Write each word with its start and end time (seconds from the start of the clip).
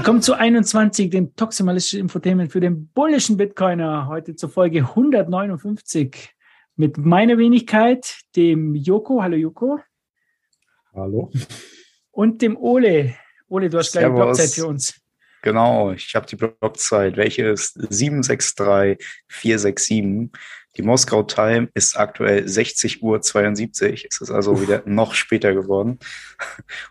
Willkommen 0.00 0.22
zu 0.22 0.32
21, 0.32 1.10
dem 1.10 1.36
toximalistischen 1.36 2.00
Infotainment 2.00 2.50
für 2.50 2.60
den 2.60 2.88
bullischen 2.88 3.36
Bitcoiner. 3.36 4.08
Heute 4.08 4.34
zur 4.34 4.48
Folge 4.48 4.78
159 4.78 6.30
mit 6.76 6.96
meiner 6.96 7.36
Wenigkeit, 7.36 8.20
dem 8.34 8.74
Joko. 8.74 9.22
Hallo 9.22 9.36
Joko. 9.36 9.78
Hallo. 10.94 11.30
Und 12.12 12.40
dem 12.40 12.56
Ole. 12.56 13.14
Ole, 13.46 13.68
du 13.68 13.76
hast 13.76 13.92
gleich 13.92 14.04
Servus. 14.04 14.18
Blockzeit 14.18 14.48
für 14.48 14.66
uns. 14.68 14.98
Genau, 15.42 15.92
ich 15.92 16.14
habe 16.14 16.24
die 16.24 16.36
Blockzeit, 16.36 17.18
welche 17.18 17.48
ist 17.48 17.74
763467. 17.74 20.30
Die 20.80 20.86
Moskau 20.86 21.22
Time 21.24 21.68
ist 21.74 21.94
aktuell 21.98 22.48
60 22.48 23.02
Uhr 23.02 23.20
72. 23.20 24.08
Es 24.10 24.22
ist 24.22 24.30
also 24.30 24.62
wieder 24.62 24.82
noch 24.86 25.12
später 25.12 25.52
geworden. 25.52 25.98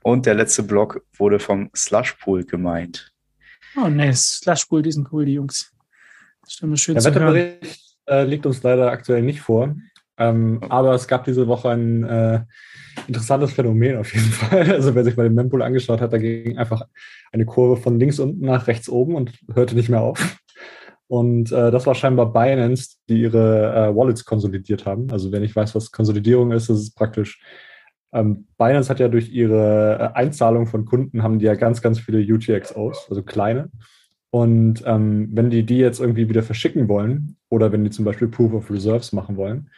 Und 0.03 0.27
der 0.27 0.35
letzte 0.35 0.61
Block 0.61 1.01
wurde 1.17 1.39
vom 1.39 1.71
Slushpool 1.75 2.45
gemeint. 2.45 3.11
Oh, 3.75 3.87
ne, 3.87 4.13
Slushpool, 4.13 4.83
die 4.83 4.91
sind 4.91 5.11
cool, 5.11 5.25
die 5.25 5.33
Jungs. 5.33 5.73
Das 6.43 6.53
ist 6.53 6.61
immer 6.61 6.77
schön 6.77 6.93
Der 6.93 7.01
zu. 7.01 7.09
Wetterbericht 7.09 7.97
äh, 8.05 8.25
liegt 8.25 8.45
uns 8.45 8.61
leider 8.61 8.91
aktuell 8.91 9.23
nicht 9.23 9.41
vor. 9.41 9.75
Ähm, 10.19 10.61
aber 10.69 10.93
es 10.93 11.07
gab 11.07 11.23
diese 11.23 11.47
Woche 11.47 11.69
ein 11.69 12.03
äh, 12.03 12.41
interessantes 13.07 13.53
Phänomen 13.53 13.97
auf 13.97 14.13
jeden 14.13 14.27
Fall. 14.31 14.71
Also 14.71 14.93
wer 14.93 15.03
sich 15.03 15.17
mal 15.17 15.23
den 15.23 15.33
Mempool 15.33 15.63
angeschaut 15.63 15.99
hat, 15.99 16.13
da 16.13 16.19
ging 16.19 16.59
einfach 16.59 16.83
eine 17.31 17.47
Kurve 17.47 17.81
von 17.81 17.99
links 17.99 18.19
unten 18.19 18.45
nach 18.45 18.67
rechts 18.67 18.87
oben 18.87 19.15
und 19.15 19.33
hörte 19.51 19.73
nicht 19.73 19.89
mehr 19.89 20.01
auf. 20.01 20.39
Und 21.09 21.51
äh, 21.51 21.71
das 21.71 21.87
war 21.87 21.95
scheinbar 21.95 22.31
Binance, 22.31 22.97
die 23.09 23.21
ihre 23.21 23.73
äh, 23.73 23.95
Wallets 23.95 24.25
konsolidiert 24.25 24.85
haben. 24.85 25.09
Also 25.11 25.31
wer 25.31 25.39
nicht 25.39 25.55
weiß, 25.55 25.73
was 25.73 25.91
Konsolidierung 25.91 26.51
ist, 26.51 26.69
das 26.69 26.79
ist 26.79 26.95
praktisch. 26.95 27.41
Ähm, 28.13 28.47
Binance 28.59 28.89
hat 28.89 28.99
ja 28.99 29.07
durch 29.07 29.29
ihre 29.29 29.97
äh, 29.99 30.17
Einzahlung 30.17 30.67
von 30.67 30.85
Kunden 30.85 31.23
haben 31.23 31.39
die 31.39 31.45
ja 31.45 31.55
ganz, 31.55 31.81
ganz 31.81 31.99
viele 31.99 32.19
UTXOs, 32.19 33.07
also 33.09 33.23
kleine. 33.23 33.71
Und 34.29 34.83
ähm, 34.85 35.29
wenn 35.31 35.49
die 35.49 35.65
die 35.65 35.77
jetzt 35.77 35.99
irgendwie 35.99 36.29
wieder 36.29 36.43
verschicken 36.43 36.87
wollen 36.87 37.37
oder 37.49 37.71
wenn 37.71 37.83
die 37.83 37.89
zum 37.89 38.05
Beispiel 38.05 38.27
Proof 38.27 38.53
of 38.53 38.69
Reserves 38.69 39.11
machen 39.11 39.35
wollen, 39.35 39.71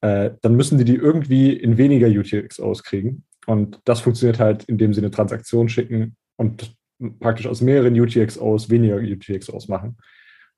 äh, 0.00 0.32
dann 0.42 0.56
müssen 0.56 0.78
die 0.78 0.84
die 0.84 0.96
irgendwie 0.96 1.52
in 1.52 1.78
weniger 1.78 2.08
UTXOs 2.08 2.82
kriegen. 2.82 3.22
Und 3.46 3.78
das 3.84 4.00
funktioniert 4.00 4.40
halt, 4.40 4.64
indem 4.64 4.94
sie 4.94 5.00
eine 5.00 5.12
Transaktion 5.12 5.68
schicken 5.68 6.16
und 6.36 6.74
praktisch 7.20 7.46
aus 7.46 7.60
mehreren 7.60 7.98
UTXOs 7.98 8.68
weniger 8.68 8.96
UTXOs 8.96 9.68
machen. 9.68 9.96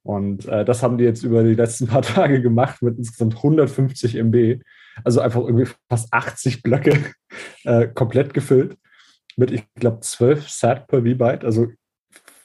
Und 0.05 0.47
äh, 0.47 0.64
das 0.64 0.83
haben 0.83 0.98
die 0.98 1.05
jetzt 1.05 1.24
über 1.24 1.42
die 1.42 1.55
letzten 1.55 1.86
paar 1.88 2.02
Tage 2.02 2.41
gemacht 2.41 2.83
mit 2.83 2.97
insgesamt 2.98 3.36
150 3.36 4.16
MB. 4.16 4.62
Also 5.02 5.20
einfach 5.20 5.41
irgendwie 5.41 5.69
fast 5.88 6.12
80 6.12 6.62
Blöcke 6.62 6.97
äh, 7.64 7.88
komplett 7.88 8.32
gefüllt 8.32 8.77
mit, 9.36 9.50
ich 9.50 9.64
glaube, 9.75 10.00
12 10.00 10.48
Sat 10.48 10.86
per 10.86 11.00
V-Byte. 11.00 11.44
Also 11.44 11.69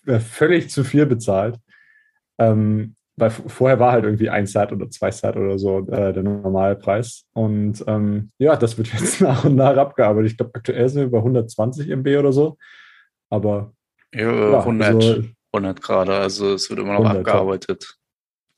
äh, 0.07 0.19
völlig 0.19 0.69
zu 0.69 0.83
viel 0.83 1.05
bezahlt. 1.05 1.57
Ähm, 2.39 2.95
weil 3.17 3.31
vorher 3.31 3.79
war 3.79 3.91
halt 3.91 4.05
irgendwie 4.05 4.29
ein 4.29 4.47
Sat 4.47 4.71
oder 4.71 4.89
zwei 4.89 5.11
Sat 5.11 5.35
oder 5.35 5.59
so 5.59 5.79
äh, 5.89 6.13
der 6.13 6.23
normale 6.23 6.77
Preis. 6.77 7.25
Und 7.33 7.83
ähm, 7.85 8.31
ja, 8.37 8.55
das 8.55 8.77
wird 8.77 8.87
jetzt 8.93 9.19
nach 9.19 9.43
und 9.43 9.55
nach 9.55 9.75
abgearbeitet. 9.75 10.31
Ich 10.31 10.37
glaube, 10.37 10.51
aktuell 10.55 10.87
sind 10.87 11.01
wir 11.01 11.11
bei 11.11 11.17
120 11.17 11.89
MB 11.89 12.07
oder 12.17 12.31
so. 12.31 12.57
Aber 13.29 13.73
Ja, 14.13 14.51
ja, 14.51 14.59
100, 14.59 14.87
also, 14.87 15.23
100 15.51 15.81
gerade, 15.81 16.15
also 16.15 16.53
es 16.53 16.69
wird 16.69 16.79
immer 16.79 16.93
noch 16.93 17.05
100, 17.05 17.17
abgearbeitet. 17.17 17.97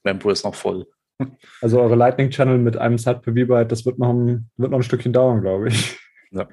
Mempool 0.04 0.34
ist 0.34 0.44
noch 0.44 0.56
voll. 0.56 0.88
also 1.62 1.80
eure 1.82 1.96
Lightning 1.96 2.30
Channel 2.30 2.58
mit 2.58 2.78
einem 2.78 2.98
Sat 2.98 3.22
per 3.22 3.34
V-Byte, 3.34 3.72
das 3.72 3.86
wird 3.86 4.00
noch, 4.00 4.10
ein, 4.10 4.50
wird 4.58 4.72
noch 4.72 4.80
ein 4.80 4.84
Stückchen 4.84 5.14
dauern, 5.14 5.42
glaube 5.42 5.70
ich. 5.70 6.00
Ja. 6.32 6.48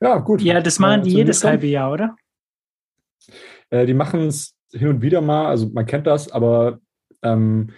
Ja, 0.00 0.18
gut. 0.18 0.40
Ja, 0.40 0.60
das 0.60 0.78
machen 0.78 1.02
die 1.02 1.10
Äh, 1.10 1.12
zu 1.12 1.18
jedes 1.18 1.44
halbe 1.44 1.66
Jahr, 1.66 1.92
oder? 1.92 2.16
Äh, 3.68 3.86
die 3.86 3.94
machen 3.94 4.28
es 4.28 4.56
hin 4.72 4.88
und 4.88 5.02
wieder 5.02 5.20
mal, 5.20 5.46
also 5.46 5.68
man 5.72 5.86
kennt 5.86 6.06
das, 6.06 6.30
aber 6.30 6.78
ähm, 7.22 7.70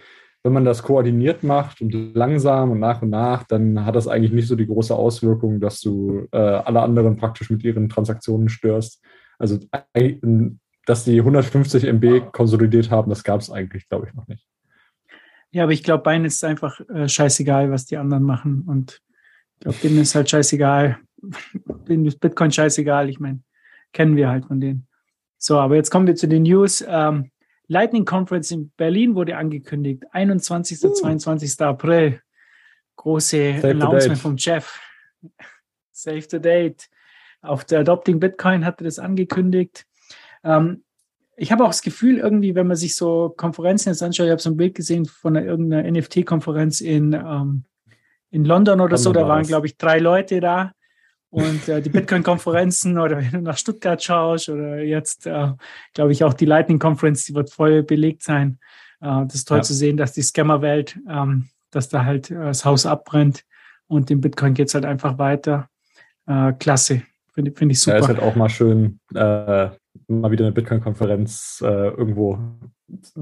wenn 0.43 0.53
man 0.53 0.65
das 0.65 0.83
koordiniert 0.83 1.43
macht 1.43 1.81
und 1.81 1.93
langsam 2.15 2.71
und 2.71 2.79
nach 2.79 3.01
und 3.01 3.09
nach, 3.09 3.43
dann 3.43 3.85
hat 3.85 3.95
das 3.95 4.07
eigentlich 4.07 4.33
nicht 4.33 4.47
so 4.47 4.55
die 4.55 4.67
große 4.67 4.93
Auswirkung, 4.93 5.59
dass 5.59 5.79
du 5.79 6.27
äh, 6.31 6.37
alle 6.37 6.81
anderen 6.81 7.15
praktisch 7.15 7.49
mit 7.49 7.63
ihren 7.63 7.89
Transaktionen 7.89 8.49
störst. 8.49 9.01
Also 9.39 9.59
äh, 9.93 10.17
dass 10.85 11.05
die 11.05 11.19
150 11.19 11.85
MB 11.85 12.31
konsolidiert 12.31 12.91
haben, 12.91 13.09
das 13.09 13.23
gab 13.23 13.41
es 13.41 13.49
eigentlich, 13.49 13.87
glaube 13.87 14.07
ich, 14.07 14.13
noch 14.13 14.27
nicht. 14.27 14.47
Ja, 15.51 15.63
aber 15.63 15.71
ich 15.71 15.83
glaube, 15.83 16.03
Binance 16.03 16.35
ist 16.35 16.43
einfach 16.43 16.79
äh, 16.89 17.07
scheißegal, 17.07 17.71
was 17.71 17.85
die 17.85 17.97
anderen 17.97 18.23
machen. 18.23 18.63
Und 18.67 19.01
ich 19.53 19.59
glaube, 19.59 19.77
denen 19.83 19.99
ist 19.99 20.15
halt 20.15 20.29
scheißegal. 20.29 20.97
denen 21.87 22.05
ist 22.05 22.19
Bitcoin 22.19 22.51
scheißegal. 22.51 23.09
Ich 23.09 23.19
meine, 23.19 23.41
kennen 23.91 24.15
wir 24.15 24.29
halt 24.29 24.45
von 24.45 24.59
denen. 24.59 24.87
So, 25.37 25.59
aber 25.59 25.75
jetzt 25.75 25.91
kommen 25.91 26.07
wir 26.07 26.15
zu 26.15 26.27
den 26.27 26.43
News. 26.43 26.83
Ähm, 26.87 27.29
Lightning 27.67 28.03
Conference 28.03 28.51
in 28.51 28.71
Berlin 28.77 29.15
wurde 29.15 29.37
angekündigt. 29.37 30.03
21. 30.11 30.83
Uh. 30.83 30.93
22. 30.93 31.61
April. 31.61 32.21
Große 32.95 33.59
the 33.61 33.67
Announcement 33.67 34.19
vom 34.19 34.35
Jeff. 34.37 34.79
Save 35.91 36.23
the 36.29 36.39
date. 36.39 36.89
Auf 37.41 37.65
der 37.65 37.81
Adopting 37.81 38.19
Bitcoin 38.19 38.65
hat 38.65 38.81
er 38.81 38.85
das 38.85 38.99
angekündigt. 38.99 39.85
Ähm, 40.43 40.83
ich 41.35 41.51
habe 41.51 41.63
auch 41.63 41.69
das 41.69 41.81
Gefühl, 41.81 42.19
irgendwie, 42.19 42.55
wenn 42.55 42.67
man 42.67 42.77
sich 42.77 42.95
so 42.95 43.33
Konferenzen 43.35 43.89
jetzt 43.89 44.03
anschaut, 44.03 44.25
ich 44.27 44.31
habe 44.31 44.41
so 44.41 44.51
ein 44.51 44.57
Bild 44.57 44.75
gesehen 44.75 45.05
von 45.05 45.35
einer, 45.35 45.45
irgendeiner 45.45 45.89
NFT-Konferenz 45.89 46.81
in, 46.81 47.13
ähm, 47.13 47.63
in 48.29 48.45
London 48.45 48.81
oder 48.81 48.97
so, 48.97 49.09
London 49.09 49.23
da 49.23 49.27
war 49.27 49.35
waren, 49.37 49.47
glaube 49.47 49.67
ich, 49.67 49.77
drei 49.77 49.99
Leute 49.99 50.39
da. 50.39 50.73
Und 51.29 51.67
äh, 51.67 51.81
die 51.81 51.89
Bitcoin-Konferenzen 51.89 52.97
oder 52.99 53.17
wenn 53.17 53.31
du 53.31 53.41
nach 53.41 53.57
Stuttgart 53.57 54.03
schaust 54.03 54.49
oder 54.49 54.79
jetzt, 54.83 55.25
äh, 55.25 55.51
glaube 55.93 56.11
ich, 56.11 56.23
auch 56.23 56.33
die 56.33 56.45
Lightning-Conference, 56.45 57.25
die 57.25 57.33
wird 57.33 57.49
voll 57.49 57.81
belegt 57.81 58.21
sein. 58.21 58.59
Äh, 59.01 59.25
das 59.25 59.35
ist 59.35 59.47
toll 59.47 59.57
Ja. 59.57 59.63
zu 59.63 59.73
sehen, 59.73 59.97
dass 59.97 60.13
die 60.13 60.21
Scammer-Welt, 60.21 60.99
ähm, 61.09 61.49
dass 61.71 61.89
da 61.89 62.05
halt 62.05 62.29
äh, 62.29 62.35
das 62.35 62.65
Haus 62.65 62.85
abbrennt 62.85 63.45
und 63.87 64.11
dem 64.11 64.21
Bitcoin 64.21 64.53
geht 64.53 64.67
es 64.67 64.75
halt 64.75 64.85
einfach 64.85 65.17
weiter. 65.17 65.69
Äh, 66.27 66.53
klasse, 66.53 67.01
finde 67.33 67.51
find 67.51 67.71
ich 67.71 67.79
Ja, 67.79 67.95
super. 67.95 67.99
ist 67.99 68.07
halt 68.09 68.19
auch 68.19 68.35
mal 68.35 68.49
schön, 68.49 68.99
äh, 69.15 69.69
mal 70.07 70.31
wieder 70.31 70.45
eine 70.45 70.53
Bitcoin-Konferenz 70.53 71.61
äh, 71.63 71.67
irgendwo 71.89 72.39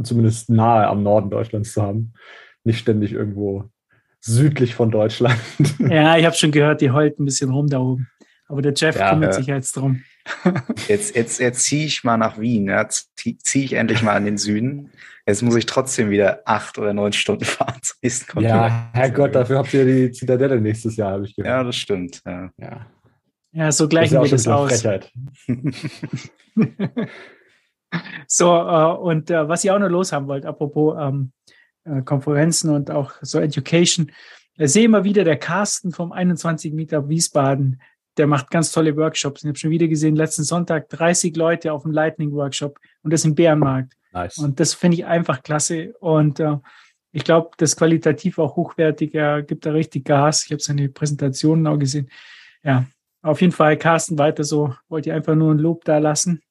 zumindest 0.03 0.49
nahe 0.49 0.87
am 0.87 1.03
Norden 1.03 1.29
Deutschlands 1.29 1.73
zu 1.73 1.81
haben. 1.81 2.13
Nicht 2.63 2.79
ständig 2.79 3.13
irgendwo 3.13 3.65
südlich 4.19 4.75
von 4.75 4.91
Deutschland. 4.91 5.39
Ja, 5.79 6.17
ich 6.17 6.25
habe 6.25 6.35
schon 6.35 6.51
gehört, 6.51 6.81
die 6.81 6.91
heult 6.91 7.19
ein 7.19 7.25
bisschen 7.25 7.49
rum 7.51 7.67
da 7.67 7.79
oben. 7.79 8.07
Aber 8.47 8.61
der 8.61 8.73
Jeff 8.75 8.97
Ja, 8.97 9.09
kümmert 9.11 9.33
ja. 9.33 9.37
sich 9.39 9.47
jetzt 9.47 9.75
drum. 9.77 10.03
Jetzt, 10.87 11.15
jetzt, 11.15 11.39
jetzt 11.39 11.63
ziehe 11.63 11.87
ich 11.87 12.03
mal 12.03 12.15
nach 12.15 12.39
Wien, 12.39 12.67
ja, 12.67 12.87
ziehe 12.87 13.39
zieh 13.39 13.63
ich 13.65 13.73
endlich 13.73 14.03
mal 14.03 14.13
an 14.15 14.25
den 14.25 14.37
Süden. 14.37 14.91
Jetzt 15.25 15.41
muss 15.41 15.55
ich 15.55 15.65
trotzdem 15.65 16.11
wieder 16.11 16.41
acht 16.45 16.77
oder 16.77 16.93
neun 16.93 17.11
Stunden 17.11 17.43
fahren 17.43 17.79
zum 17.81 17.97
nächsten. 18.03 18.39
Ja, 18.41 18.91
Herrgott, 18.93 19.33
dafür 19.33 19.57
habt 19.57 19.73
ihr 19.73 19.83
die 19.83 20.11
Zitadelle 20.11 20.61
nächstes 20.61 20.95
Jahr, 20.95 21.13
habe 21.13 21.25
ich 21.25 21.35
Ja, 21.37 21.43
gehört. 21.43 21.67
das 21.69 21.75
stimmt. 21.75 22.21
Ja. 22.23 22.51
Ja. 22.57 22.85
Ja, 23.53 23.71
so 23.71 23.85
Das 23.85 23.85
ist 23.85 23.89
gleichen 23.89 24.17
auch 24.17 24.23
wir 24.23 24.31
das 24.31 24.47
aus. 24.47 24.81
Frechheit. 24.81 25.11
So, 28.27 28.45
äh, 28.55 28.93
und 28.97 29.29
äh, 29.29 29.47
was 29.47 29.63
ich 29.63 29.71
auch 29.71 29.79
noch 29.79 29.89
los 29.89 30.11
haben 30.11 30.27
wollte, 30.27 30.47
apropos 30.47 30.95
ähm, 30.99 31.31
äh, 31.83 32.01
Konferenzen 32.01 32.69
und 32.69 32.91
auch 32.91 33.13
so 33.21 33.39
Education, 33.39 34.11
ich 34.57 34.71
sehe 34.71 34.85
immer 34.85 35.03
wieder 35.03 35.23
der 35.23 35.37
Carsten 35.37 35.91
vom 35.91 36.11
21 36.11 36.73
Meter 36.73 37.09
Wiesbaden, 37.09 37.81
der 38.17 38.27
macht 38.27 38.49
ganz 38.49 38.71
tolle 38.71 38.95
Workshops. 38.95 39.43
Ich 39.43 39.47
habe 39.47 39.57
schon 39.57 39.71
wieder 39.71 39.87
gesehen, 39.87 40.15
letzten 40.15 40.43
Sonntag 40.43 40.89
30 40.89 41.35
Leute 41.35 41.73
auf 41.73 41.83
dem 41.83 41.91
Lightning 41.91 42.31
Workshop 42.33 42.79
und 43.03 43.11
das 43.11 43.25
im 43.25 43.35
Bärenmarkt. 43.35 43.93
Nice. 44.11 44.37
Und 44.37 44.59
das 44.59 44.73
finde 44.73 44.97
ich 44.97 45.05
einfach 45.05 45.41
klasse. 45.41 45.93
Und 45.99 46.39
äh, 46.39 46.57
ich 47.13 47.23
glaube, 47.23 47.51
das 47.57 47.71
ist 47.71 47.77
qualitativ 47.77 48.39
auch 48.39 48.55
hochwertig. 48.55 49.15
Er 49.15 49.41
gibt 49.41 49.65
da 49.65 49.71
richtig 49.71 50.05
Gas. 50.05 50.45
Ich 50.45 50.51
habe 50.51 50.61
seine 50.61 50.89
Präsentationen 50.89 51.65
auch 51.67 51.77
gesehen. 51.77 52.09
Ja, 52.63 52.85
auf 53.21 53.41
jeden 53.41 53.53
Fall, 53.53 53.77
Carsten, 53.77 54.17
weiter 54.17 54.43
so. 54.43 54.75
Wollte 54.89 55.09
ich 55.09 55.15
einfach 55.15 55.35
nur 55.35 55.53
ein 55.53 55.59
Lob 55.59 55.85
da 55.85 55.99
lassen. 55.99 56.41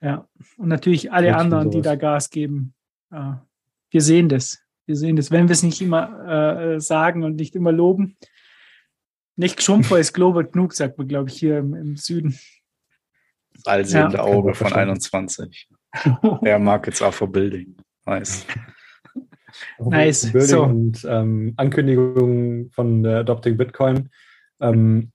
Ja, 0.00 0.26
und 0.56 0.68
natürlich 0.68 1.12
alle 1.12 1.28
für 1.28 1.36
anderen, 1.36 1.70
die 1.70 1.78
sowas. 1.78 1.84
da 1.84 1.94
Gas 1.96 2.30
geben. 2.30 2.74
Äh, 3.12 3.34
wir 3.90 4.00
sehen 4.00 4.28
das. 4.28 4.62
Wir 4.86 4.96
sehen 4.96 5.16
das. 5.16 5.30
Wenn 5.30 5.48
wir 5.48 5.52
es 5.52 5.62
nicht 5.62 5.80
immer 5.80 6.74
äh, 6.74 6.80
sagen 6.80 7.22
und 7.22 7.36
nicht 7.36 7.54
immer 7.54 7.72
loben. 7.72 8.16
Nicht 9.36 9.62
Schumper 9.62 9.98
ist 9.98 10.12
global 10.12 10.44
genug, 10.44 10.74
sagt 10.74 10.98
man, 10.98 11.08
glaube 11.08 11.30
ich, 11.30 11.38
hier 11.38 11.58
im, 11.58 11.74
im 11.74 11.96
Süden. 11.96 12.38
Allsehende 13.64 14.18
Ja. 14.18 14.22
Auge 14.24 14.54
von 14.54 14.70
man 14.72 14.96
verstehen. 14.98 15.22
21. 15.22 15.68
Air 16.42 16.58
Markets 16.58 17.02
are 17.02 17.12
for 17.12 17.30
building. 17.30 17.76
Nice. 18.06 18.46
Nice. 19.78 20.32
Building 20.32 20.48
So. 20.48 20.62
und 20.62 21.04
ähm, 21.08 21.54
Ankündigungen 21.56 22.70
von 22.70 23.02
der 23.02 23.18
Adopting 23.18 23.56
Bitcoin. 23.56 24.10
Ähm, 24.60 25.12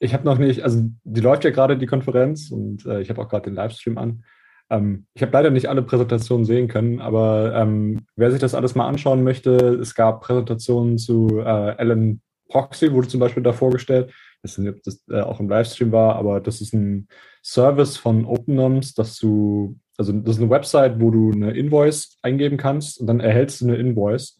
ich 0.00 0.14
habe 0.14 0.24
noch 0.24 0.38
nicht, 0.38 0.62
also 0.62 0.82
die 1.04 1.20
läuft 1.20 1.44
ja 1.44 1.50
gerade 1.50 1.76
die 1.76 1.86
Konferenz 1.86 2.50
und 2.50 2.86
äh, 2.86 3.00
ich 3.02 3.10
habe 3.10 3.20
auch 3.20 3.28
gerade 3.28 3.44
den 3.44 3.54
Livestream 3.54 3.98
an. 3.98 4.24
Ähm, 4.70 5.06
ich 5.12 5.22
habe 5.22 5.32
leider 5.32 5.50
nicht 5.50 5.68
alle 5.68 5.82
Präsentationen 5.82 6.46
sehen 6.46 6.68
können, 6.68 7.00
aber 7.00 7.54
ähm, 7.54 8.00
wer 8.16 8.30
sich 8.30 8.40
das 8.40 8.54
alles 8.54 8.74
mal 8.74 8.88
anschauen 8.88 9.22
möchte, 9.22 9.50
es 9.80 9.94
gab 9.94 10.22
Präsentationen 10.22 10.96
zu 10.96 11.38
äh, 11.38 11.42
Alan 11.42 12.22
Proxy 12.48 12.92
wurde 12.92 13.08
zum 13.08 13.20
Beispiel 13.20 13.42
da 13.42 13.52
vorgestellt. 13.52 14.10
Ich 14.42 14.44
weiß 14.44 14.58
nicht, 14.58 14.70
ob 14.70 14.82
das 14.82 15.04
äh, 15.08 15.20
auch 15.20 15.38
im 15.38 15.48
Livestream 15.48 15.92
war, 15.92 16.16
aber 16.16 16.40
das 16.40 16.62
ist 16.62 16.72
ein 16.72 17.06
Service 17.44 17.96
von 17.96 18.24
OpenNoms, 18.24 18.94
dass 18.94 19.18
du, 19.18 19.78
also 19.98 20.12
das 20.12 20.36
ist 20.36 20.42
eine 20.42 20.50
Website, 20.50 20.98
wo 20.98 21.10
du 21.10 21.30
eine 21.30 21.52
Invoice 21.52 22.18
eingeben 22.22 22.56
kannst 22.56 23.00
und 23.00 23.06
dann 23.06 23.20
erhältst 23.20 23.60
du 23.60 23.66
eine 23.66 23.76
Invoice. 23.76 24.39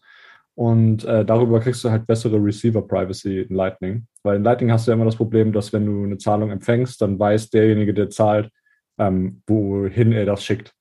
Und 0.55 1.05
äh, 1.05 1.23
darüber 1.23 1.59
kriegst 1.59 1.83
du 1.83 1.89
halt 1.89 2.05
bessere 2.05 2.37
Receiver-Privacy 2.37 3.41
in 3.41 3.55
Lightning. 3.55 4.05
Weil 4.23 4.37
in 4.37 4.43
Lightning 4.43 4.71
hast 4.71 4.85
du 4.85 4.91
ja 4.91 4.95
immer 4.95 5.05
das 5.05 5.15
Problem, 5.15 5.53
dass 5.53 5.71
wenn 5.73 5.85
du 5.85 6.03
eine 6.03 6.17
Zahlung 6.17 6.51
empfängst, 6.51 7.01
dann 7.01 7.17
weiß 7.17 7.49
derjenige, 7.49 7.93
der 7.93 8.09
zahlt, 8.09 8.49
ähm, 8.97 9.41
wohin 9.47 10.11
er 10.11 10.25
das 10.25 10.43
schickt. 10.43 10.73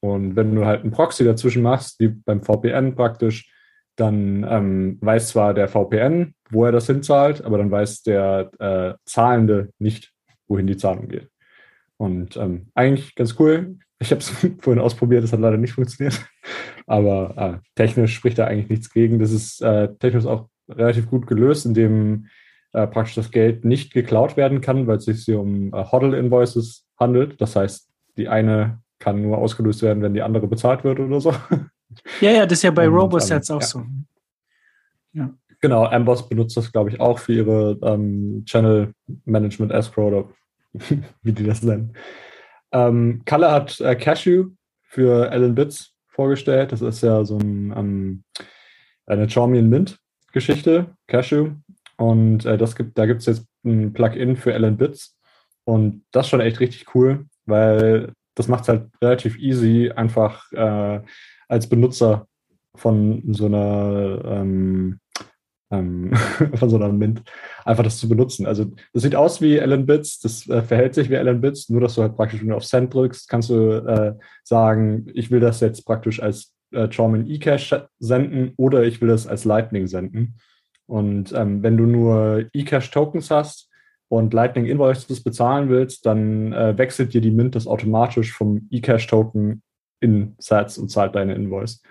Und 0.00 0.36
wenn 0.36 0.54
du 0.54 0.64
halt 0.64 0.82
einen 0.82 0.92
Proxy 0.92 1.24
dazwischen 1.24 1.62
machst, 1.62 2.00
wie 2.00 2.08
beim 2.08 2.42
VPN 2.42 2.94
praktisch, 2.94 3.52
dann 3.96 4.46
ähm, 4.48 4.98
weiß 5.00 5.28
zwar 5.28 5.54
der 5.54 5.68
VPN, 5.68 6.34
wo 6.50 6.64
er 6.64 6.72
das 6.72 6.86
hinzahlt, 6.86 7.42
aber 7.44 7.58
dann 7.58 7.70
weiß 7.70 8.02
der 8.02 8.50
äh, 8.58 8.94
Zahlende 9.06 9.70
nicht, 9.78 10.12
wohin 10.48 10.66
die 10.66 10.76
Zahlung 10.76 11.08
geht. 11.08 11.28
Und 11.96 12.36
ähm, 12.36 12.68
eigentlich 12.74 13.14
ganz 13.14 13.36
cool. 13.38 13.78
Ich 13.98 14.10
habe 14.10 14.20
es 14.20 14.28
vorhin 14.60 14.82
ausprobiert, 14.82 15.24
das 15.24 15.32
hat 15.32 15.40
leider 15.40 15.56
nicht 15.56 15.72
funktioniert. 15.72 16.20
Aber 16.86 17.34
äh, 17.36 17.68
technisch 17.74 18.14
spricht 18.14 18.38
da 18.38 18.46
eigentlich 18.46 18.68
nichts 18.68 18.92
gegen. 18.92 19.18
Das 19.18 19.32
ist 19.32 19.60
äh, 19.60 19.94
technisch 19.96 20.26
auch 20.26 20.48
relativ 20.68 21.08
gut 21.08 21.26
gelöst, 21.26 21.66
indem 21.66 22.26
äh, 22.72 22.86
praktisch 22.86 23.14
das 23.14 23.30
Geld 23.30 23.64
nicht 23.64 23.92
geklaut 23.92 24.36
werden 24.36 24.60
kann, 24.60 24.86
weil 24.86 24.98
es 24.98 25.04
sich 25.04 25.24
hier 25.24 25.40
um 25.40 25.72
äh, 25.72 25.84
Hodl-Invoices 25.84 26.86
handelt. 26.98 27.40
Das 27.40 27.56
heißt, 27.56 27.90
die 28.16 28.28
eine 28.28 28.80
kann 28.98 29.22
nur 29.22 29.38
ausgelöst 29.38 29.82
werden, 29.82 30.02
wenn 30.02 30.14
die 30.14 30.22
andere 30.22 30.46
bezahlt 30.46 30.84
wird 30.84 31.00
oder 31.00 31.20
so. 31.20 31.34
Ja, 32.20 32.32
ja, 32.32 32.46
das 32.46 32.58
ist 32.58 32.62
ja 32.64 32.72
bei 32.72 32.88
Robosets 32.88 33.48
ähm, 33.48 33.56
auch 33.56 33.60
ja. 33.60 33.66
so. 33.66 33.82
Genau, 35.60 35.84
Amboss 35.86 36.28
benutzt 36.28 36.56
das, 36.56 36.70
glaube 36.70 36.90
ich, 36.90 37.00
auch 37.00 37.18
für 37.18 37.32
ihre 37.32 37.78
ähm, 37.82 38.42
Channel 38.44 38.92
Management 39.24 39.72
Escrow 39.72 40.06
oder 40.12 40.28
wie 41.22 41.32
die 41.32 41.44
das 41.44 41.62
nennen. 41.62 41.94
Ähm, 42.72 43.22
Kalle 43.24 43.50
hat 43.50 43.80
äh, 43.80 43.96
Cashew 43.96 44.50
für 44.82 45.30
Alan 45.30 45.54
Bits 45.54 45.95
vorgestellt. 46.16 46.72
Das 46.72 46.80
ist 46.80 47.02
ja 47.02 47.24
so 47.24 47.38
ein, 47.38 47.72
ähm, 47.76 48.24
eine 49.06 49.28
Charmian 49.28 49.68
Mint 49.68 49.98
Geschichte, 50.32 50.96
Cashew. 51.06 51.50
Und 51.96 52.44
äh, 52.44 52.58
das 52.58 52.74
gibt, 52.74 52.98
da 52.98 53.06
gibt 53.06 53.20
es 53.20 53.26
jetzt 53.26 53.46
ein 53.64 53.92
Plugin 53.92 54.36
für 54.36 54.52
Alan 54.54 54.76
Bits. 54.76 55.16
Und 55.64 56.04
das 56.10 56.26
ist 56.26 56.30
schon 56.30 56.40
echt 56.40 56.60
richtig 56.60 56.94
cool, 56.94 57.26
weil 57.44 58.12
das 58.34 58.48
macht 58.48 58.62
es 58.62 58.68
halt 58.68 58.90
relativ 59.02 59.38
easy, 59.38 59.90
einfach 59.94 60.50
äh, 60.52 61.00
als 61.48 61.68
Benutzer 61.68 62.26
von 62.74 63.22
so 63.32 63.46
einer 63.46 64.22
ähm, 64.24 65.00
ähm, 65.70 66.12
von 66.54 66.70
so 66.70 66.76
einer 66.76 66.92
Mint, 66.92 67.22
einfach 67.64 67.84
das 67.84 67.98
zu 67.98 68.08
benutzen. 68.08 68.46
Also 68.46 68.66
das 68.92 69.02
sieht 69.02 69.14
aus 69.14 69.40
wie 69.40 69.60
Alan 69.60 69.86
Bits, 69.86 70.20
das 70.20 70.48
äh, 70.48 70.62
verhält 70.62 70.94
sich 70.94 71.10
wie 71.10 71.16
Alan 71.16 71.40
Bits, 71.40 71.68
nur 71.68 71.80
dass 71.80 71.94
du 71.94 72.02
halt 72.02 72.16
praktisch, 72.16 72.40
wenn 72.40 72.48
du 72.48 72.56
auf 72.56 72.64
Send 72.64 72.92
drückst, 72.94 73.28
kannst 73.28 73.50
du 73.50 73.70
äh, 73.70 74.14
sagen, 74.44 75.06
ich 75.14 75.30
will 75.30 75.40
das 75.40 75.60
jetzt 75.60 75.84
praktisch 75.84 76.22
als 76.22 76.54
äh, 76.72 76.90
Charmin 76.90 77.28
eCash 77.28 77.74
senden 77.98 78.52
oder 78.56 78.84
ich 78.84 79.00
will 79.00 79.08
das 79.08 79.26
als 79.26 79.44
Lightning 79.44 79.86
senden. 79.86 80.36
Und 80.86 81.32
ähm, 81.32 81.62
wenn 81.62 81.76
du 81.76 81.84
nur 81.84 82.44
eCash-Tokens 82.52 83.30
hast 83.30 83.68
und 84.08 84.32
Lightning 84.32 84.66
Invoices 84.66 85.22
bezahlen 85.22 85.68
willst, 85.68 86.06
dann 86.06 86.52
äh, 86.52 86.78
wechselt 86.78 87.12
dir 87.12 87.20
die 87.20 87.32
Mint 87.32 87.56
das 87.56 87.66
automatisch 87.66 88.32
vom 88.32 88.68
eCash-Token 88.70 89.62
in 90.00 90.36
Sats 90.38 90.78
und 90.78 90.90
zahlt 90.90 91.16
deine 91.16 91.34
Invoice. 91.34 91.82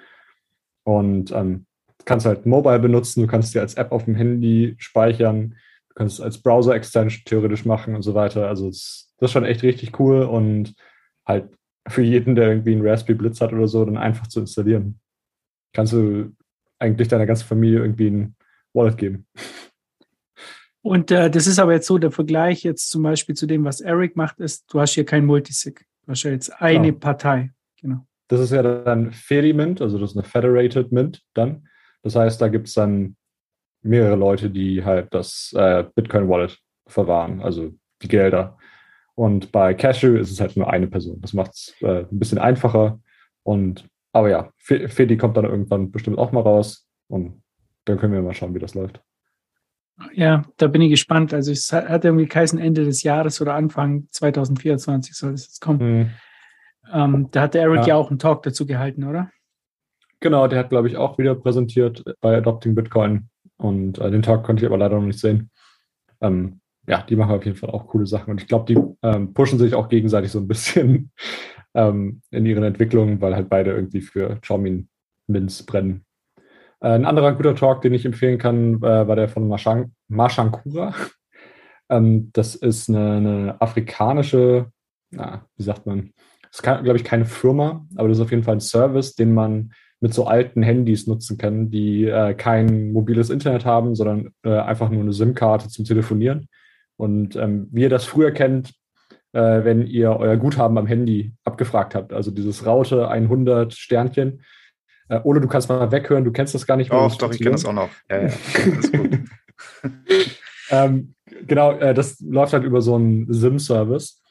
Und 0.83 1.31
ähm, 1.31 1.66
kannst 2.05 2.25
halt 2.25 2.45
Mobile 2.45 2.79
benutzen, 2.79 3.21
du 3.21 3.27
kannst 3.27 3.53
die 3.53 3.59
als 3.59 3.75
App 3.75 3.91
auf 3.91 4.05
dem 4.05 4.15
Handy 4.15 4.75
speichern, 4.77 5.55
du 5.89 5.95
kannst 5.95 6.19
es 6.19 6.21
als 6.21 6.41
Browser-Extension 6.41 7.23
theoretisch 7.25 7.65
machen 7.65 7.95
und 7.95 8.01
so 8.03 8.13
weiter. 8.13 8.47
Also 8.47 8.69
es, 8.69 9.13
das 9.17 9.29
ist 9.29 9.33
schon 9.33 9.45
echt 9.45 9.63
richtig 9.63 9.99
cool 9.99 10.23
und 10.23 10.75
halt 11.25 11.49
für 11.87 12.01
jeden, 12.01 12.35
der 12.35 12.49
irgendwie 12.49 12.71
einen 12.73 12.87
Raspberry 12.87 13.17
Blitz 13.17 13.41
hat 13.41 13.53
oder 13.53 13.67
so, 13.67 13.85
dann 13.85 13.97
einfach 13.97 14.27
zu 14.27 14.39
installieren. 14.39 14.99
Kannst 15.73 15.93
du 15.93 16.31
eigentlich 16.79 17.07
deiner 17.07 17.25
ganzen 17.25 17.47
Familie 17.47 17.79
irgendwie 17.79 18.07
ein 18.07 18.35
Wallet 18.73 18.97
geben. 18.97 19.27
Und 20.81 21.09
äh, 21.09 21.31
das 21.31 21.47
ist 21.47 21.57
aber 21.57 21.73
jetzt 21.73 21.87
so, 21.87 21.97
der 21.97 22.11
Vergleich 22.11 22.63
jetzt 22.63 22.91
zum 22.91 23.01
Beispiel 23.01 23.33
zu 23.35 23.47
dem, 23.47 23.63
was 23.65 23.81
Eric 23.81 24.15
macht, 24.15 24.39
ist, 24.39 24.71
du 24.71 24.79
hast 24.79 24.93
hier 24.93 25.05
kein 25.05 25.25
Multisig. 25.25 25.85
Du 26.05 26.11
hast 26.11 26.23
ja 26.23 26.31
jetzt 26.31 26.61
eine 26.61 26.89
Genau. 26.89 26.99
Partei. 26.99 27.51
Genau. 27.81 28.05
Das 28.27 28.39
ist 28.39 28.51
ja 28.51 28.61
dann 28.61 29.11
Fedi-Mint, 29.11 29.81
also 29.81 29.97
das 29.97 30.11
ist 30.11 30.17
eine 30.17 30.23
Federated 30.25 30.91
Mint 30.91 31.23
dann. 31.33 31.67
Das 32.05 32.15
heißt, 32.15 32.39
da 32.39 32.49
gibt 32.49 32.67
es 32.67 32.75
dann 32.75 33.15
mehrere 33.81 34.15
Leute, 34.15 34.51
die 34.51 34.85
halt 34.85 35.11
das 35.11 35.51
äh, 35.57 35.83
Bitcoin-Wallet 35.95 36.59
verwahren, 36.85 37.41
also 37.41 37.73
die 38.03 38.07
Gelder. 38.07 38.59
Und 39.15 39.51
bei 39.51 39.73
Cashew 39.73 40.15
ist 40.15 40.29
es 40.29 40.39
halt 40.39 40.55
nur 40.55 40.69
eine 40.69 40.85
Person. 40.85 41.19
Das 41.21 41.33
macht 41.33 41.53
es 41.53 41.73
äh, 41.81 42.01
ein 42.01 42.19
bisschen 42.19 42.37
einfacher. 42.37 42.99
Und 43.41 43.87
aber 44.13 44.29
ja, 44.29 44.51
Fe- 44.57 44.87
Fedi 44.87 45.17
kommt 45.17 45.35
dann 45.35 45.45
irgendwann 45.45 45.89
bestimmt 45.89 46.19
auch 46.19 46.31
mal 46.31 46.41
raus 46.41 46.87
und 47.07 47.41
dann 47.85 47.97
können 47.97 48.13
wir 48.13 48.21
mal 48.21 48.35
schauen, 48.35 48.53
wie 48.53 48.59
das 48.59 48.75
läuft. 48.75 49.01
Ja, 50.13 50.43
da 50.57 50.67
bin 50.67 50.83
ich 50.83 50.91
gespannt. 50.91 51.33
Also 51.33 51.51
es 51.51 51.73
hat 51.73 51.89
hat 51.89 52.05
irgendwie 52.05 52.27
geheißen 52.27 52.59
Ende 52.59 52.85
des 52.85 53.01
Jahres 53.01 53.41
oder 53.41 53.55
Anfang 53.55 54.07
2024 54.11 55.15
soll 55.15 55.33
es 55.33 55.47
jetzt 55.47 55.59
kommen. 55.59 55.79
Hm. 55.79 56.09
Ähm, 56.93 57.27
da 57.31 57.41
hat 57.41 57.55
der 57.55 57.63
Eric 57.63 57.81
ja. 57.81 57.87
Ja. 57.87 57.95
auch 57.95 58.11
einen 58.11 58.19
Talk 58.19 58.43
dazu 58.43 58.67
gehalten, 58.67 59.05
oder? 59.05 59.31
Genau, 60.25 60.48
der 60.48 60.57
hat, 60.57 60.69
glaube 60.69 60.88
ich, 60.88 60.98
auch 60.98 61.19
wieder 61.19 61.36
präsentiert 61.36 62.04
bei 62.19 62.36
Adopting 62.36 62.74
Bitcoin. 62.74 63.30
Und 63.57 64.00
äh, 64.00 64.10
den 64.10 64.24
Tag 64.24 64.42
konnte 64.42 64.63
ich 64.63 64.66
aber 64.66 64.80
leider 64.80 64.95
noch 64.95 65.06
nicht 65.06 65.19
sehen. 65.19 65.51
Ähm, 66.19 66.62
ja, 66.88 67.04
die 67.04 67.16
machen 67.16 67.36
auf 67.36 67.45
jeden 67.45 67.57
Fall 67.57 67.69
auch 67.69 67.86
coole 67.86 68.07
Sachen. 68.07 68.31
Und 68.31 68.42
ich 68.42 68.48
glaube, 68.48 68.66
die 68.66 68.80
ähm, 69.04 69.36
pushen 69.36 69.60
sich 69.60 69.75
auch 69.75 69.88
gegenseitig 69.88 70.31
so 70.31 70.39
ein 70.39 70.48
bisschen 70.48 71.12
ähm, 71.75 72.24
in 72.31 72.48
ihren 72.48 72.63
Entwicklungen, 72.63 73.22
weil 73.22 73.36
halt 73.36 73.51
beide 73.51 73.69
irgendwie 73.74 74.01
für 74.01 74.39
Charmin 74.42 74.89
Mints 75.27 75.62
brennen. 75.62 76.06
Äh, 76.80 76.95
ein 76.95 77.06
anderer 77.06 77.33
guter 77.33 77.54
Talk, 77.54 77.81
den 77.81 77.94
ich 77.94 78.07
empfehlen 78.07 78.39
kann, 78.39 78.77
äh, 78.77 79.07
war 79.07 79.16
der 79.16 79.30
von 79.30 79.48
Mashan 79.48 79.94
Mashankura. 80.07 80.95
ähm, 81.89 82.32
das 82.34 82.55
ist 82.55 82.89
eine, 82.89 83.17
eine 83.17 83.62
afrikanische, 83.62 84.72
na, 85.12 85.46
wie 85.55 85.63
sagt 85.63 85.86
man, 85.86 86.13
das 86.50 86.62
ist, 86.62 86.63
glaube 86.63 86.96
ich, 86.96 87.03
keine 87.03 87.25
Firma, 87.25 87.86
aber 87.96 88.08
das 88.08 88.17
ist 88.17 88.24
auf 88.24 88.32
jeden 88.32 88.41
Fall 88.41 88.55
ein 88.55 88.62
Service, 88.62 89.13
den 89.13 89.32
man 89.36 89.72
mit 90.01 90.13
so 90.13 90.25
alten 90.25 90.61
Handys 90.61 91.07
nutzen 91.07 91.37
kann, 91.37 91.69
die 91.69 92.05
äh, 92.05 92.33
kein 92.33 92.91
mobiles 92.91 93.29
Internet 93.29 93.65
haben, 93.65 93.95
sondern 93.95 94.31
äh, 94.43 94.57
einfach 94.57 94.89
nur 94.89 95.01
eine 95.01 95.13
SIM-Karte 95.13 95.69
zum 95.69 95.85
Telefonieren. 95.85 96.47
Und 96.97 97.35
ähm, 97.35 97.67
wie 97.71 97.81
ihr 97.81 97.89
das 97.89 98.05
früher 98.05 98.31
kennt, 98.31 98.73
äh, 99.33 99.63
wenn 99.63 99.85
ihr 99.87 100.11
euer 100.11 100.37
Guthaben 100.37 100.77
am 100.77 100.87
Handy 100.87 101.33
abgefragt 101.43 101.95
habt, 101.95 102.13
also 102.13 102.31
dieses 102.31 102.65
Raute 102.65 103.09
100 103.09 103.73
Sternchen. 103.73 104.41
Äh, 105.09 105.19
oder 105.19 105.39
du 105.39 105.47
kannst 105.47 105.69
mal 105.69 105.91
weghören, 105.91 106.23
du 106.23 106.31
kennst 106.31 106.55
das 106.55 106.65
gar 106.65 106.77
nicht 106.77 106.91
mehr. 106.91 107.11
Doch, 107.19 107.31
ich 107.31 107.39
kenne 107.39 107.51
das 107.51 107.65
auch 107.65 107.73
noch. 107.73 107.89
Ja, 108.09 108.27
ja, 108.27 108.33
alles 108.71 108.91
gut. 108.91 109.19
Ähm, 110.69 111.13
genau, 111.47 111.73
äh, 111.73 111.93
das 111.93 112.19
läuft 112.19 112.53
halt 112.53 112.63
über 112.63 112.81
so 112.81 112.95
einen 112.95 113.31
SIM-Service. 113.31 114.21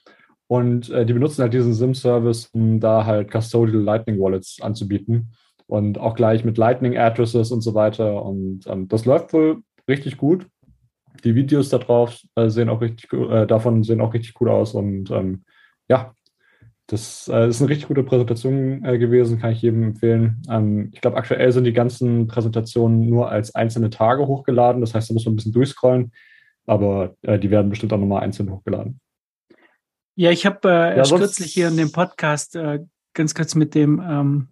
Und 0.47 0.91
äh, 0.91 1.07
die 1.07 1.13
benutzen 1.13 1.43
halt 1.43 1.55
diesen 1.55 1.75
SIM-Service, 1.75 2.51
um 2.53 2.81
da 2.81 3.07
halt 3.07 3.31
Custodial 3.31 3.83
Lightning 3.83 4.19
Wallets 4.21 4.61
anzubieten. 4.61 5.33
Und 5.67 5.99
auch 5.99 6.15
gleich 6.15 6.45
mit 6.45 6.59
Lightning 6.59 6.99
Addresses 6.99 7.51
und 7.51 7.63
so 7.63 7.75
weiter. 7.75 8.23
Und 8.23 8.67
ähm, 8.67 8.87
das 8.89 9.07
läuft 9.07 9.33
wohl 9.33 9.63
richtig 9.89 10.19
gut. 10.19 10.47
Die 11.25 11.35
Videos 11.35 11.71
da 11.71 11.79
drauf 11.79 12.21
äh, 12.35 12.51
sehen 12.51 12.69
auch 12.69 12.83
richtig 12.83 13.11
äh, 13.13 13.47
davon 13.47 13.83
sehen 13.83 14.01
auch 14.03 14.13
richtig 14.13 14.35
gut 14.35 14.49
aus. 14.49 14.75
Und 14.75 15.11
ähm, 15.11 15.45
ja, 15.89 16.15
das 16.87 17.31
äh, 17.33 17.49
ist 17.49 17.63
eine 17.63 17.71
richtig 17.71 17.89
gute 17.89 18.03
Präsentation 18.03 18.85
äh, 18.85 18.99
gewesen, 18.99 19.39
kann 19.39 19.53
ich 19.53 19.63
jedem 19.63 19.83
empfehlen. 19.85 20.43
Ähm, 20.51 20.91
ich 20.93 21.01
glaube, 21.01 21.17
aktuell 21.17 21.51
sind 21.51 21.65
die 21.65 21.73
ganzen 21.73 22.27
Präsentationen 22.27 23.09
nur 23.09 23.31
als 23.31 23.55
einzelne 23.55 23.89
Tage 23.89 24.27
hochgeladen. 24.27 24.83
Das 24.83 24.95
heißt, 24.95 25.09
da 25.09 25.15
muss 25.15 25.25
man 25.25 25.33
ein 25.33 25.37
bisschen 25.37 25.53
durchscrollen. 25.53 26.13
Aber 26.67 27.15
äh, 27.23 27.39
die 27.39 27.51
werden 27.51 27.71
bestimmt 27.71 27.93
auch 27.95 27.99
nochmal 27.99 28.23
einzeln 28.23 28.51
hochgeladen. 28.51 29.01
Ja, 30.17 30.31
ich 30.31 30.45
habe 30.45 30.69
äh, 30.69 30.97
erst 30.99 31.09
sonst- 31.09 31.23
kürzlich 31.23 31.55
hier 31.55 31.69
in 31.69 31.79
dem 31.79 31.91
Podcast 31.91 32.59
ganz 33.15 33.35
kurz 33.35 33.55
mit 33.55 33.75
dem 33.75 34.03
ähm, 34.07 34.49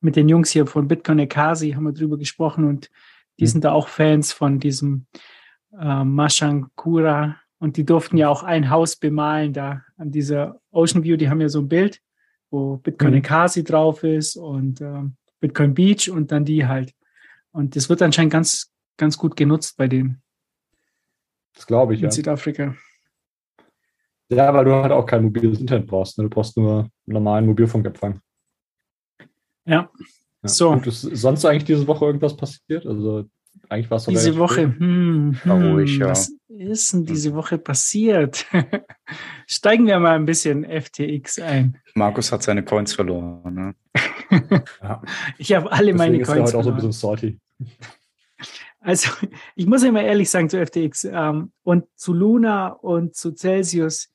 mit 0.00 0.16
den 0.16 0.28
Jungs 0.28 0.50
hier 0.50 0.66
von 0.66 0.88
Bitcoin 0.88 1.18
Ekasi 1.18 1.72
haben 1.72 1.84
wir 1.84 1.92
drüber 1.92 2.18
gesprochen 2.18 2.64
und 2.64 2.90
die 3.38 3.44
Mhm. 3.44 3.48
sind 3.48 3.64
da 3.64 3.72
auch 3.72 3.88
Fans 3.88 4.32
von 4.32 4.58
diesem 4.60 5.06
äh, 5.78 6.04
Mashankura 6.04 7.36
und 7.58 7.76
die 7.76 7.84
durften 7.84 8.16
ja 8.16 8.28
auch 8.28 8.42
ein 8.42 8.70
Haus 8.70 8.96
bemalen 8.96 9.52
da 9.52 9.82
an 9.96 10.10
dieser 10.10 10.60
Ocean 10.70 11.02
View. 11.04 11.16
Die 11.16 11.28
haben 11.28 11.40
ja 11.40 11.48
so 11.48 11.60
ein 11.60 11.68
Bild, 11.68 12.00
wo 12.50 12.76
Bitcoin 12.78 13.10
Mhm. 13.10 13.18
Ekasi 13.18 13.64
drauf 13.64 14.02
ist 14.04 14.36
und 14.36 14.80
ähm, 14.80 15.16
Bitcoin 15.40 15.74
Beach 15.74 16.10
und 16.10 16.30
dann 16.32 16.44
die 16.44 16.66
halt. 16.66 16.92
Und 17.52 17.76
das 17.76 17.88
wird 17.88 18.00
anscheinend 18.02 18.32
ganz 18.32 18.72
ganz 18.98 19.18
gut 19.18 19.36
genutzt 19.36 19.76
bei 19.76 19.88
denen 19.88 20.22
Das 21.54 21.66
glaube 21.66 21.92
ich, 21.94 22.00
in 22.00 22.06
ja. 22.06 22.10
Südafrika. 22.10 22.74
Ja, 24.28 24.52
weil 24.54 24.64
du 24.64 24.72
halt 24.74 24.92
auch 24.92 25.06
kein 25.06 25.22
mobiles 25.24 25.60
Internet 25.60 25.86
brauchst. 25.86 26.18
Ne? 26.18 26.24
Du 26.24 26.30
brauchst 26.30 26.56
nur 26.56 26.80
einen 26.80 26.90
normalen 27.06 27.46
Mobilfunkempfang. 27.46 28.20
Ja. 29.66 29.90
Ja. 30.42 30.48
So. 30.48 30.70
Und 30.70 30.86
ist 30.86 31.02
sonst 31.02 31.44
eigentlich 31.44 31.64
diese 31.64 31.86
Woche 31.86 32.06
irgendwas 32.06 32.36
passiert? 32.36 32.86
Also 32.86 33.24
eigentlich 33.68 33.90
war 33.90 33.96
es 33.98 34.04
Diese 34.04 34.36
Woche, 34.36 34.62
hm, 34.62 35.36
hm, 35.42 35.50
ruhig, 35.50 35.98
ja. 35.98 36.08
was 36.08 36.32
ist 36.48 36.92
denn 36.92 37.04
diese 37.04 37.34
Woche 37.34 37.58
passiert? 37.58 38.46
Steigen 39.46 39.86
wir 39.86 39.98
mal 39.98 40.14
ein 40.14 40.26
bisschen 40.26 40.64
FTX 40.64 41.40
ein. 41.40 41.78
Markus 41.94 42.30
hat 42.32 42.42
seine 42.42 42.64
Coins 42.64 42.94
verloren. 42.94 43.54
Ne? 43.54 43.74
Ja. 44.82 45.02
Ich 45.38 45.52
habe 45.52 45.70
alle 45.70 45.94
meine 45.94 46.18
Deswegen 46.18 46.22
ist 46.22 46.28
er 46.28 46.34
Coins 46.34 46.48
heute 46.48 46.58
auch 46.58 46.64
so 46.64 46.70
ein 46.70 46.74
verloren. 46.74 46.88
bisschen 46.88 46.92
salty. 46.92 47.38
Also, 48.78 49.10
ich 49.56 49.66
muss 49.66 49.82
immer 49.82 50.00
ehrlich 50.02 50.30
sagen 50.30 50.48
zu 50.48 50.64
FTX 50.64 51.08
ähm, 51.10 51.50
und 51.64 51.86
zu 51.96 52.12
Luna 52.12 52.68
und 52.68 53.16
zu 53.16 53.32
Celsius. 53.32 54.10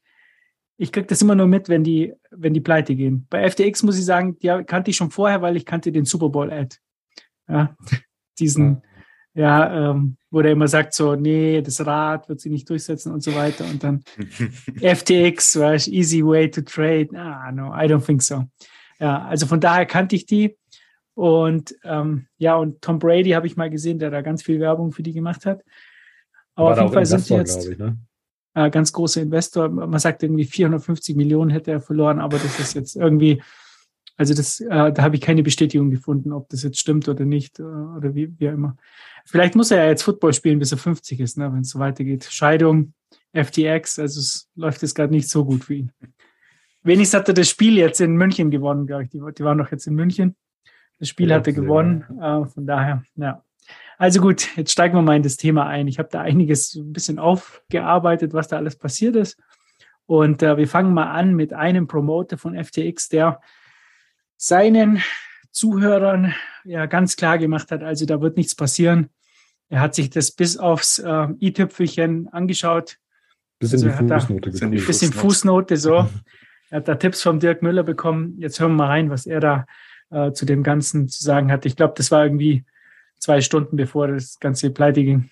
Ich 0.82 0.92
kriege 0.92 1.06
das 1.06 1.22
immer 1.22 1.36
nur 1.36 1.46
mit, 1.46 1.70
wenn 1.70 1.84
die, 1.84 2.12
wenn 2.32 2.56
die 2.56 2.60
pleite 2.60 2.96
gehen. 2.96 3.28
Bei 3.30 3.48
FTX 3.48 3.84
muss 3.84 4.00
ich 4.00 4.06
sagen, 4.06 4.40
die 4.40 4.48
kannte 4.66 4.90
ich 4.90 4.98
schon 4.98 5.12
vorher, 5.12 5.40
weil 5.44 5.56
ich 5.56 5.64
kannte 5.64 5.92
den 5.92 6.06
Super 6.06 6.30
Bowl 6.30 6.52
Ad. 6.52 6.76
Ja, 7.48 7.78
diesen, 8.40 8.82
ja, 9.36 9.92
ähm, 9.92 10.18
wo 10.32 10.42
der 10.42 10.54
immer 10.54 10.68
sagt 10.68 10.96
so, 10.96 11.14
nee, 11.14 11.62
das 11.62 11.86
Rad 11.86 12.28
wird 12.30 12.40
sich 12.40 12.52
nicht 12.52 12.68
durchsetzen 12.68 13.12
und 13.12 13.22
so 13.22 13.36
weiter. 13.36 13.64
Und 13.66 13.84
dann 13.84 14.04
FTX, 14.82 15.60
weißt, 15.60 15.88
easy 15.88 16.26
way 16.26 16.50
to 16.50 16.62
trade. 16.62 17.10
Ah, 17.16 17.52
no, 17.52 17.68
I 17.68 17.86
don't 17.86 18.04
think 18.04 18.24
so. 18.24 18.46
Ja, 19.00 19.24
also 19.26 19.46
von 19.46 19.60
daher 19.60 19.86
kannte 19.86 20.16
ich 20.16 20.26
die. 20.26 20.58
Und 21.14 21.76
ähm, 21.84 22.26
ja, 22.40 22.56
und 22.56 22.82
Tom 22.82 22.98
Brady 22.98 23.32
habe 23.32 23.46
ich 23.46 23.56
mal 23.56 23.70
gesehen, 23.70 24.00
der 24.00 24.10
da 24.10 24.22
ganz 24.22 24.42
viel 24.42 24.60
Werbung 24.60 24.92
für 24.94 25.04
die 25.04 25.14
gemacht 25.14 25.46
hat. 25.46 25.64
Aber 26.56 26.70
War 26.70 26.74
auf 26.74 26.80
jeden 26.82 26.94
Fall 26.94 27.06
sind 27.06 27.30
die 27.30 27.34
jetzt 27.36 27.70
ich, 27.70 27.78
ne? 27.78 28.00
Äh, 28.54 28.70
ganz 28.70 28.92
großer 28.92 29.22
Investor. 29.22 29.70
Man 29.70 30.00
sagt 30.00 30.24
irgendwie 30.24 30.46
450 30.46 31.16
Millionen 31.16 31.52
hätte 31.52 31.72
er 31.72 31.82
verloren, 31.82 32.20
aber 32.20 32.38
das 32.38 32.60
ist 32.60 32.74
jetzt 32.74 32.96
irgendwie, 32.96 33.42
also 34.18 34.34
das, 34.34 34.60
äh, 34.60 34.92
da 34.92 35.04
habe 35.04 35.16
ich 35.16 35.22
keine 35.22 35.44
Bestätigung 35.44 35.90
gefunden, 35.90 36.32
ob 36.32 36.50
das 36.50 36.64
jetzt 36.64 36.80
stimmt 36.80 37.08
oder 37.08 37.26
nicht 37.26 37.60
äh, 37.60 37.64
oder 37.64 38.14
wie, 38.16 38.34
wie 38.40 38.50
auch 38.50 38.54
immer. 38.54 38.78
Vielleicht 39.26 39.56
muss 39.56 39.72
er 39.72 39.84
ja 39.84 39.90
jetzt 39.90 40.04
Football 40.04 40.34
spielen, 40.34 40.60
bis 40.60 40.72
er 40.72 40.78
50 40.78 41.20
ist, 41.20 41.38
ne, 41.38 41.52
wenn 41.54 41.62
es 41.62 41.70
so 41.70 41.80
weitergeht. 41.80 42.26
Scheidung, 42.30 42.94
FTX, 43.34 44.00
also 44.00 44.20
es 44.20 44.50
läuft 44.56 44.82
jetzt 44.82 44.96
gerade 44.96 45.14
nicht 45.14 45.30
so 45.30 45.46
gut 45.46 45.64
für 45.64 45.76
ihn. 45.76 45.92
Wenigstens 46.84 47.20
hat 47.20 47.28
er 47.28 47.36
das 47.36 47.50
Spiel 47.50 47.78
jetzt 47.78 48.02
in 48.02 48.16
München 48.16 48.50
gewonnen, 48.50 48.88
glaube 48.88 49.04
ich. 49.04 49.10
Die, 49.10 49.20
die 49.20 49.44
waren 49.44 49.58
doch 49.58 49.72
jetzt 49.72 49.86
in 49.86 49.94
München. 49.94 50.36
Das 51.00 51.10
Spiel 51.10 51.30
Ja, 51.30 51.38
hat 51.38 51.48
er 51.48 51.54
gesehen, 51.54 51.68
gewonnen. 51.68 52.20
Äh, 52.20 52.46
von 52.46 52.66
daher, 52.66 53.04
ja. 53.16 53.44
Also 54.02 54.20
gut, 54.20 54.58
jetzt 54.58 54.72
steigen 54.72 54.96
wir 54.96 55.04
mal 55.04 55.16
in 55.16 55.22
das 55.22 55.38
Thema 55.38 55.68
ein. 55.68 55.88
Ich 55.88 56.00
habe 56.00 56.10
da 56.12 56.22
einiges 56.22 56.74
ein 56.74 56.92
bisschen 56.92 57.20
aufgearbeitet, 57.20 58.34
was 58.34 58.48
da 58.48 58.58
alles 58.58 58.76
passiert 58.76 59.16
ist. 59.16 59.38
Und 60.08 60.42
äh, 60.42 60.58
wir 60.58 60.68
fangen 60.68 60.92
mal 60.96 61.12
an 61.12 61.36
mit 61.36 61.54
einem 61.54 61.86
Promoter 61.86 62.40
von 62.40 62.56
FTX, 62.56 63.10
der 63.10 63.42
seinen 64.38 65.04
Zuhörern 65.52 66.34
ja 66.64 66.88
ganz 66.88 67.16
klar 67.16 67.38
gemacht 67.38 67.70
hat, 67.70 67.84
also 67.84 68.08
da 68.08 68.20
wird 68.22 68.38
nichts 68.38 68.56
passieren. 68.56 69.10
Er 69.70 69.82
hat 69.82 69.94
sich 69.94 70.10
das 70.10 70.32
bis 70.32 70.58
aufs 70.58 70.98
äh, 70.98 71.28
i-Tüpfelchen 71.40 72.28
angeschaut, 72.30 72.98
Bis 73.60 73.72
in 73.72 73.76
Also 73.76 73.88
die 73.90 73.94
hat 73.94 74.10
da- 74.10 74.20
Fußnote 74.20 74.50
Bis 74.50 75.02
in 75.04 75.14
Fußnote 75.14 75.78
so. 75.78 76.10
Er 76.72 76.78
hat 76.78 76.88
da 76.88 76.96
Tipps 76.96 77.22
vom 77.22 77.40
Dirk 77.40 77.62
Müller 77.62 77.84
bekommen. 77.84 78.34
Jetzt 78.40 78.60
hören 78.60 78.72
wir 78.72 78.78
mal 78.78 78.88
rein, 78.88 79.12
was 79.12 79.28
er 79.28 79.42
da 79.42 79.68
äh, 80.10 80.32
zu 80.32 80.48
dem 80.48 80.64
Ganzen 80.64 81.08
zu 81.08 81.24
sagen 81.24 81.52
hat. 81.52 81.68
Ich 81.68 81.76
glaube, 81.76 81.94
das 81.96 82.10
war 82.10 82.24
irgendwie 82.24 82.66
zwei 83.22 83.40
Stunden 83.40 83.78
bevor 83.78 84.08
das 84.10 84.40
Ganze 84.40 84.72
pleite 84.72 85.04
ging. 85.04 85.30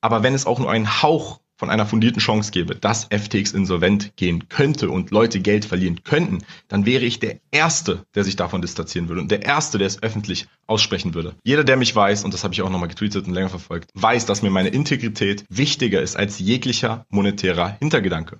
Aber 0.00 0.22
wenn 0.22 0.34
es 0.34 0.46
auch 0.46 0.58
nur 0.58 0.70
einen 0.70 1.02
Hauch 1.02 1.40
von 1.58 1.70
einer 1.70 1.86
fundierten 1.86 2.20
Chance 2.20 2.52
gäbe, 2.52 2.76
dass 2.76 3.08
FTX 3.10 3.52
insolvent 3.52 4.16
gehen 4.16 4.48
könnte 4.48 4.90
und 4.90 5.10
Leute 5.10 5.40
Geld 5.40 5.64
verlieren 5.64 6.04
könnten, 6.04 6.38
dann 6.68 6.86
wäre 6.86 7.04
ich 7.04 7.18
der 7.18 7.40
Erste, 7.50 8.04
der 8.14 8.22
sich 8.22 8.36
davon 8.36 8.62
distanzieren 8.62 9.08
würde 9.08 9.20
und 9.20 9.30
der 9.30 9.42
Erste, 9.42 9.76
der 9.76 9.88
es 9.88 10.00
öffentlich 10.02 10.46
aussprechen 10.68 11.14
würde. 11.14 11.34
Jeder, 11.42 11.64
der 11.64 11.76
mich 11.76 11.94
weiß, 11.94 12.24
und 12.24 12.32
das 12.32 12.44
habe 12.44 12.54
ich 12.54 12.62
auch 12.62 12.70
nochmal 12.70 12.88
getweetet 12.88 13.26
und 13.26 13.34
länger 13.34 13.48
verfolgt, 13.48 13.90
weiß, 13.94 14.24
dass 14.26 14.42
mir 14.42 14.50
meine 14.50 14.68
Integrität 14.68 15.44
wichtiger 15.48 16.00
ist 16.00 16.16
als 16.16 16.38
jeglicher 16.38 17.04
monetärer 17.08 17.76
Hintergedanke. 17.80 18.38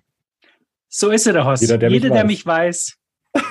So 0.89 1.11
ist 1.11 1.27
er 1.27 1.33
der 1.33 1.45
Host. 1.45 1.63
Jeder, 1.63 1.77
der 1.77 1.91
mich 1.91 2.03
der 2.03 2.11
weiß. 2.13 2.27
mich 2.27 2.47
weiß, 2.47 2.97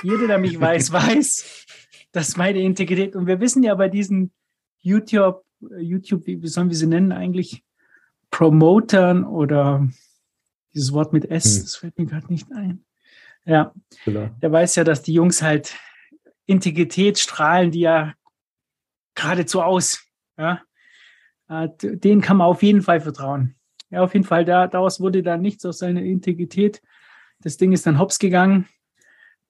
jeder, 0.03 0.27
der 0.27 0.38
mich 0.38 0.60
weiß, 0.60 0.93
weiß, 0.93 1.65
dass 2.13 2.38
meine 2.38 2.62
Integrität, 2.62 3.15
und 3.17 3.27
wir 3.27 3.41
wissen 3.41 3.63
ja 3.63 3.75
bei 3.75 3.89
diesen 3.89 4.31
YouTube, 4.79 5.43
YouTube, 5.79 6.25
wie, 6.27 6.48
sollen 6.48 6.69
wir 6.69 6.77
sie 6.77 6.88
nennen 6.88 7.12
eigentlich? 7.12 7.63
Promotern 8.31 9.24
oder 9.24 9.88
dieses 10.74 10.91
Wort 10.93 11.13
mit 11.13 11.25
S, 11.25 11.55
Hm. 11.57 11.62
das 11.63 11.75
fällt 11.77 11.98
mir 11.98 12.05
gerade 12.05 12.27
nicht 12.27 12.51
ein. 12.51 12.84
Ja, 13.46 13.74
Genau. 14.05 14.29
der 14.41 14.51
weiß 14.51 14.75
ja, 14.75 14.84
dass 14.84 15.01
die 15.01 15.13
Jungs 15.13 15.41
halt 15.41 15.75
Integrität 16.46 17.17
strahlen, 17.19 17.72
die 17.72 17.79
ja 17.81 18.13
geradezu 19.15 19.62
aus. 19.62 20.03
Ja, 20.38 20.62
Äh, 21.50 21.69
d- 21.81 21.96
denen 21.96 22.19
kann 22.22 22.36
man 22.38 22.48
auf 22.48 22.62
jeden 22.62 22.81
Fall 22.81 23.00
vertrauen. 23.00 23.55
Ja, 23.89 24.01
auf 24.03 24.13
jeden 24.13 24.25
Fall, 24.25 24.43
da, 24.43 24.67
daraus 24.67 25.00
wurde 25.00 25.24
dann 25.24 25.41
nichts 25.41 25.65
aus 25.65 25.79
seiner 25.79 26.01
Integrität. 26.03 26.81
Das 27.39 27.55
Ding 27.55 27.72
ist 27.72 27.88
dann 27.88 28.00
hops 28.00 28.19
gegangen. 28.19 28.67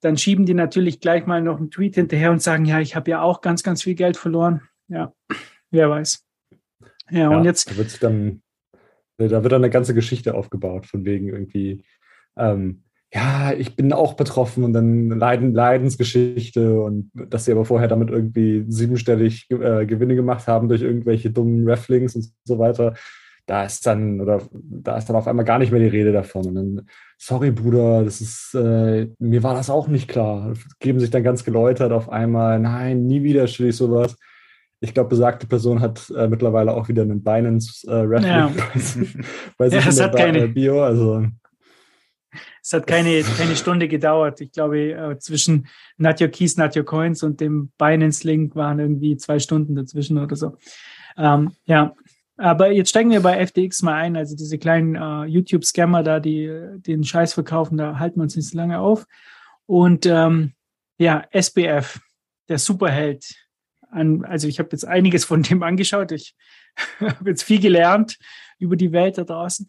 Dann 0.00 0.16
schieben 0.16 0.46
die 0.46 0.54
natürlich 0.54 1.00
gleich 1.00 1.26
mal 1.26 1.42
noch 1.42 1.56
einen 1.58 1.72
Tweet 1.72 1.96
hinterher 1.96 2.30
und 2.30 2.40
sagen, 2.40 2.64
ja, 2.66 2.78
ich 2.78 2.94
habe 2.94 3.10
ja 3.10 3.20
auch 3.22 3.40
ganz, 3.40 3.64
ganz 3.64 3.82
viel 3.82 3.96
Geld 3.96 4.16
verloren. 4.16 4.62
Ja, 4.88 5.12
wer 5.70 5.90
weiß. 5.90 6.24
Ja, 7.10 7.28
und 7.28 7.44
jetzt, 7.44 7.70
Da 7.70 7.76
wird 7.76 7.90
sich 7.90 8.00
dann, 8.00 8.42
da 9.16 9.42
wird 9.42 9.52
dann 9.52 9.62
eine 9.62 9.70
ganze 9.70 9.94
Geschichte 9.94 10.34
aufgebaut, 10.34 10.86
von 10.86 11.04
wegen 11.04 11.28
irgendwie, 11.28 11.84
ähm, 12.36 12.82
ja, 13.12 13.52
ich 13.52 13.74
bin 13.74 13.92
auch 13.92 14.14
betroffen 14.14 14.64
und 14.64 14.74
dann 14.74 15.08
Leiden, 15.08 15.54
Leidensgeschichte 15.54 16.80
und 16.80 17.10
dass 17.14 17.46
sie 17.46 17.52
aber 17.52 17.64
vorher 17.64 17.88
damit 17.88 18.10
irgendwie 18.10 18.66
siebenstellig 18.68 19.50
äh, 19.50 19.86
Gewinne 19.86 20.14
gemacht 20.14 20.46
haben 20.46 20.68
durch 20.68 20.82
irgendwelche 20.82 21.30
dummen 21.30 21.66
Rafflings 21.68 22.14
und 22.16 22.30
so 22.44 22.58
weiter. 22.58 22.94
Da 23.46 23.64
ist 23.64 23.86
dann, 23.86 24.20
oder 24.20 24.42
da 24.52 24.98
ist 24.98 25.06
dann 25.06 25.16
auf 25.16 25.26
einmal 25.26 25.46
gar 25.46 25.58
nicht 25.58 25.72
mehr 25.72 25.80
die 25.80 25.86
Rede 25.86 26.12
davon. 26.12 26.48
Und 26.48 26.54
dann, 26.54 26.86
sorry, 27.16 27.50
Bruder, 27.50 28.04
das 28.04 28.20
ist, 28.20 28.54
äh, 28.54 29.08
mir 29.18 29.42
war 29.42 29.54
das 29.54 29.70
auch 29.70 29.88
nicht 29.88 30.06
klar. 30.06 30.52
Geben 30.78 31.00
sich 31.00 31.08
dann 31.08 31.22
ganz 31.22 31.44
geläutert 31.44 31.92
auf 31.92 32.10
einmal, 32.10 32.60
nein, 32.60 33.06
nie 33.06 33.22
wieder 33.22 33.46
stelle 33.46 33.70
ich 33.70 33.76
sowas. 33.76 34.18
Ich 34.80 34.94
glaube, 34.94 35.08
besagte 35.10 35.46
Person 35.46 35.80
hat 35.80 36.08
äh, 36.16 36.28
mittlerweile 36.28 36.72
auch 36.72 36.88
wieder 36.88 37.02
einen 37.02 37.22
Binance 37.22 37.86
äh, 37.90 38.22
Ja. 38.22 38.52
bei 39.56 39.68
sich 39.70 39.82
Ja, 39.84 39.88
es 39.88 40.00
hat 40.00 40.16
keine- 40.16 40.38
äh, 40.44 40.46
Bio. 40.48 40.82
Also 40.82 41.26
es 42.62 42.72
hat 42.72 42.86
keine, 42.86 43.22
keine 43.22 43.56
Stunde 43.56 43.88
gedauert. 43.88 44.40
Ich 44.40 44.52
glaube, 44.52 44.92
äh, 44.92 45.18
zwischen 45.18 45.66
Your 45.98 46.28
Keys, 46.28 46.56
Your 46.58 46.84
Coins 46.84 47.22
und 47.22 47.40
dem 47.40 47.72
Binance-Link 47.78 48.54
waren 48.54 48.78
irgendwie 48.78 49.16
zwei 49.16 49.38
Stunden 49.38 49.74
dazwischen 49.74 50.18
oder 50.18 50.36
so. 50.36 50.56
Ähm, 51.16 51.52
ja, 51.64 51.94
aber 52.36 52.70
jetzt 52.70 52.90
steigen 52.90 53.10
wir 53.10 53.20
bei 53.20 53.44
FTX 53.44 53.82
mal 53.82 53.94
ein. 53.94 54.16
Also 54.16 54.36
diese 54.36 54.58
kleinen 54.58 54.94
äh, 54.94 55.24
YouTube-Scammer 55.24 56.02
da, 56.04 56.20
die 56.20 56.48
den 56.76 57.02
Scheiß 57.02 57.32
verkaufen, 57.32 57.78
da 57.78 57.98
halten 57.98 58.18
wir 58.20 58.24
uns 58.24 58.36
nicht 58.36 58.48
so 58.50 58.56
lange 58.56 58.78
auf. 58.78 59.06
Und 59.66 60.06
ähm, 60.06 60.52
ja, 60.98 61.24
SBF, 61.32 61.98
der 62.48 62.58
Superheld. 62.58 63.24
An, 63.90 64.24
also 64.24 64.48
ich 64.48 64.58
habe 64.58 64.70
jetzt 64.72 64.86
einiges 64.86 65.24
von 65.24 65.42
dem 65.42 65.62
angeschaut. 65.62 66.12
Ich 66.12 66.34
habe 67.00 67.30
jetzt 67.30 67.42
viel 67.42 67.60
gelernt 67.60 68.18
über 68.58 68.76
die 68.76 68.92
Welt 68.92 69.18
da 69.18 69.24
draußen. 69.24 69.66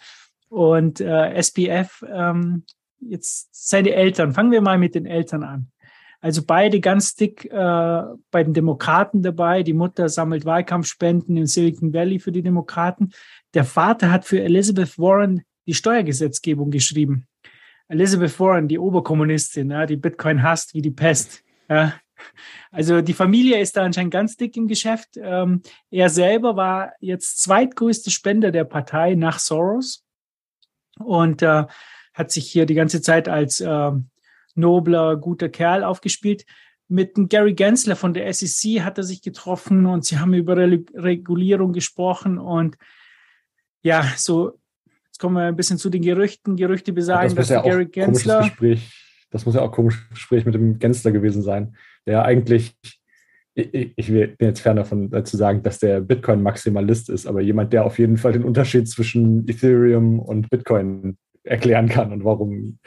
Und 0.49 0.99
äh, 0.99 1.33
SPF, 1.41 2.03
ähm, 2.11 2.63
jetzt 2.99 3.49
seine 3.51 3.93
Eltern, 3.93 4.33
fangen 4.33 4.51
wir 4.51 4.61
mal 4.61 4.77
mit 4.77 4.95
den 4.95 5.05
Eltern 5.05 5.43
an. 5.43 5.71
Also 6.21 6.43
beide 6.45 6.81
ganz 6.81 7.15
dick 7.15 7.45
äh, 7.45 8.03
bei 8.31 8.43
den 8.43 8.53
Demokraten 8.53 9.21
dabei. 9.21 9.63
Die 9.63 9.73
Mutter 9.73 10.09
sammelt 10.09 10.45
Wahlkampfspenden 10.45 11.37
im 11.37 11.45
Silicon 11.45 11.93
Valley 11.93 12.19
für 12.19 12.31
die 12.31 12.41
Demokraten. 12.41 13.11
Der 13.53 13.63
Vater 13.63 14.11
hat 14.11 14.25
für 14.25 14.41
Elizabeth 14.41 14.99
Warren 14.99 15.43
die 15.65 15.73
Steuergesetzgebung 15.73 16.71
geschrieben. 16.71 17.27
Elizabeth 17.87 18.39
Warren, 18.39 18.67
die 18.67 18.79
Oberkommunistin, 18.79 19.71
ja, 19.71 19.85
die 19.85 19.95
Bitcoin 19.95 20.43
hasst 20.43 20.73
wie 20.73 20.81
die 20.81 20.91
Pest. 20.91 21.43
Ja. 21.69 21.93
Also 22.71 23.01
die 23.01 23.13
Familie 23.13 23.59
ist 23.59 23.77
da 23.77 23.83
anscheinend 23.83 24.11
ganz 24.11 24.37
dick 24.37 24.55
im 24.55 24.67
Geschäft. 24.67 25.17
Ähm, 25.17 25.61
er 25.89 26.09
selber 26.09 26.55
war 26.55 26.93
jetzt 26.99 27.41
zweitgrößte 27.41 28.11
Spender 28.11 28.51
der 28.51 28.63
Partei 28.63 29.15
nach 29.15 29.39
Soros 29.39 30.05
und 30.99 31.41
äh, 31.41 31.65
hat 32.13 32.31
sich 32.31 32.51
hier 32.51 32.65
die 32.65 32.75
ganze 32.75 33.01
Zeit 33.01 33.27
als 33.27 33.59
äh, 33.61 33.91
nobler, 34.55 35.15
guter 35.17 35.49
Kerl 35.49 35.83
aufgespielt. 35.83 36.45
Mit 36.87 37.17
dem 37.17 37.29
Gary 37.29 37.53
Gensler 37.53 37.95
von 37.95 38.13
der 38.13 38.31
SEC 38.33 38.81
hat 38.81 38.97
er 38.97 39.03
sich 39.03 39.21
getroffen 39.21 39.85
und 39.85 40.05
sie 40.05 40.17
haben 40.17 40.33
über 40.33 40.57
Re 40.57 40.83
Regulierung 40.93 41.71
gesprochen 41.71 42.37
und 42.37 42.77
ja, 43.81 44.03
so 44.17 44.59
jetzt 45.05 45.19
kommen 45.19 45.35
wir 45.35 45.43
ein 45.43 45.55
bisschen 45.55 45.77
zu 45.77 45.89
den 45.89 46.01
Gerüchten. 46.01 46.55
Gerüchte 46.55 46.91
besagen, 46.91 47.35
das 47.35 47.47
dass 47.47 47.49
ja 47.49 47.61
Gary 47.61 47.85
Gensler. 47.85 48.49
Das 49.31 49.45
muss 49.45 49.53
ja 49.53 49.61
auch 49.61 49.71
komisches 49.71 50.09
Gespräch 50.09 50.45
mit 50.45 50.55
dem 50.55 50.79
Gensler 50.79 51.11
gewesen 51.11 51.43
sein, 51.43 51.75
der 52.05 52.23
eigentlich, 52.23 52.75
ich, 53.55 53.93
ich 53.95 54.07
bin 54.07 54.35
jetzt 54.39 54.61
fern 54.61 54.77
davon 54.77 55.11
äh, 55.13 55.23
zu 55.23 55.37
sagen, 55.37 55.63
dass 55.63 55.79
der 55.79 56.01
Bitcoin-Maximalist 56.01 57.09
ist, 57.09 57.27
aber 57.27 57.41
jemand, 57.41 57.73
der 57.73 57.85
auf 57.85 57.99
jeden 57.99 58.17
Fall 58.17 58.33
den 58.33 58.43
Unterschied 58.43 58.87
zwischen 58.87 59.47
Ethereum 59.47 60.19
und 60.19 60.49
Bitcoin 60.49 61.17
erklären 61.43 61.89
kann 61.89 62.11
und 62.11 62.23
warum 62.23 62.79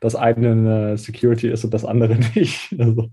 das 0.00 0.14
eine 0.14 0.52
eine 0.52 0.98
Security 0.98 1.48
ist 1.48 1.64
und 1.64 1.72
das 1.72 1.84
andere 1.84 2.16
nicht. 2.34 2.74
Also, 2.78 3.10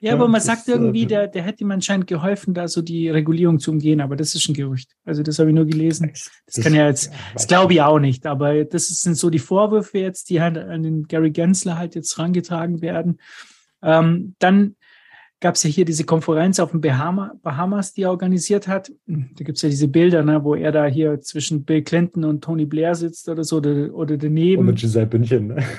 Ja, 0.00 0.12
aber 0.14 0.28
man 0.28 0.34
das 0.34 0.46
sagt 0.46 0.68
ist, 0.68 0.68
irgendwie, 0.68 1.04
äh, 1.04 1.06
der, 1.06 1.28
der 1.28 1.42
hätte 1.42 1.64
ihm 1.64 1.70
anscheinend 1.70 2.06
geholfen, 2.06 2.54
da 2.54 2.68
so 2.68 2.82
die 2.82 3.08
Regulierung 3.08 3.58
zu 3.58 3.70
umgehen, 3.70 4.00
aber 4.00 4.16
das 4.16 4.34
ist 4.34 4.48
ein 4.48 4.54
Gerücht. 4.54 4.92
Also 5.04 5.22
das 5.22 5.38
habe 5.38 5.50
ich 5.50 5.56
nur 5.56 5.66
gelesen. 5.66 6.12
Das, 6.46 6.62
kann 6.62 6.74
ja 6.74 6.86
jetzt, 6.86 7.12
das 7.32 7.46
glaube 7.46 7.72
ich 7.72 7.82
auch 7.82 7.98
nicht, 7.98 8.26
aber 8.26 8.64
das 8.64 8.88
sind 8.88 9.16
so 9.16 9.30
die 9.30 9.38
Vorwürfe 9.38 9.98
jetzt, 9.98 10.30
die 10.30 10.40
halt 10.40 10.58
an 10.58 10.82
den 10.82 11.04
Gary 11.04 11.30
Gensler 11.30 11.78
halt 11.78 11.94
jetzt 11.94 12.18
rangetragen 12.18 12.80
werden. 12.80 13.18
Ähm, 13.82 14.34
dann 14.38 14.76
gab 15.40 15.54
es 15.54 15.62
ja 15.62 15.70
hier 15.70 15.84
diese 15.84 16.04
Konferenz 16.04 16.58
auf 16.58 16.72
den 16.72 16.80
Bahama, 16.80 17.32
Bahamas, 17.42 17.92
die 17.92 18.02
er 18.02 18.10
organisiert 18.10 18.66
hat. 18.66 18.90
Da 19.06 19.44
gibt 19.44 19.56
es 19.56 19.62
ja 19.62 19.68
diese 19.68 19.86
Bilder, 19.86 20.24
ne, 20.24 20.42
wo 20.42 20.54
er 20.54 20.72
da 20.72 20.86
hier 20.86 21.20
zwischen 21.20 21.64
Bill 21.64 21.82
Clinton 21.82 22.24
und 22.24 22.42
Tony 22.42 22.66
Blair 22.66 22.94
sitzt 22.94 23.28
oder 23.28 23.44
so, 23.44 23.58
oder, 23.58 23.94
oder 23.94 24.16
daneben. 24.16 24.60
Und 24.60 24.66
mit 24.66 24.78
Giselle 24.78 25.06
Bündchen. 25.06 25.48
Ne? 25.48 25.62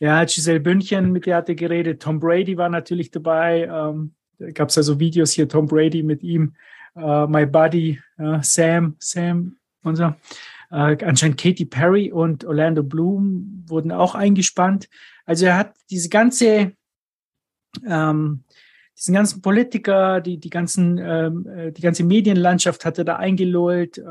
Ja, 0.00 0.24
Giselle 0.24 0.60
Bündchen, 0.60 1.12
mit 1.12 1.24
der 1.24 1.36
hat 1.36 1.48
er 1.48 1.54
geredet. 1.54 2.02
Tom 2.02 2.18
Brady 2.18 2.56
war 2.56 2.68
natürlich 2.68 3.12
dabei. 3.12 3.70
Ähm, 3.72 4.14
da 4.38 4.50
gab 4.50 4.68
es 4.68 4.76
also 4.76 4.98
Videos 4.98 5.30
hier, 5.30 5.48
Tom 5.48 5.66
Brady 5.66 6.02
mit 6.02 6.22
ihm, 6.24 6.54
äh, 6.96 7.26
My 7.26 7.46
Buddy, 7.46 8.00
äh, 8.18 8.38
Sam, 8.42 8.96
Sam 8.98 9.56
und 9.84 9.96
so. 9.96 10.12
Äh, 10.70 10.98
anscheinend 11.04 11.40
Katy 11.40 11.66
Perry 11.66 12.10
und 12.10 12.44
Orlando 12.44 12.82
Bloom 12.82 13.64
wurden 13.66 13.92
auch 13.92 14.16
eingespannt. 14.16 14.88
Also 15.24 15.46
er 15.46 15.56
hat 15.56 15.74
diese 15.90 16.08
ganze, 16.08 16.72
ähm, 17.86 18.44
diesen 18.96 19.14
ganzen 19.14 19.42
Politiker, 19.42 20.20
die, 20.20 20.38
die 20.38 20.50
ganzen, 20.50 20.98
ähm, 20.98 21.46
äh, 21.46 21.72
die 21.72 21.82
ganze 21.82 22.04
Medienlandschaft 22.04 22.84
hat 22.84 22.98
er 22.98 23.04
da 23.04 23.16
eingelullt. 23.16 23.98
Äh, 23.98 24.02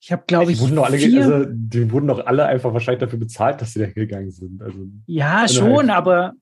ich 0.00 0.12
habe, 0.12 0.24
glaube 0.26 0.52
ich, 0.52 0.58
die 0.58 0.64
wurden, 0.64 0.76
doch 0.76 0.84
alle, 0.84 0.98
vier, 0.98 1.24
also, 1.24 1.46
die 1.50 1.90
wurden 1.90 2.08
doch 2.08 2.26
alle 2.26 2.44
einfach 2.44 2.72
wahrscheinlich 2.74 3.00
dafür 3.00 3.18
bezahlt, 3.18 3.60
dass 3.62 3.72
sie 3.72 3.80
da 3.80 3.86
gegangen 3.86 4.30
sind. 4.30 4.60
Also, 4.62 4.86
Ja, 5.06 5.48
schon, 5.48 5.88
halt- 5.88 5.90
aber, 5.90 6.34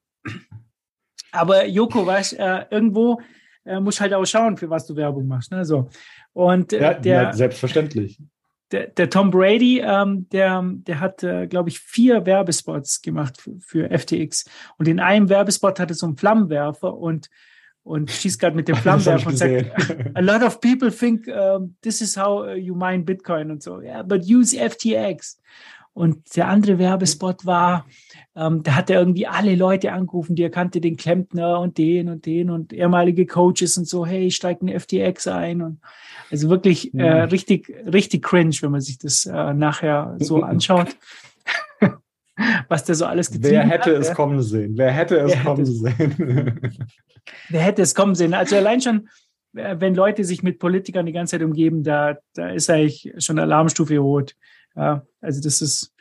aber 1.30 1.66
Joko, 1.66 2.04
weißt, 2.04 2.38
äh, 2.38 2.64
irgendwo 2.70 3.20
äh, 3.64 3.78
musst 3.78 4.00
halt 4.00 4.12
auch 4.14 4.25
schauen, 4.25 4.56
für 4.56 4.68
was 4.68 4.87
du 4.87 4.96
Werbung 4.96 5.28
machst. 5.28 5.52
Ne? 5.52 5.64
So. 5.64 5.88
Und 6.32 6.72
äh, 6.72 6.80
ja, 6.80 6.94
der, 6.94 7.22
ja, 7.22 7.32
selbstverständlich. 7.32 8.18
Der, 8.73 8.88
der 8.88 9.11
Tom 9.11 9.31
Brady, 9.31 9.81
ähm, 9.81 10.29
der, 10.31 10.62
der 10.64 11.00
hat, 11.00 11.23
äh, 11.23 11.47
glaube 11.47 11.69
ich, 11.69 11.79
vier 11.79 12.26
Werbespots 12.26 13.02
gemacht 13.02 13.41
für, 13.41 13.59
für 13.61 13.91
FTX. 13.91 14.47
Und 14.79 14.88
in 14.88 14.99
einem 14.99 15.29
Werbespot 15.29 15.79
hat 15.79 15.91
er 15.91 15.95
so 15.95 16.07
einen 16.07 16.17
Flammenwerfer 16.17 16.97
und, 16.97 17.29
und 17.83 18.11
schießt 18.11 18.41
gerade 18.41 18.57
mit 18.57 18.69
dem 18.69 18.76
Flammenwerfer 18.83 19.29
und 19.29 19.37
sagt, 19.37 19.71
a 20.14 20.21
lot 20.21 20.43
of 20.43 20.61
people 20.61 20.91
think 20.91 21.29
um, 21.29 21.76
this 21.83 22.00
is 22.00 22.17
how 22.17 22.45
uh, 22.45 22.55
you 22.55 22.75
mine 22.75 23.05
Bitcoin 23.05 23.50
und 23.50 23.62
so. 23.62 23.81
Yeah, 23.81 24.02
but 24.02 24.25
use 24.25 24.57
FTX. 24.57 25.38
Und 25.95 26.37
der 26.37 26.49
andere 26.49 26.79
Werbespot 26.79 27.45
war, 27.45 27.85
ähm, 28.35 28.62
da 28.62 28.76
hat 28.76 28.88
er 28.88 28.99
irgendwie 28.99 29.26
alle 29.26 29.55
Leute 29.55 29.93
angerufen, 29.93 30.35
die 30.35 30.43
er 30.43 30.50
kannte, 30.50 30.81
den 30.81 30.97
Klempner 30.97 31.61
und 31.61 31.76
den 31.76 32.09
und 32.09 32.25
den 32.25 32.49
und 32.49 32.73
ehemalige 32.73 33.26
Coaches 33.26 33.76
und 33.76 33.87
so, 33.87 34.07
hey, 34.07 34.31
steigt 34.31 34.62
in 34.62 34.81
FTX 34.81 35.26
ein. 35.26 35.61
Und 35.61 35.81
also 36.32 36.48
wirklich 36.50 36.92
äh, 36.94 37.24
Mhm. 37.26 37.28
richtig, 37.30 37.68
richtig 37.92 38.22
cringe, 38.24 38.54
wenn 38.62 38.70
man 38.72 38.80
sich 38.80 38.98
das 38.98 39.26
äh, 39.26 39.54
nachher 39.54 40.16
so 40.18 40.42
anschaut. 40.42 40.88
Was 42.68 42.84
der 42.84 42.94
so 42.94 43.04
alles 43.06 43.30
getrieben 43.30 43.50
Wer 43.56 43.66
hätte 43.68 43.94
hat, 43.94 44.00
es 44.00 44.08
ja. 44.08 44.14
kommen 44.14 44.42
sehen? 44.42 44.72
Wer 44.76 44.90
hätte 44.90 45.18
es 45.18 45.32
Wer 45.34 45.42
kommen 45.44 45.58
hätte- 45.64 45.72
sehen? 45.72 46.78
Wer 47.50 47.60
hätte 47.60 47.82
es 47.82 47.94
kommen 47.94 48.14
sehen? 48.14 48.34
Also 48.34 48.56
allein 48.56 48.80
schon, 48.80 49.08
äh, 49.54 49.76
wenn 49.78 49.94
Leute 49.94 50.24
sich 50.24 50.42
mit 50.42 50.58
Politikern 50.58 51.06
die 51.06 51.12
ganze 51.12 51.32
Zeit 51.32 51.42
umgeben, 51.44 51.84
da, 51.84 52.16
da 52.34 52.48
ist 52.50 52.70
eigentlich 52.70 53.12
schon 53.18 53.38
Alarmstufe 53.38 53.98
rot. 53.98 54.34
Ja, 54.74 55.06
also 55.20 55.40
das 55.42 55.60
ist, 55.60 55.92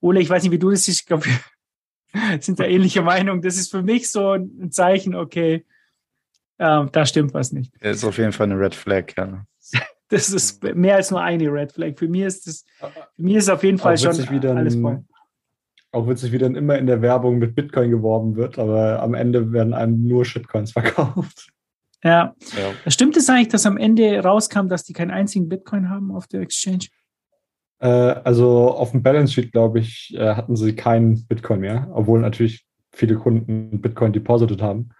Ole, 0.00 0.20
ich 0.20 0.30
weiß 0.30 0.44
nicht, 0.44 0.52
wie 0.52 0.58
du 0.58 0.70
das 0.70 0.84
siehst, 0.84 1.00
ich 1.00 1.06
glaube, 1.06 1.24
wir 1.26 2.40
sind 2.40 2.60
da 2.60 2.64
ähnliche 2.64 3.02
Meinung. 3.02 3.42
Das 3.42 3.56
ist 3.56 3.70
für 3.72 3.82
mich 3.82 4.10
so 4.10 4.30
ein 4.32 4.70
Zeichen, 4.70 5.14
okay, 5.16 5.66
ähm, 6.58 6.88
da 6.92 7.04
stimmt 7.04 7.34
was 7.34 7.52
nicht. 7.52 7.72
Das 7.80 7.96
ist 7.98 8.04
auf 8.04 8.16
jeden 8.18 8.32
Fall 8.32 8.46
eine 8.50 8.58
Red 8.60 8.74
Flag, 8.76 9.06
ja. 9.18 9.44
Das 10.10 10.28
ist 10.28 10.62
mehr 10.74 10.96
als 10.96 11.10
nur 11.10 11.22
eine 11.22 11.50
Red 11.52 11.72
Flag. 11.72 11.96
Für 11.96 12.08
mich 12.08 12.22
ist 12.22 12.46
das, 12.46 12.64
für 13.14 13.22
mich 13.22 13.36
ist 13.36 13.48
auf 13.48 13.62
jeden 13.62 13.78
Fall 13.78 13.96
schon 13.96 14.12
witzig, 14.12 14.30
wie 14.30 14.40
dann- 14.40 14.58
alles 14.58 14.74
voll. 14.76 15.04
Auch 15.92 16.06
witzig, 16.08 16.30
wie 16.30 16.38
dann 16.38 16.54
immer 16.54 16.78
in 16.78 16.86
der 16.86 17.02
Werbung 17.02 17.38
mit 17.38 17.56
Bitcoin 17.56 17.90
geworben 17.90 18.36
wird, 18.36 18.58
aber 18.60 19.02
am 19.02 19.14
Ende 19.14 19.52
werden 19.52 19.74
einem 19.74 20.06
nur 20.06 20.24
Shitcoins 20.24 20.72
verkauft. 20.72 21.50
Ja. 22.04 22.34
ja. 22.56 22.90
Stimmt 22.90 23.16
es 23.16 23.28
eigentlich, 23.28 23.48
dass 23.48 23.66
am 23.66 23.76
Ende 23.76 24.20
rauskam, 24.22 24.68
dass 24.68 24.84
die 24.84 24.92
keinen 24.92 25.10
einzigen 25.10 25.48
Bitcoin 25.48 25.90
haben 25.90 26.12
auf 26.12 26.26
der 26.28 26.42
Exchange? 26.42 26.86
Äh, 27.80 27.88
also 27.88 28.70
auf 28.70 28.92
dem 28.92 29.02
Balance 29.02 29.32
Sheet, 29.32 29.52
glaube 29.52 29.80
ich, 29.80 30.14
äh, 30.16 30.34
hatten 30.34 30.54
sie 30.56 30.74
keinen 30.74 31.26
Bitcoin 31.26 31.60
mehr, 31.60 31.88
obwohl 31.92 32.20
natürlich 32.20 32.66
viele 32.92 33.16
Kunden 33.16 33.80
Bitcoin 33.80 34.12
deposited 34.12 34.62
haben. 34.62 34.90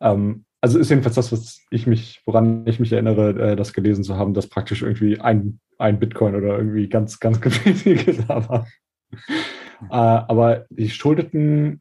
Ähm, 0.00 0.44
also 0.60 0.78
ist 0.78 0.90
jedenfalls 0.90 1.14
das, 1.16 1.32
was 1.32 1.60
ich 1.70 1.86
mich, 1.86 2.20
woran 2.26 2.66
ich 2.66 2.80
mich 2.80 2.92
erinnere, 2.92 3.52
äh, 3.52 3.56
das 3.56 3.72
gelesen 3.72 4.04
zu 4.04 4.16
haben, 4.16 4.34
dass 4.34 4.48
praktisch 4.48 4.82
irgendwie 4.82 5.20
ein, 5.20 5.60
ein 5.78 5.98
Bitcoin 5.98 6.34
oder 6.34 6.58
irgendwie 6.58 6.88
ganz, 6.88 7.20
ganz 7.20 7.40
wenige 7.64 8.14
da 8.24 8.48
war. 8.48 8.66
Äh, 9.12 9.86
aber 9.90 10.66
die 10.70 10.90
schuldeten, 10.90 11.80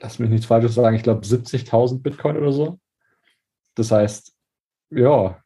lass 0.00 0.18
mich 0.18 0.30
nichts 0.30 0.46
Falsches 0.46 0.74
sagen, 0.74 0.96
ich 0.96 1.02
glaube 1.02 1.26
70.000 1.26 2.02
Bitcoin 2.02 2.36
oder 2.36 2.52
so. 2.52 2.78
Das 3.74 3.90
heißt, 3.90 4.34
ja, 4.90 5.38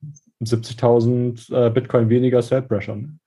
70.000 0.43 1.53
äh, 1.67 1.71
Bitcoin 1.71 2.09
weniger 2.09 2.43
Sell 2.43 2.63
Pressure. 2.63 2.97
ne? 2.97 3.19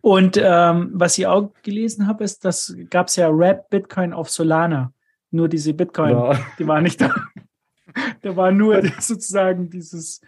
Und 0.00 0.40
ähm, 0.42 0.90
was 0.94 1.18
ich 1.18 1.26
auch 1.26 1.52
gelesen 1.62 2.06
habe, 2.06 2.24
ist, 2.24 2.44
dass 2.44 2.74
gab 2.88 3.08
es 3.08 3.16
ja 3.16 3.28
Rap 3.28 3.68
Bitcoin 3.68 4.12
auf 4.12 4.30
Solana. 4.30 4.92
Nur 5.30 5.48
diese 5.48 5.74
Bitcoin, 5.74 6.10
Ja. 6.12 6.38
die 6.58 6.66
war 6.66 6.80
nicht 6.80 7.00
da. 7.00 7.14
da 8.22 8.36
war 8.36 8.52
nur 8.52 8.82
sozusagen 9.00 9.70
dieses, 9.70 10.20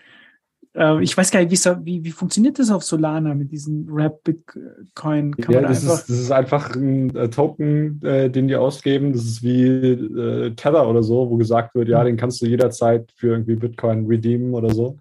äh, 0.74 1.02
ich 1.02 1.16
weiß 1.16 1.30
gar 1.30 1.44
nicht, 1.44 1.50
wie, 1.84 2.04
wie, 2.04 2.10
funktioniert 2.10 2.58
das 2.58 2.70
auf 2.70 2.82
Solana 2.82 3.34
mit 3.34 3.50
diesem 3.50 3.88
Rap 3.90 4.22
Bitcoin? 4.24 5.36
Kann 5.36 5.54
Ja, 5.54 5.60
da 5.62 5.68
das, 5.68 5.82
ist, 5.82 6.08
das 6.08 6.18
ist 6.18 6.30
einfach 6.30 6.74
ein 6.74 7.14
äh, 7.16 7.28
Token, 7.28 8.00
äh, 8.02 8.30
den 8.30 8.48
die 8.48 8.56
ausgeben. 8.56 9.12
Das 9.12 9.24
ist 9.24 9.42
wie 9.42 9.66
äh, 9.66 10.54
Tether 10.54 10.88
oder 10.88 11.02
so, 11.02 11.30
wo 11.30 11.36
gesagt 11.36 11.74
wird, 11.74 11.88
Mhm. 11.88 11.92
ja, 11.92 12.04
den 12.04 12.16
kannst 12.16 12.40
du 12.42 12.46
jederzeit 12.46 13.10
für 13.16 13.28
irgendwie 13.28 13.56
Bitcoin 13.56 14.06
redeemen 14.06 14.54
oder 14.54 14.72
so. 14.74 14.98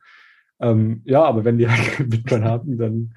Ähm, 0.60 1.01
ja, 1.05 1.23
aber 1.23 1.45
wenn 1.45 1.58
die 1.58 1.69
halt 1.69 1.79
Bitcoin 2.10 2.43
haben, 2.43 2.77
dann 2.77 3.13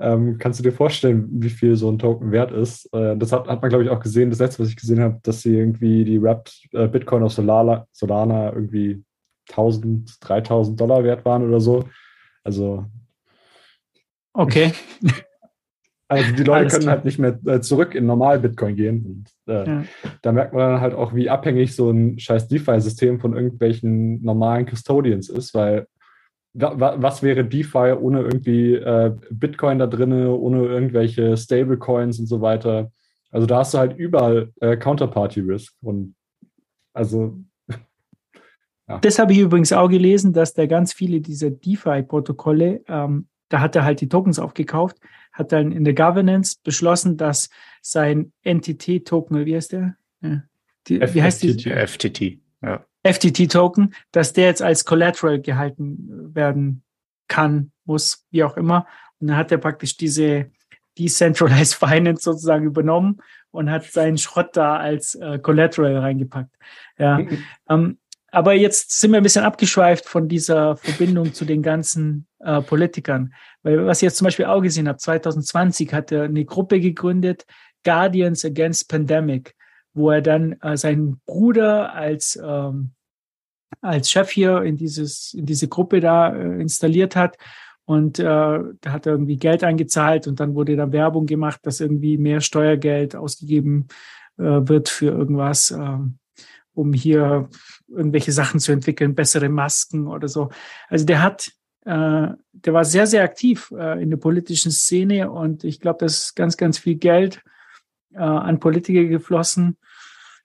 ähm, 0.00 0.38
kannst 0.38 0.58
du 0.58 0.62
dir 0.62 0.72
vorstellen, 0.72 1.28
wie 1.30 1.50
viel 1.50 1.76
so 1.76 1.90
ein 1.90 1.98
Token 1.98 2.32
wert 2.32 2.52
ist. 2.52 2.92
Äh, 2.94 3.16
das 3.16 3.32
hat, 3.32 3.46
hat 3.48 3.60
man, 3.60 3.68
glaube 3.68 3.84
ich, 3.84 3.90
auch 3.90 4.00
gesehen, 4.00 4.30
das 4.30 4.38
letzte, 4.38 4.62
was 4.62 4.70
ich 4.70 4.76
gesehen 4.76 5.00
habe, 5.00 5.20
dass 5.22 5.42
sie 5.42 5.56
irgendwie 5.56 6.04
die 6.04 6.20
Wrapped 6.20 6.68
äh, 6.72 6.88
Bitcoin 6.88 7.22
auf 7.22 7.32
Solana, 7.32 7.86
Solana 7.92 8.52
irgendwie 8.52 9.02
1000, 9.50 10.16
3000 10.20 10.80
Dollar 10.80 11.04
wert 11.04 11.24
waren 11.24 11.46
oder 11.46 11.60
so. 11.60 11.84
Also 12.44 12.86
Okay. 14.32 14.72
Also 16.12 16.32
die 16.32 16.42
Leute 16.42 16.52
Alles 16.52 16.72
können 16.72 16.82
klar. 16.82 16.94
halt 16.96 17.04
nicht 17.04 17.20
mehr 17.20 17.38
äh, 17.46 17.60
zurück 17.60 17.94
in 17.94 18.04
normal 18.04 18.40
Bitcoin 18.40 18.74
gehen. 18.74 19.24
Und, 19.46 19.54
äh, 19.54 19.64
Ja. 19.64 19.84
Da 20.22 20.32
merkt 20.32 20.52
man 20.52 20.72
dann 20.72 20.80
halt 20.80 20.92
auch, 20.92 21.14
wie 21.14 21.30
abhängig 21.30 21.76
so 21.76 21.88
ein 21.88 22.18
scheiß 22.18 22.48
DeFi-System 22.48 23.20
von 23.20 23.32
irgendwelchen 23.36 24.20
normalen 24.20 24.66
Custodians 24.66 25.28
ist, 25.28 25.54
weil 25.54 25.86
was 26.52 27.22
wäre 27.22 27.44
DeFi 27.44 27.92
ohne 27.92 28.22
irgendwie 28.22 28.74
äh, 28.74 29.14
Bitcoin 29.30 29.78
da 29.78 29.86
drinne, 29.86 30.32
ohne 30.32 30.64
irgendwelche 30.66 31.36
Stablecoins 31.36 32.18
und 32.18 32.26
so 32.26 32.40
weiter. 32.40 32.90
Also 33.30 33.46
da 33.46 33.58
hast 33.58 33.74
du 33.74 33.78
halt 33.78 33.96
überall 33.96 34.52
äh, 34.60 34.76
Counterparty-Risk. 34.76 35.74
Und 35.82 36.16
also 36.92 37.38
Das 39.02 39.18
habe 39.18 39.32
ich 39.32 39.38
übrigens 39.38 39.72
auch 39.72 39.88
gelesen, 39.88 40.32
dass 40.32 40.52
da 40.52 40.66
ganz 40.66 40.92
viele 40.92 41.20
dieser 41.20 41.50
DeFi-Protokolle, 41.50 42.82
ähm, 42.88 43.28
da 43.48 43.60
hat 43.60 43.76
er 43.76 43.84
halt 43.84 44.00
die 44.00 44.08
Tokens 44.08 44.38
aufgekauft, 44.38 44.98
hat 45.32 45.52
dann 45.52 45.70
in 45.70 45.84
der 45.84 45.94
Governance 45.94 46.56
beschlossen, 46.62 47.16
dass 47.16 47.48
sein 47.82 48.32
NTT-Token, 48.44 49.46
wie 49.46 49.54
heißt 49.54 49.72
der? 49.72 49.96
Ja. 50.22 50.42
Die, 50.88 51.00
wie 51.00 51.22
heißt 51.22 51.42
die? 51.42 51.52
FTT. 51.52 52.40
FTT-Token, 53.02 53.94
dass 54.12 54.32
der 54.32 54.46
jetzt 54.46 54.62
als 54.62 54.84
Collateral 54.84 55.40
gehalten 55.40 56.34
werden 56.34 56.82
kann, 57.28 57.72
muss, 57.84 58.26
wie 58.30 58.44
auch 58.44 58.56
immer. 58.56 58.86
Und 59.18 59.28
dann 59.28 59.36
hat 59.36 59.52
er 59.52 59.58
praktisch 59.58 59.96
diese 59.96 60.50
Decentralized 60.98 61.74
Finance 61.78 62.22
sozusagen 62.22 62.66
übernommen 62.66 63.20
und 63.50 63.70
hat 63.70 63.84
seinen 63.84 64.18
Schrott 64.18 64.50
da 64.56 64.76
als 64.76 65.14
äh, 65.14 65.38
Collateral 65.38 65.96
reingepackt. 65.98 66.54
Ja. 66.98 67.20
Ähm, 67.68 67.98
aber 68.32 68.54
jetzt 68.54 69.00
sind 69.00 69.10
wir 69.10 69.16
ein 69.16 69.24
bisschen 69.24 69.44
abgeschweift 69.44 70.06
von 70.06 70.28
dieser 70.28 70.76
Verbindung 70.76 71.34
zu 71.34 71.44
den 71.44 71.62
ganzen 71.62 72.26
äh, 72.38 72.60
Politikern. 72.60 73.34
Weil 73.62 73.86
was 73.86 73.98
ich 73.98 74.02
jetzt 74.02 74.16
zum 74.16 74.26
Beispiel 74.26 74.44
auch 74.44 74.60
gesehen 74.60 74.88
habe, 74.88 74.98
2020 74.98 75.92
hat 75.92 76.12
er 76.12 76.24
eine 76.24 76.44
Gruppe 76.44 76.80
gegründet, 76.80 77.44
Guardians 77.84 78.44
Against 78.44 78.88
Pandemic, 78.88 79.56
wo 80.00 80.10
er 80.10 80.22
dann 80.22 80.52
äh, 80.62 80.76
seinen 80.76 81.20
Bruder 81.26 81.94
als, 81.94 82.40
ähm, 82.42 82.92
als 83.80 84.10
Chef 84.10 84.30
hier 84.30 84.62
in, 84.62 84.76
dieses, 84.76 85.34
in 85.34 85.46
diese 85.46 85.68
Gruppe 85.68 86.00
da 86.00 86.34
äh, 86.34 86.60
installiert 86.60 87.16
hat. 87.16 87.36
Und 87.84 88.18
äh, 88.18 88.22
da 88.24 88.72
hat 88.86 89.06
er 89.06 89.12
irgendwie 89.12 89.36
Geld 89.36 89.64
eingezahlt 89.64 90.26
und 90.28 90.38
dann 90.38 90.54
wurde 90.54 90.76
da 90.76 90.92
Werbung 90.92 91.26
gemacht, 91.26 91.60
dass 91.64 91.80
irgendwie 91.80 92.18
mehr 92.18 92.40
Steuergeld 92.40 93.16
ausgegeben 93.16 93.88
äh, 94.38 94.42
wird 94.42 94.88
für 94.88 95.06
irgendwas. 95.06 95.72
ähm, 95.72 96.20
um 96.74 96.92
hier 96.92 97.48
irgendwelche 97.88 98.32
Sachen 98.32 98.60
zu 98.60 98.72
entwickeln, 98.72 99.14
bessere 99.14 99.48
Masken 99.48 100.06
oder 100.06 100.28
so. 100.28 100.50
Also 100.88 101.04
der 101.04 101.22
hat, 101.22 101.52
äh, 101.84 102.28
der 102.52 102.72
war 102.72 102.84
sehr, 102.84 103.06
sehr 103.06 103.22
aktiv 103.22 103.72
äh, 103.76 104.02
in 104.02 104.10
der 104.10 104.16
politischen 104.16 104.72
Szene 104.72 105.30
und 105.30 105.64
ich 105.64 105.80
glaube, 105.80 105.98
da 106.00 106.06
ist 106.06 106.34
ganz, 106.34 106.56
ganz 106.56 106.78
viel 106.78 106.96
Geld 106.96 107.42
äh, 108.14 108.18
an 108.18 108.60
Politiker 108.60 109.04
geflossen. 109.04 109.76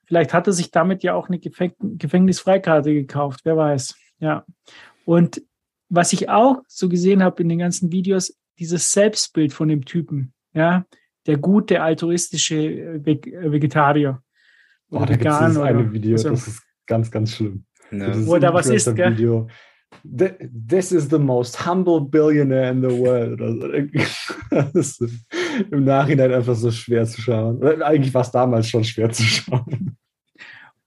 Vielleicht 0.06 0.32
hat 0.32 0.46
er 0.46 0.52
sich 0.52 0.70
damit 0.70 1.02
ja 1.02 1.14
auch 1.14 1.28
eine 1.28 1.38
Gefäng 1.38 1.72
Gefängnisfreikarte 1.80 2.94
gekauft, 2.94 3.40
wer 3.44 3.56
weiß. 3.56 3.94
Ja. 4.20 4.44
Und 5.04 5.42
was 5.88 6.12
ich 6.12 6.28
auch 6.28 6.62
so 6.68 6.88
gesehen 6.88 7.22
habe 7.22 7.42
in 7.42 7.48
den 7.48 7.58
ganzen 7.58 7.92
Videos, 7.92 8.36
dieses 8.58 8.92
Selbstbild 8.92 9.52
von 9.52 9.68
dem 9.68 9.84
Typen, 9.84 10.32
ja, 10.52 10.86
der 11.26 11.38
gute 11.38 11.82
altruistische 11.82 12.56
äh, 12.56 12.96
äh, 12.96 13.52
Vegetarier. 13.52 14.22
Boah, 14.88 15.06
da 15.06 15.16
gibt 15.16 15.26
es 15.26 15.58
eine 15.58 15.92
Video, 15.92 16.12
also, 16.12 16.30
das 16.30 16.46
ist 16.46 16.62
ganz, 16.86 17.10
ganz 17.10 17.32
schlimm. 17.32 17.64
Ja. 17.90 18.26
Wo 18.26 18.38
da 18.38 18.54
was 18.54 18.68
ist, 18.68 18.94
gell? 18.94 19.12
Video. 19.12 19.48
This 20.04 20.92
is 20.92 21.08
the 21.08 21.18
most 21.18 21.66
humble 21.66 22.00
billionaire 22.00 22.70
in 22.70 22.80
the 22.80 22.96
world. 22.96 23.40
das 24.74 25.00
ist 25.00 25.26
im 25.70 25.84
Nachhinein 25.84 26.32
einfach 26.32 26.54
so 26.54 26.70
schwer 26.70 27.04
zu 27.06 27.20
schauen. 27.20 27.62
Eigentlich 27.82 28.14
war 28.14 28.22
es 28.22 28.30
damals 28.30 28.68
schon 28.68 28.84
schwer 28.84 29.10
zu 29.10 29.22
schauen. 29.22 29.96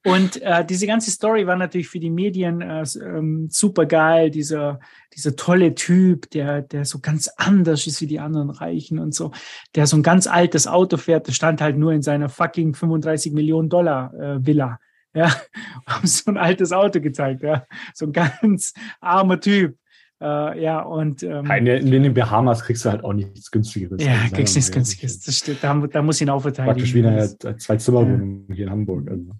Und 0.05 0.41
äh, 0.41 0.63
diese 0.65 0.87
ganze 0.87 1.11
Story 1.11 1.45
war 1.45 1.57
natürlich 1.57 1.89
für 1.89 1.99
die 1.99 2.09
Medien 2.09 2.61
äh, 2.61 2.85
ähm, 3.03 3.49
super 3.51 3.85
geil. 3.85 4.31
Dieser, 4.31 4.79
dieser 5.13 5.35
tolle 5.35 5.75
Typ, 5.75 6.29
der, 6.29 6.61
der 6.61 6.85
so 6.85 6.99
ganz 6.99 7.29
anders 7.35 7.85
ist 7.85 7.99
wie 7.99 8.07
die 8.07 8.19
anderen 8.19 8.49
Reichen 8.49 8.97
und 8.97 9.13
so, 9.13 9.31
der 9.75 9.87
so 9.87 9.97
ein 9.97 10.03
ganz 10.03 10.25
altes 10.25 10.67
Auto 10.67 10.95
fährt, 10.95 11.27
der 11.27 11.33
stand 11.33 11.61
halt 11.61 11.77
nur 11.77 11.91
in 11.91 12.01
seiner 12.01 12.29
fucking 12.29 12.75
35 12.75 13.33
Millionen 13.33 13.67
Dollar 13.67 14.13
äh, 14.13 14.45
Villa. 14.45 14.79
Ja, 15.13 15.35
haben 15.85 16.07
so 16.07 16.31
ein 16.31 16.37
altes 16.37 16.71
Auto 16.71 17.01
gezeigt, 17.01 17.43
ja. 17.43 17.65
So 17.93 18.05
ein 18.05 18.13
ganz 18.13 18.73
armer 19.01 19.39
Typ. 19.41 19.77
Äh, 20.21 20.61
ja, 20.61 20.81
und 20.81 21.23
ähm, 21.23 21.49
in, 21.49 21.67
in 21.67 22.03
den 22.03 22.13
Bahamas 22.13 22.61
kriegst 22.63 22.83
du 22.83 22.89
halt 22.89 23.03
auch 23.03 23.13
nichts 23.13 23.51
günstigeres. 23.51 24.03
Ja, 24.03 24.27
kriegst 24.33 24.55
nichts 24.55 24.71
günstiges. 24.71 25.21
Das 25.21 25.37
steht, 25.37 25.63
da, 25.63 25.73
da 25.75 26.01
muss 26.01 26.17
ich 26.17 26.23
ihn 26.23 26.29
auch 26.29 26.41
verteidigen. 26.41 26.75
Praktisch 26.75 26.93
wie 26.93 27.05
eine 27.05 27.57
Zwei-Zimmer-Wohnung 27.57 28.45
ja. 28.49 28.55
hier 28.55 28.65
in 28.65 28.71
Hamburg. 28.71 29.09
Also. 29.09 29.31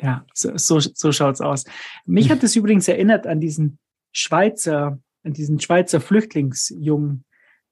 Ja, 0.00 0.26
so, 0.34 0.56
so, 0.56 0.80
so 0.80 1.12
schaut's 1.12 1.40
aus. 1.40 1.64
Mich 2.04 2.30
hat 2.30 2.42
es 2.42 2.56
übrigens 2.56 2.88
erinnert 2.88 3.26
an 3.26 3.40
diesen 3.40 3.78
Schweizer, 4.12 5.00
an 5.24 5.32
diesen 5.32 5.60
Schweizer 5.60 6.00
Flüchtlingsjungen, 6.00 7.24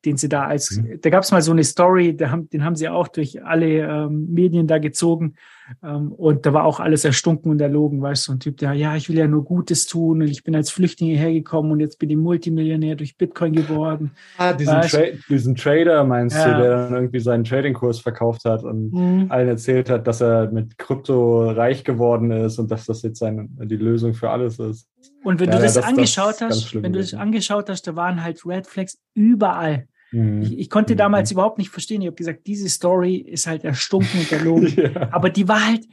den 0.07 0.17
sie 0.17 0.29
da 0.29 0.45
als, 0.45 0.71
mhm. 0.71 1.01
da 1.03 1.11
gab 1.11 1.25
es 1.25 1.33
mal 1.33 1.43
so 1.43 1.53
eine 1.53 1.65
Story, 1.65 2.17
haben, 2.21 2.49
den 2.49 2.65
haben 2.65 2.77
sie 2.77 2.89
auch 2.89 3.09
durch 3.09 3.45
alle 3.45 3.67
ähm, 3.67 4.29
Medien 4.33 4.67
da 4.67 4.79
gezogen 4.79 5.35
ähm, 5.83 6.13
und 6.13 6.47
da 6.47 6.53
war 6.53 6.65
auch 6.65 6.81
alles 6.81 7.05
erstunken 7.05 7.51
und 7.51 7.61
erlogen, 7.61 8.01
weißt 8.01 8.27
du, 8.27 8.33
so 8.33 8.37
ein 8.37 8.41
Typ, 8.41 8.57
der, 8.59 8.73
ja, 8.75 8.97
ich 8.97 9.09
will 9.09 9.19
ja 9.19 9.27
nur 9.27 9.45
Gutes 9.45 9.87
tun 9.87 10.23
und 10.23 10.29
ich 10.29 10.45
bin 10.45 10.55
als 10.55 10.71
Flüchtling 10.71 11.17
hergekommen 11.17 11.73
und 11.73 11.81
jetzt 11.81 11.99
bin 11.99 12.09
ich 12.11 12.17
Multimillionär 12.17 12.95
durch 12.95 13.17
Bitcoin 13.17 13.53
geworden. 13.53 14.13
Ah, 14.39 14.53
diesen, 14.53 14.81
Tra 14.83 15.01
diesen 15.29 15.57
Trader 15.57 16.05
meinst 16.05 16.37
ja. 16.37 16.57
du, 16.57 16.63
der 16.63 16.71
dann 16.71 16.95
irgendwie 16.95 17.21
seinen 17.21 17.45
Tradingkurs 17.45 17.99
verkauft 18.01 18.45
hat 18.45 18.63
und 18.63 18.93
mhm. 18.93 19.27
allen 19.29 19.49
erzählt 19.49 19.91
hat, 19.91 20.07
dass 20.07 20.21
er 20.21 20.51
mit 20.53 20.79
Krypto 20.79 21.51
reich 21.51 21.83
geworden 21.85 22.31
ist 22.31 22.59
und 22.59 22.71
dass 22.71 22.87
das 22.87 23.03
jetzt 23.03 23.19
seine, 23.19 23.49
die 23.65 23.77
Lösung 23.77 24.15
für 24.15 24.31
alles 24.31 24.59
ist. 24.59 24.89
Und 25.25 25.41
wenn 25.41 25.49
ja, 25.49 25.57
du 25.57 25.63
das, 25.63 25.75
das 25.75 25.85
angeschaut 25.85 26.41
das 26.41 26.65
hast, 26.65 26.83
wenn 26.83 26.93
du 26.93 27.01
das 27.01 27.13
angeschaut 27.13 27.69
hast, 27.69 27.87
da 27.87 27.97
waren 27.97 28.23
halt 28.23 28.47
Red 28.47 28.67
Flags 28.67 28.99
überall. 29.15 29.89
Mhm. 30.13 30.43
Ich, 30.43 30.59
ich, 30.59 30.71
konnte 30.71 30.95
mhm. 30.95 30.99
damals 30.99 31.31
überhaupt 31.31 31.59
nicht 31.59 31.71
verstehen. 31.71 32.01
Ich 32.03 32.07
habe 32.07 32.17
gesagt, 32.17 32.47
diese 32.47 32.69
Story 32.69 33.17
ist 33.17 33.47
halt 33.47 33.65
erstunken 33.65 34.21
und 34.21 34.33
erlogen. 34.33 34.73
ja. 34.77 35.13
Aber 35.13 35.31
die 35.31 35.49
war 35.49 35.67
halt, 35.67 35.87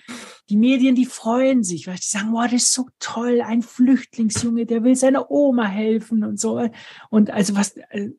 die 0.50 0.58
Medien, 0.58 0.96
die 0.96 1.06
freuen 1.06 1.64
sich, 1.64 1.88
weil 1.88 1.96
die 1.96 2.10
sagen, 2.10 2.30
wow, 2.32 2.46
das 2.46 2.64
ist 2.64 2.74
so 2.74 2.88
toll, 3.00 3.42
ein 3.42 3.62
Flüchtlingsjunge, 3.62 4.66
der 4.66 4.84
will 4.84 4.96
seiner 4.96 5.32
Oma 5.32 5.66
helfen 5.66 6.24
und 6.24 6.40
so. 6.40 6.68
Und 7.10 7.32
also 7.32 7.56
was, 7.56 7.76
äh, 7.90 8.10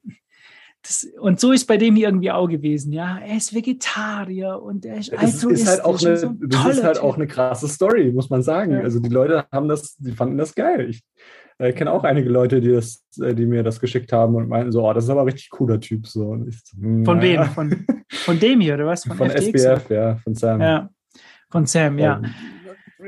das, 0.83 1.09
und 1.19 1.41
so 1.41 1.53
ist 1.53 1.65
bei 1.67 1.79
dem 1.79 1.97
hier 1.97 2.09
irgendwie 2.09 2.31
auch 2.31 2.47
gewesen, 2.47 2.93
ja. 2.93 3.19
Er 3.19 3.37
ist 3.37 3.55
Vegetarier 3.55 4.61
und 4.63 4.85
er 4.85 4.99
ist 4.99 5.13
das 5.13 5.43
ist 5.43 5.67
halt 5.67 5.85
auch 5.85 6.01
eine, 6.03 6.17
so 6.17 6.35
Das 6.41 6.77
ist 6.77 6.85
halt 6.85 6.99
auch 6.99 7.17
eine 7.17 7.27
krasse 7.27 7.69
Story, 7.69 8.13
muss 8.13 8.29
man 8.29 8.43
sagen. 8.43 8.73
Ja. 8.73 8.81
Also 8.81 9.01
die 9.01 9.09
Leute 9.09 9.47
haben 9.51 9.69
das, 9.69 9.97
die 9.97 10.13
fanden 10.13 10.37
das 10.37 10.55
geil. 10.55 10.91
Ich, 10.91 11.03
ich 11.59 11.67
äh, 11.67 11.73
kenne 11.73 11.93
auch 11.93 12.05
einige 12.05 12.29
Leute, 12.29 12.61
die, 12.61 12.73
das, 12.73 13.05
äh, 13.21 13.35
die 13.35 13.47
mir 13.47 13.63
das 13.63 13.81
geschickt 13.81 14.13
haben 14.13 14.35
und 14.35 14.49
meinten 14.49 14.73
so, 14.73 14.89
oh, 14.89 14.93
das 14.93 15.05
ist 15.05 15.11
aber 15.11 15.23
ein 15.23 15.29
richtig 15.29 15.51
cooler 15.51 15.79
Typ. 15.79 16.07
So. 16.07 16.45
Ich, 16.49 16.57
hm, 16.79 17.05
von 17.05 17.21
wem? 17.23 17.45
Von, 17.45 17.87
von 18.11 18.41
dem 18.41 18.61
hier, 18.61 18.75
oder 18.75 18.87
was? 18.87 19.05
Von, 19.05 19.17
von 19.17 19.31
SBF, 19.31 19.89
ja, 19.91 20.17
von 20.17 20.35
Sam. 20.35 20.61
Ja, 20.61 20.91
von 21.51 21.67
Sam, 21.67 21.99
ja. 21.99 22.21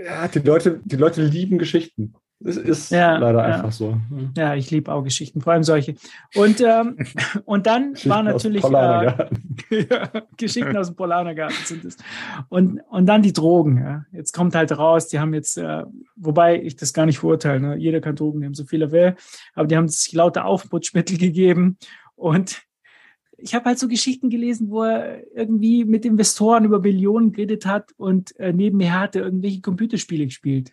Ja, 0.05 0.29
die 0.29 0.39
Leute, 0.41 0.81
die 0.85 0.97
Leute 0.97 1.23
lieben 1.23 1.59
Geschichten. 1.59 2.15
Es 2.45 2.59
ist 2.59 2.91
ja, 2.91 3.17
leider 3.17 3.49
ja. 3.49 3.55
einfach 3.57 3.73
so. 3.73 3.99
Ja, 4.37 4.55
ich 4.55 4.71
liebe 4.71 4.93
auch 4.93 5.03
Geschichten, 5.03 5.41
vor 5.41 5.55
allem 5.55 5.63
solche. 5.63 5.95
Und, 6.35 6.61
ähm, 6.61 6.99
und 7.47 7.67
dann 7.67 7.95
war 8.05 8.23
natürlich 8.23 8.63
äh, 8.63 8.69
ja, 9.89 10.11
Geschichten 10.37 10.77
aus 10.77 10.89
dem 10.89 10.97
Polanergarten 10.97 11.57
sind 11.65 11.85
es. 11.87 11.97
Und, 12.49 12.81
und 12.91 13.07
dann 13.07 13.23
die 13.23 13.33
Drogen. 13.33 14.05
Jetzt 14.13 14.33
kommt 14.35 14.55
halt 14.55 14.77
raus, 14.77 15.09
die 15.09 15.19
haben 15.19 15.33
jetzt, 15.33 15.57
äh, 15.57 15.85
wobei 16.15 16.61
ich 16.61 16.77
das 16.77 16.93
gar 16.93 17.07
nicht 17.07 17.21
verurteile, 17.21 17.61
ne? 17.61 17.77
jeder 17.77 18.01
kann 18.01 18.17
Drogen 18.17 18.41
nehmen, 18.41 18.55
so 18.55 18.65
viel 18.65 18.83
er 18.83 18.93
will, 18.93 19.17
aber 19.55 19.67
die 19.67 19.77
haben 19.77 19.89
sich 19.89 20.13
lauter 20.13 20.45
Aufputschmittel 20.45 21.17
gegeben. 21.19 21.79
Und 22.17 22.63
ich 23.39 23.55
habe 23.55 23.67
halt 23.67 23.79
so 23.79 23.89
Geschichten 23.89 24.29
gelesen, 24.29 24.71
wo 24.71 24.83
er 24.83 25.23
irgendwie 25.35 25.85
mit 25.85 26.05
Investoren 26.05 26.65
über 26.65 26.81
Millionen 26.81 27.33
geredet 27.33 27.65
hat 27.65 27.93
und 27.97 28.39
äh, 28.39 28.53
nebenher 28.53 29.01
hat 29.01 29.17
er 29.17 29.23
irgendwelche 29.23 29.61
Computerspiele 29.61 30.27
gespielt. 30.27 30.73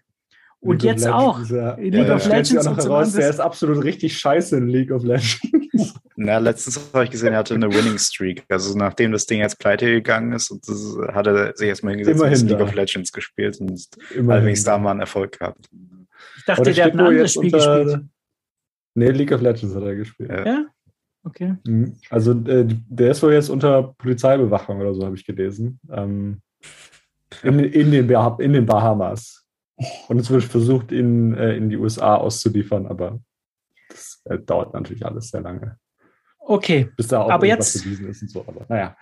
Und 0.63 0.81
League 0.81 0.91
jetzt 0.91 1.07
auch. 1.07 1.39
Dieser, 1.39 1.77
League 1.77 2.07
ja, 2.07 2.15
of 2.15 2.25
Legends. 2.25 2.67
Auch 2.67 2.77
noch 2.77 2.83
heraus, 2.83 3.13
der 3.13 3.29
ist 3.29 3.39
absolut 3.39 3.83
richtig 3.83 4.17
scheiße 4.17 4.57
in 4.57 4.67
League 4.67 4.91
of 4.91 5.03
Legends. 5.03 5.93
Na, 6.15 6.37
letztens 6.37 6.79
habe 6.93 7.03
ich 7.03 7.11
gesehen, 7.11 7.33
er 7.33 7.39
hatte 7.39 7.53
eine 7.53 7.71
Winning 7.71 7.97
Streak. 7.97 8.43
Also 8.47 8.77
nachdem 8.77 9.11
das 9.11 9.25
Ding 9.25 9.39
jetzt 9.39 9.59
pleite 9.59 9.87
gegangen 9.87 10.31
ist, 10.31 10.51
und 10.51 10.67
das, 10.67 10.97
hat 11.13 11.27
er 11.27 11.55
sich 11.55 11.67
erstmal 11.67 11.93
hingesetzt 11.93 12.21
Immerhin 12.21 12.41
und 12.41 12.47
League 12.49 12.61
of 12.61 12.75
Legends 12.75 13.11
gespielt 13.11 13.59
und 13.59 13.87
allerdings 14.15 14.63
da 14.63 14.77
mal 14.77 14.91
einen 14.91 15.01
Erfolg 15.01 15.37
gehabt. 15.37 15.69
Ich 16.37 16.45
dachte, 16.45 16.71
der 16.71 16.85
hat 16.85 16.93
ein 16.93 16.99
anderes 16.99 17.33
Spiel 17.33 17.53
unter, 17.53 17.83
gespielt. 17.83 18.05
Nee, 18.95 19.09
League 19.09 19.31
of 19.31 19.41
Legends 19.41 19.75
hat 19.75 19.83
er 19.83 19.95
gespielt. 19.95 20.29
Ja? 20.29 20.45
ja? 20.45 20.65
Okay. 21.25 21.55
Mhm. 21.65 21.95
Also 22.09 22.31
äh, 22.31 22.65
der 22.67 23.11
ist 23.11 23.23
wohl 23.23 23.33
jetzt 23.33 23.49
unter 23.49 23.93
Polizeibewachung 23.97 24.79
oder 24.79 24.93
so, 24.93 25.05
habe 25.05 25.15
ich 25.15 25.25
gelesen. 25.25 25.79
Ähm, 25.91 26.41
in, 27.41 27.59
in, 27.59 27.91
den, 27.91 28.09
in 28.39 28.53
den 28.53 28.65
Bahamas. 28.65 29.42
Und 30.07 30.19
es 30.19 30.29
wird 30.29 30.43
versucht, 30.43 30.91
ihn 30.91 31.33
äh, 31.33 31.55
in 31.55 31.69
die 31.69 31.77
USA 31.77 32.15
auszuliefern, 32.15 32.85
aber 32.85 33.19
das 33.89 34.21
äh, 34.25 34.37
dauert 34.39 34.73
natürlich 34.73 35.05
alles 35.05 35.29
sehr 35.29 35.41
lange. 35.41 35.77
Okay. 36.39 36.89
Bis 36.95 37.07
da 37.07 37.21
auch 37.21 37.29
aber 37.29 37.45
jetzt, 37.45 37.83
bewiesen 37.83 38.07
ist 38.07 38.21
und 38.21 38.29
so. 38.29 38.45
Aber 38.45 38.65
naja. 38.69 38.95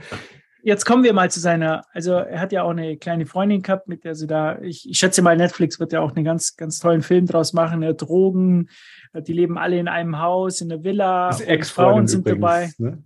Jetzt 0.64 0.86
kommen 0.86 1.04
wir 1.04 1.14
mal 1.14 1.32
zu 1.32 1.40
seiner, 1.40 1.84
also 1.92 2.14
er 2.14 2.40
hat 2.40 2.52
ja 2.52 2.62
auch 2.62 2.70
eine 2.70 2.96
kleine 2.96 3.26
Freundin 3.26 3.64
gehabt, 3.64 3.88
mit 3.88 4.04
der 4.04 4.14
sie 4.14 4.28
da, 4.28 4.60
ich, 4.62 4.88
ich 4.88 5.00
schätze 5.00 5.24
mal, 5.24 5.36
Netflix 5.36 5.80
wird 5.80 5.92
ja 5.92 6.02
auch 6.02 6.16
einen 6.16 6.24
ganz, 6.24 6.56
ganz 6.56 6.78
tollen 6.78 7.02
Film 7.02 7.26
draus 7.26 7.54
machen. 7.54 7.82
Ja, 7.82 7.94
Drogen, 7.94 8.70
die 9.14 9.34
leben 9.34 9.58
alle 9.58 9.80
in 9.80 9.88
einem 9.88 10.20
Haus, 10.20 10.62
in 10.62 10.72
einer 10.72 10.84
Villa, 10.84 11.32
Frauen 11.32 12.08
sind 12.08 12.28
übrigens, 12.28 12.42
dabei. 12.42 12.72
Ne? 12.78 13.04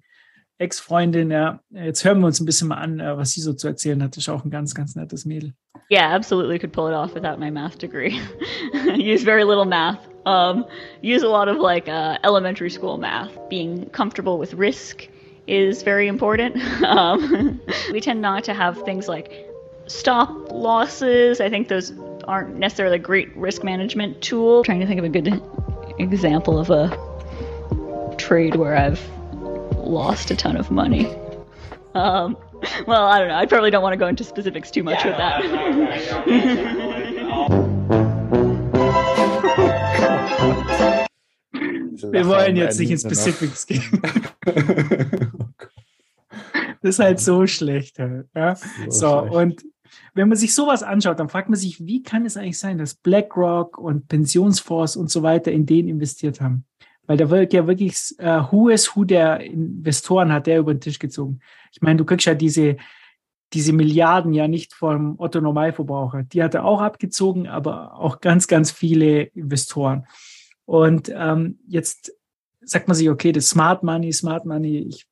Ex-Freundin, 0.58 1.32
ja. 1.32 1.60
Jetzt 1.70 2.06
hören 2.06 2.20
wir 2.22 2.28
uns 2.28 2.40
ein 2.40 2.46
bisschen 2.46 2.70
mal 2.70 2.78
an, 2.78 3.00
äh, 3.00 3.18
was 3.18 3.32
sie 3.32 3.42
so 3.42 3.54
zu 3.54 3.68
erzählen 3.68 4.02
hat. 4.02 4.16
Ist 4.16 4.30
auch 4.30 4.46
ein 4.46 4.52
ganz, 4.52 4.74
ganz 4.74 4.96
nettes 4.96 5.26
Mädel. 5.26 5.54
Yeah, 5.92 6.16
absolutely 6.16 6.58
could 6.58 6.72
pull 6.72 6.88
it 6.88 6.94
off 6.94 7.14
without 7.14 7.40
my 7.40 7.52
math 7.52 7.78
degree. 7.78 8.20
use 8.96 9.24
very 9.24 9.44
little 9.44 9.66
math. 9.66 10.00
Um, 10.26 10.66
use 11.02 11.24
a 11.24 11.28
lot 11.28 11.48
of 11.48 11.58
like 11.58 11.88
uh, 11.90 12.18
elementary 12.24 12.70
school 12.70 12.98
math. 12.98 13.38
Being 13.50 13.90
comfortable 13.90 14.40
with 14.40 14.54
risk 14.54 15.08
is 15.48 15.84
very 15.84 16.08
important. 16.08 16.56
Um, 16.86 17.60
we 17.92 18.00
tend 18.00 18.22
not 18.22 18.44
to 18.46 18.54
have 18.54 18.82
things 18.84 19.08
like 19.08 19.32
stop 19.88 20.52
losses. 20.52 21.42
I 21.42 21.50
think 21.50 21.68
those 21.68 21.94
aren't 22.28 22.56
necessarily 22.56 22.96
a 22.96 23.00
great 23.00 23.36
risk 23.36 23.64
management 23.64 24.22
tool. 24.22 24.60
I'm 24.60 24.64
trying 24.64 24.80
to 24.80 24.88
think 24.88 25.00
of 25.00 25.06
a 25.06 25.10
good 25.10 25.42
example 26.00 26.58
of 26.58 26.70
a 26.70 28.16
trade 28.18 28.56
where 28.56 28.76
I've 28.76 29.02
lost 29.88 30.32
a 30.32 30.36
ton 30.36 30.58
of 30.58 30.72
money. 30.72 31.08
Um, 31.94 32.36
well, 32.88 33.06
I 33.06 33.20
don't 33.20 33.30
know. 33.30 33.36
I 33.36 33.46
probably 33.46 33.72
don't 33.72 33.84
want 33.84 33.94
to 33.94 33.98
go 33.98 34.08
into 34.08 34.24
specifics 34.24 34.72
too 34.72 34.84
much 34.84 35.04
with 35.04 35.18
that. 35.18 35.44
Wir 42.12 42.28
wollen 42.28 42.56
jetzt 42.56 42.80
nicht 42.80 42.92
in 42.92 42.98
Specifics 42.98 43.66
gehen. 43.66 44.02
Das 46.82 46.96
ist 46.96 47.00
halt 47.00 47.20
so 47.20 47.48
schlecht. 47.48 47.98
Ja? 47.98 48.56
So, 48.56 48.66
so 48.90 49.20
schlecht. 49.22 49.34
und 49.34 49.66
wenn 50.14 50.30
man 50.30 50.38
sich 50.38 50.54
sowas 50.54 50.84
anschaut, 50.84 51.20
dann 51.20 51.30
fragt 51.30 51.50
man 51.50 51.58
sich, 51.58 51.84
wie 51.84 52.04
kann 52.04 52.28
es 52.28 52.38
eigentlich 52.38 52.60
sein, 52.60 52.78
dass 52.78 52.94
BlackRock 52.94 53.80
und 53.80 54.08
Pensionsfonds 54.08 54.96
und 54.96 55.10
so 55.10 55.24
weiter 55.24 55.52
in 55.52 55.66
den 55.66 55.88
investiert 55.88 56.42
haben? 56.42 56.64
Weil 57.08 57.18
da 57.18 57.30
wird 57.30 57.54
ja 57.54 57.68
wirklich 57.68 58.16
äh, 58.18 58.42
Who 58.52 58.70
is 58.70 58.96
Who 58.96 59.04
der 59.04 59.42
Investoren 59.42 60.32
hat 60.32 60.48
der 60.48 60.60
über 60.60 60.74
den 60.74 60.82
Tisch 60.82 61.00
gezogen. 61.00 61.40
Ich 61.72 61.82
meine, 61.82 61.98
du 61.98 62.06
kriegst 62.06 62.26
ja 62.26 62.34
diese, 62.34 62.78
diese 63.54 63.74
Milliarden 63.74 64.34
ja 64.34 64.48
nicht 64.48 64.74
vom 64.74 65.16
Otto 65.20 65.40
Normalverbraucher. 65.40 66.24
Die 66.24 66.42
hat 66.42 66.56
er 66.56 66.66
auch 66.66 66.82
abgezogen, 66.82 67.48
aber 67.48 68.00
auch 68.00 68.22
ganz, 68.22 68.48
ganz 68.48 68.72
viele 68.72 69.24
Investoren. 69.24 70.06
Und 70.66 71.12
ähm, 71.14 71.60
jetzt 71.68 72.12
sagt 72.62 72.88
man 72.88 72.96
sich, 72.96 73.10
okay, 73.10 73.32
das 73.32 73.50
Smart 73.50 73.84
Money, 73.84 74.12
Smart 74.12 74.46
Money, 74.46 74.80
ich 74.80 75.06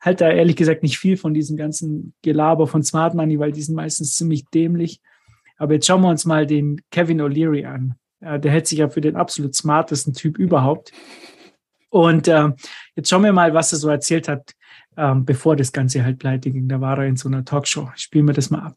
halte 0.00 0.24
da 0.24 0.30
ehrlich 0.30 0.56
gesagt 0.56 0.82
nicht 0.82 0.98
viel 0.98 1.16
von 1.16 1.32
diesem 1.32 1.56
ganzen 1.56 2.14
Gelaber 2.22 2.66
von 2.66 2.82
Smart 2.82 3.14
Money, 3.14 3.38
weil 3.38 3.52
die 3.52 3.62
sind 3.62 3.76
meistens 3.76 4.14
ziemlich 4.14 4.44
dämlich. 4.46 5.00
Aber 5.56 5.74
jetzt 5.74 5.86
schauen 5.86 6.02
wir 6.02 6.10
uns 6.10 6.24
mal 6.24 6.46
den 6.46 6.82
Kevin 6.90 7.20
O'Leary 7.20 7.66
an. 7.66 7.94
Äh, 8.20 8.40
der 8.40 8.52
hält 8.52 8.66
sich 8.66 8.80
ja 8.80 8.88
für 8.88 9.00
den 9.00 9.16
absolut 9.16 9.54
smartesten 9.54 10.12
Typ 10.12 10.38
überhaupt. 10.38 10.92
Und 11.96 12.28
äh, 12.28 12.50
jetzt 12.94 13.08
schauen 13.08 13.24
wir 13.24 13.32
mal, 13.32 13.54
was 13.54 13.72
er 13.72 13.78
so 13.78 13.88
erzählt 13.88 14.28
hat, 14.28 14.52
ähm, 14.98 15.24
bevor 15.24 15.56
das 15.56 15.72
Ganze 15.72 16.04
halt 16.04 16.18
pleite 16.18 16.50
ging. 16.50 16.68
Da 16.68 16.78
war 16.78 16.98
er 16.98 17.06
in 17.06 17.16
so 17.16 17.26
einer 17.26 17.42
Talkshow. 17.42 17.88
Spielen 17.96 18.26
wir 18.26 18.34
das 18.34 18.50
mal 18.50 18.60
ab. 18.60 18.76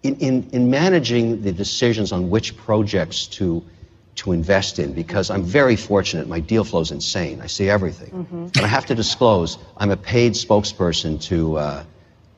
In, 0.00 0.16
in, 0.16 0.48
in 0.50 0.70
managing 0.70 1.42
the 1.42 1.52
decisions 1.52 2.10
on 2.10 2.30
which 2.30 2.56
projects 2.56 3.28
to 3.28 3.62
to 4.16 4.32
invest 4.32 4.78
in 4.78 4.94
because 4.94 5.28
I'm 5.28 5.42
very 5.42 5.76
fortunate. 5.76 6.26
My 6.28 6.40
deal 6.40 6.64
flow 6.64 6.80
is 6.80 6.90
insane. 6.90 7.42
I 7.42 7.48
see 7.48 7.68
everything. 7.68 8.12
Mm-hmm. 8.12 8.46
And 8.56 8.64
I 8.64 8.68
have 8.68 8.86
to 8.86 8.94
disclose, 8.94 9.58
I'm 9.76 9.90
a 9.90 9.96
paid 9.96 10.34
spokesperson 10.34 11.20
to, 11.22 11.58
uh, 11.58 11.84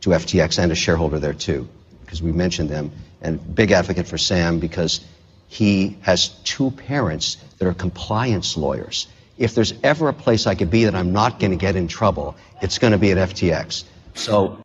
to 0.00 0.10
FTX 0.10 0.58
and 0.58 0.72
a 0.72 0.74
shareholder 0.74 1.20
there 1.20 1.34
too, 1.34 1.68
because 2.00 2.22
we 2.22 2.32
mentioned 2.32 2.70
them, 2.70 2.90
and 3.20 3.38
big 3.54 3.72
advocate 3.72 4.08
for 4.08 4.16
Sam 4.16 4.58
because 4.58 5.04
he 5.48 5.98
has 6.00 6.30
two 6.44 6.70
parents 6.70 7.36
that 7.58 7.68
are 7.68 7.74
compliance 7.74 8.56
lawyers. 8.56 9.06
If 9.38 9.54
there's 9.54 9.74
ever 9.82 10.08
a 10.08 10.12
place 10.12 10.46
I 10.46 10.54
could 10.54 10.70
be 10.70 10.84
that 10.84 10.94
I'm 10.94 11.12
not 11.12 11.38
going 11.38 11.50
to 11.50 11.58
get 11.58 11.76
in 11.76 11.88
trouble, 11.88 12.34
it's 12.62 12.78
going 12.78 12.92
to 12.92 12.98
be 12.98 13.12
at 13.12 13.18
FTX. 13.18 13.84
So. 14.14 14.58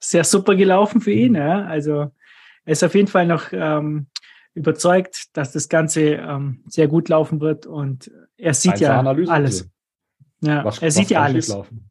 Sehr 0.00 0.24
super 0.24 0.54
gelaufen 0.56 1.00
für 1.00 1.12
ihn, 1.12 1.34
ja. 1.34 1.64
Also, 1.66 2.12
er 2.64 2.72
ist 2.72 2.82
auf 2.82 2.94
jeden 2.94 3.08
Fall 3.08 3.26
noch 3.26 3.52
ähm, 3.52 4.06
überzeugt, 4.54 5.36
dass 5.36 5.52
das 5.52 5.68
Ganze 5.68 6.14
ähm, 6.14 6.62
sehr 6.66 6.88
gut 6.88 7.08
laufen 7.08 7.40
wird 7.40 7.66
und 7.66 8.10
er 8.36 8.54
sieht 8.54 8.72
Einzel 8.72 8.84
ja 8.84 8.98
Analyse 8.98 9.32
alles. 9.32 9.70
Ja, 10.40 10.64
was, 10.64 10.82
er 10.82 10.90
sieht 10.90 11.10
ja 11.10 11.22
alles. 11.22 11.48
Laufen? 11.48 11.90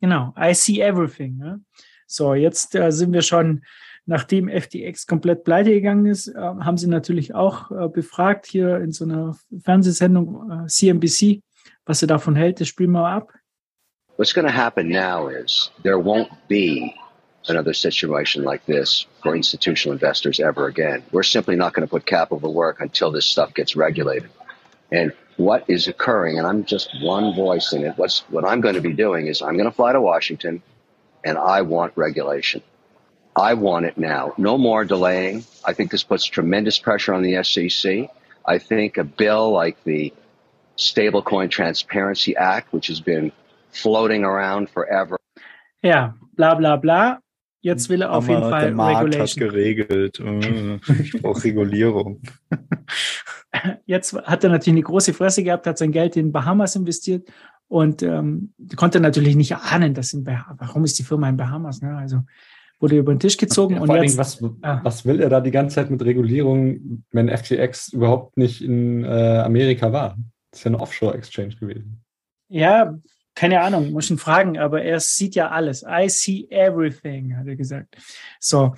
Genau, 0.00 0.34
I 0.38 0.54
see 0.54 0.80
everything. 0.80 1.40
Ja. 1.42 1.58
So, 2.06 2.34
jetzt 2.34 2.74
äh, 2.74 2.92
sind 2.92 3.12
wir 3.12 3.22
schon, 3.22 3.64
nachdem 4.06 4.48
FTX 4.48 5.06
komplett 5.06 5.44
pleite 5.44 5.70
gegangen 5.70 6.06
ist, 6.06 6.28
äh, 6.28 6.38
haben 6.38 6.76
sie 6.76 6.88
natürlich 6.88 7.34
auch 7.34 7.70
äh, 7.70 7.88
befragt 7.88 8.46
hier 8.46 8.76
in 8.78 8.92
so 8.92 9.04
einer 9.04 9.36
Fernsehsendung 9.62 10.66
CNBC, 10.68 11.22
äh, 11.22 11.40
was 11.86 12.02
er 12.02 12.08
davon 12.08 12.36
hält. 12.36 12.60
Das 12.60 12.68
spielen 12.68 12.92
wir 12.92 13.06
ab. 13.06 13.32
What's 14.16 14.32
going 14.32 14.46
to 14.46 14.52
happen 14.52 14.88
now 14.88 15.28
is 15.28 15.72
there 15.82 15.98
won't 15.98 16.28
be 16.48 16.94
another 17.48 17.74
situation 17.74 18.44
like 18.44 18.64
this 18.66 19.06
for 19.22 19.34
institutional 19.34 19.92
investors 19.92 20.38
ever 20.38 20.66
again. 20.66 21.02
We're 21.10 21.24
simply 21.24 21.56
not 21.56 21.74
going 21.74 21.86
to 21.86 21.90
put 21.90 22.06
capital 22.06 22.40
to 22.40 22.48
work 22.48 22.80
until 22.80 23.10
this 23.10 23.26
stuff 23.26 23.52
gets 23.54 23.74
regulated. 23.74 24.30
And 24.92 25.12
what 25.36 25.64
is 25.68 25.88
occurring, 25.88 26.38
and 26.38 26.46
I'm 26.46 26.64
just 26.64 26.90
one 27.02 27.34
voice 27.34 27.72
in 27.72 27.84
it, 27.84 27.98
what's, 27.98 28.20
what 28.30 28.44
I'm 28.44 28.60
going 28.60 28.76
to 28.76 28.80
be 28.80 28.92
doing 28.92 29.26
is 29.26 29.42
I'm 29.42 29.56
going 29.56 29.68
to 29.68 29.74
fly 29.74 29.92
to 29.92 30.00
Washington 30.00 30.62
and 31.24 31.36
I 31.36 31.62
want 31.62 31.92
regulation. 31.96 32.62
I 33.36 33.54
want 33.54 33.86
it 33.86 33.98
now. 33.98 34.32
No 34.38 34.56
more 34.56 34.84
delaying. 34.84 35.44
I 35.64 35.72
think 35.72 35.90
this 35.90 36.04
puts 36.04 36.24
tremendous 36.24 36.78
pressure 36.78 37.12
on 37.14 37.22
the 37.22 37.42
SEC. 37.42 38.08
I 38.46 38.58
think 38.58 38.98
a 38.98 39.04
bill 39.04 39.50
like 39.50 39.76
the 39.84 40.12
Stablecoin 40.78 41.50
Transparency 41.50 42.36
Act, 42.36 42.72
which 42.72 42.88
has 42.88 43.00
been 43.00 43.32
floating 43.70 44.24
around 44.24 44.70
forever. 44.70 45.18
Yeah, 45.82 46.12
blah, 46.36 46.54
blah, 46.54 46.76
blah. 46.76 47.18
Jetzt 47.60 47.88
will 47.88 48.02
er 48.02 48.12
auf 48.12 48.28
jeden 48.28 48.42
Fall 48.42 48.60
der 48.60 48.72
Markt 48.72 49.04
Regulation. 49.06 49.44
hat 49.44 49.52
geregelt. 49.52 50.20
Äh, 50.20 51.02
ich 51.02 51.12
brauche 51.12 51.44
Regulierung. 51.44 52.20
Jetzt 53.86 54.14
hat 54.14 54.44
er 54.44 54.50
natürlich 54.50 54.74
eine 54.74 54.82
große 54.82 55.14
Fresse 55.14 55.42
gehabt, 55.42 55.66
hat 55.66 55.78
sein 55.78 55.92
Geld 55.92 56.16
in 56.16 56.30
Bahamas 56.30 56.76
investiert 56.76 57.26
und 57.68 58.02
ähm, 58.02 58.52
konnte 58.76 59.00
natürlich 59.00 59.34
nicht 59.34 59.56
ahnen, 59.56 59.94
dass 59.94 60.12
in 60.12 60.24
Bahamas, 60.24 60.56
warum 60.58 60.84
ist 60.84 60.98
die 60.98 61.04
Firma 61.04 61.28
in 61.28 61.36
Bahamas? 61.38 61.80
Ne? 61.80 61.96
Also 61.96 62.20
wurde 62.84 62.98
über 62.98 63.14
den 63.14 63.18
Tisch 63.18 63.38
gezogen. 63.38 63.76
Ja, 63.76 63.80
und 63.80 63.90
jetzt, 63.94 64.18
was, 64.18 64.44
ah. 64.60 64.80
was 64.82 65.06
will 65.06 65.20
er 65.20 65.30
da 65.30 65.40
die 65.40 65.50
ganze 65.50 65.76
Zeit 65.76 65.90
mit 65.90 66.04
Regulierung, 66.04 67.02
wenn 67.12 67.34
FTX 67.34 67.94
überhaupt 67.94 68.36
nicht 68.36 68.62
in 68.62 69.04
äh, 69.04 69.38
Amerika 69.38 69.90
war? 69.90 70.18
Das 70.50 70.60
ist 70.60 70.64
ja 70.64 70.68
eine 70.68 70.80
Offshore-Exchange 70.80 71.56
gewesen. 71.56 72.04
Ja, 72.50 72.94
keine 73.34 73.62
Ahnung, 73.62 73.90
muss 73.92 74.10
ihn 74.10 74.18
fragen, 74.18 74.58
aber 74.58 74.82
er 74.82 75.00
sieht 75.00 75.34
ja 75.34 75.48
alles. 75.48 75.82
I 75.82 76.10
see 76.10 76.46
everything, 76.50 77.34
hat 77.38 77.46
er 77.46 77.56
gesagt. 77.56 77.96
So. 78.38 78.74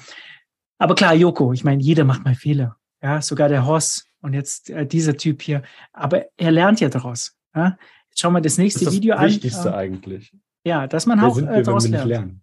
Aber 0.79 0.95
klar, 0.95 1.14
Joko, 1.14 1.53
ich 1.53 1.64
meine, 1.64 1.83
jeder 1.83 2.05
macht 2.05 2.25
mal 2.25 2.37
Fehler. 2.37 2.77
Ja, 3.03 3.21
sogar 3.21 3.49
der 3.49 3.66
Hoss 3.66 4.07
und 4.23 4.35
jetzt 4.35 4.71
äh, 4.71 4.87
dieser 4.87 5.16
Typ 5.16 5.42
hier. 5.42 5.62
Aber 5.92 6.27
er 6.37 6.53
lernt 6.53 6.81
ja 6.81 6.88
daraus. 6.88 7.37
Ja? 7.57 7.77
Jetzt 8.09 8.21
schauen 8.21 8.35
wir 8.35 8.40
das 8.40 8.57
nächste 8.57 8.85
das 8.85 8.95
Video 8.95 9.14
das 9.14 9.21
an. 9.21 9.27
Das 9.27 9.35
Wichtigste 9.35 9.75
eigentlich. 9.75 10.33
Ja, 10.64 10.87
dass 10.87 11.07
man 11.07 11.21
Wer 11.21 11.29
auch 11.29 11.38
äh, 11.38 11.62
daraus 11.62 11.88
lernt. 11.88 12.09
Lernen? 12.09 12.42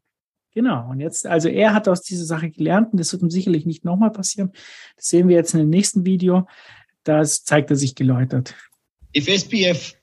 Genau. 0.56 0.90
Und 0.90 1.00
jetzt, 1.00 1.26
also 1.26 1.50
er 1.50 1.74
hat 1.74 1.88
aus 1.88 2.02
dieser 2.02 2.26
Sache 2.26 2.50
gelernt 2.50 2.94
und 2.94 3.00
das 3.00 3.12
wird 3.12 3.24
ihm 3.24 3.30
sicherlich 3.30 3.66
nicht 3.66 3.86
nochmal 3.86 4.12
passieren. 4.12 4.52
Das 4.96 5.08
sehen 5.08 5.28
wir 5.28 5.36
jetzt 5.36 5.54
in 5.54 5.60
dem 5.60 5.70
nächsten 5.70 6.06
Video. 6.06 6.48
Das 7.04 7.44
zeigt 7.44 7.70
er 7.72 7.76
sich 7.76 7.96
geläutert. 7.96 8.56
If 9.16 9.28
SPF 9.28 9.94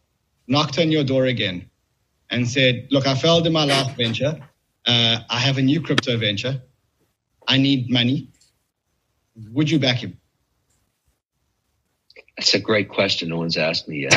knocked 0.47 0.79
on 0.79 0.95
your 0.95 1.05
door 1.05 1.25
again, 1.25 1.71
and 2.31 2.49
said, 2.49 2.87
look, 2.91 3.07
I 3.07 3.15
failed 3.15 3.47
in 3.47 3.53
my 3.53 3.65
last 3.65 3.97
venture. 3.97 4.39
Uh, 4.87 5.19
I 5.29 5.39
have 5.39 5.59
a 5.59 5.63
new 5.63 5.81
crypto 5.81 6.17
venture. 6.17 6.63
I 7.47 7.59
need 7.59 7.91
money. 7.91 8.29
Would 9.53 9.71
you 9.71 9.79
back 9.79 9.97
him? 9.97 10.17
That's 12.37 12.55
a 12.55 12.61
great 12.61 12.89
question. 12.89 13.29
No 13.29 13.39
one's 13.39 13.57
asked 13.57 13.89
me 13.89 14.09
yet. 14.09 14.15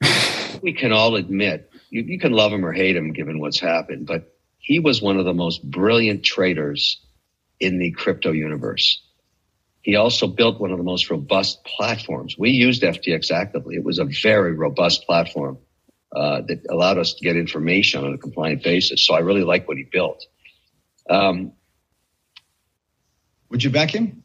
we 0.62 0.72
can 0.72 0.92
all 0.92 1.16
admit 1.16 1.70
you, 1.90 2.02
you 2.02 2.18
can 2.18 2.32
love 2.32 2.52
him 2.52 2.64
or 2.64 2.72
hate 2.72 2.96
him 2.96 3.12
given 3.12 3.38
what's 3.40 3.60
happened, 3.60 4.06
but 4.06 4.37
he 4.58 4.78
was 4.78 5.00
one 5.00 5.18
of 5.18 5.24
the 5.24 5.34
most 5.34 5.68
brilliant 5.68 6.24
traders 6.24 7.00
in 7.60 7.78
the 7.78 7.90
crypto 7.92 8.32
universe. 8.32 9.02
He 9.82 9.96
also 9.96 10.26
built 10.26 10.60
one 10.60 10.70
of 10.70 10.78
the 10.78 10.84
most 10.84 11.08
robust 11.10 11.64
platforms. 11.64 12.36
We 12.36 12.50
used 12.50 12.82
FTX 12.82 13.30
actively. 13.30 13.76
It 13.76 13.84
was 13.84 13.98
a 13.98 14.04
very 14.22 14.52
robust 14.52 15.06
platform 15.06 15.58
uh, 16.14 16.42
that 16.42 16.60
allowed 16.68 16.98
us 16.98 17.14
to 17.14 17.24
get 17.24 17.36
information 17.36 18.04
on 18.04 18.12
a 18.12 18.18
compliant 18.18 18.62
basis. 18.62 19.06
So 19.06 19.14
I 19.14 19.20
really 19.20 19.44
like 19.44 19.66
what 19.68 19.76
he 19.76 19.84
built. 19.84 20.26
Um, 21.08 21.52
would 23.48 23.64
you 23.64 23.70
back 23.70 23.90
him? 23.90 24.22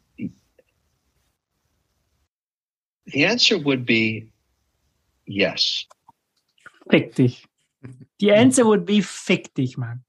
The 3.06 3.26
answer 3.26 3.58
would 3.58 3.86
be 3.86 4.30
yes. 5.26 5.86
Fick 6.89 7.15
dich. 7.15 7.46
Die 8.19 8.30
answer 8.32 8.65
would 8.65 8.86
be 8.86 9.02
fick 9.02 9.54
dich, 9.54 9.78
Mann. 9.78 10.02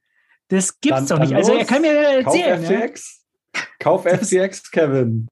Das 0.48 0.80
gibt's 0.80 1.07
dann, 1.07 1.18
doch 1.18 1.18
nicht. 1.18 1.35
Also 1.35 1.54
er 1.54 1.64
kann 1.64 1.83
mir 1.83 1.92
erzählen. 1.92 2.62
Kauf 2.62 2.66
FTX. 2.66 3.24
Ja? 3.54 3.62
Kauf 3.78 4.04
FTX, 4.04 4.70
Kevin. 4.70 5.28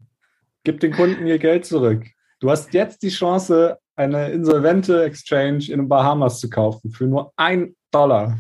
Gib 0.65 0.81
den 0.81 0.93
Kunden 0.93 1.27
ihr 1.27 1.39
Geld 1.39 1.67
zurück. 1.67 2.07
Du 2.41 2.51
hast 2.51 2.73
jetzt 2.73 3.03
die 3.03 3.09
Chance, 3.09 3.79
eine 3.95 4.31
insolvente 4.31 5.05
Exchange 5.05 5.67
in 5.69 5.79
den 5.79 5.89
Bahamas 5.89 6.41
zu 6.41 6.49
kaufen 6.49 6.91
für 6.91 7.07
nur 7.07 7.33
ein 7.37 7.77
Dollar. 7.91 8.39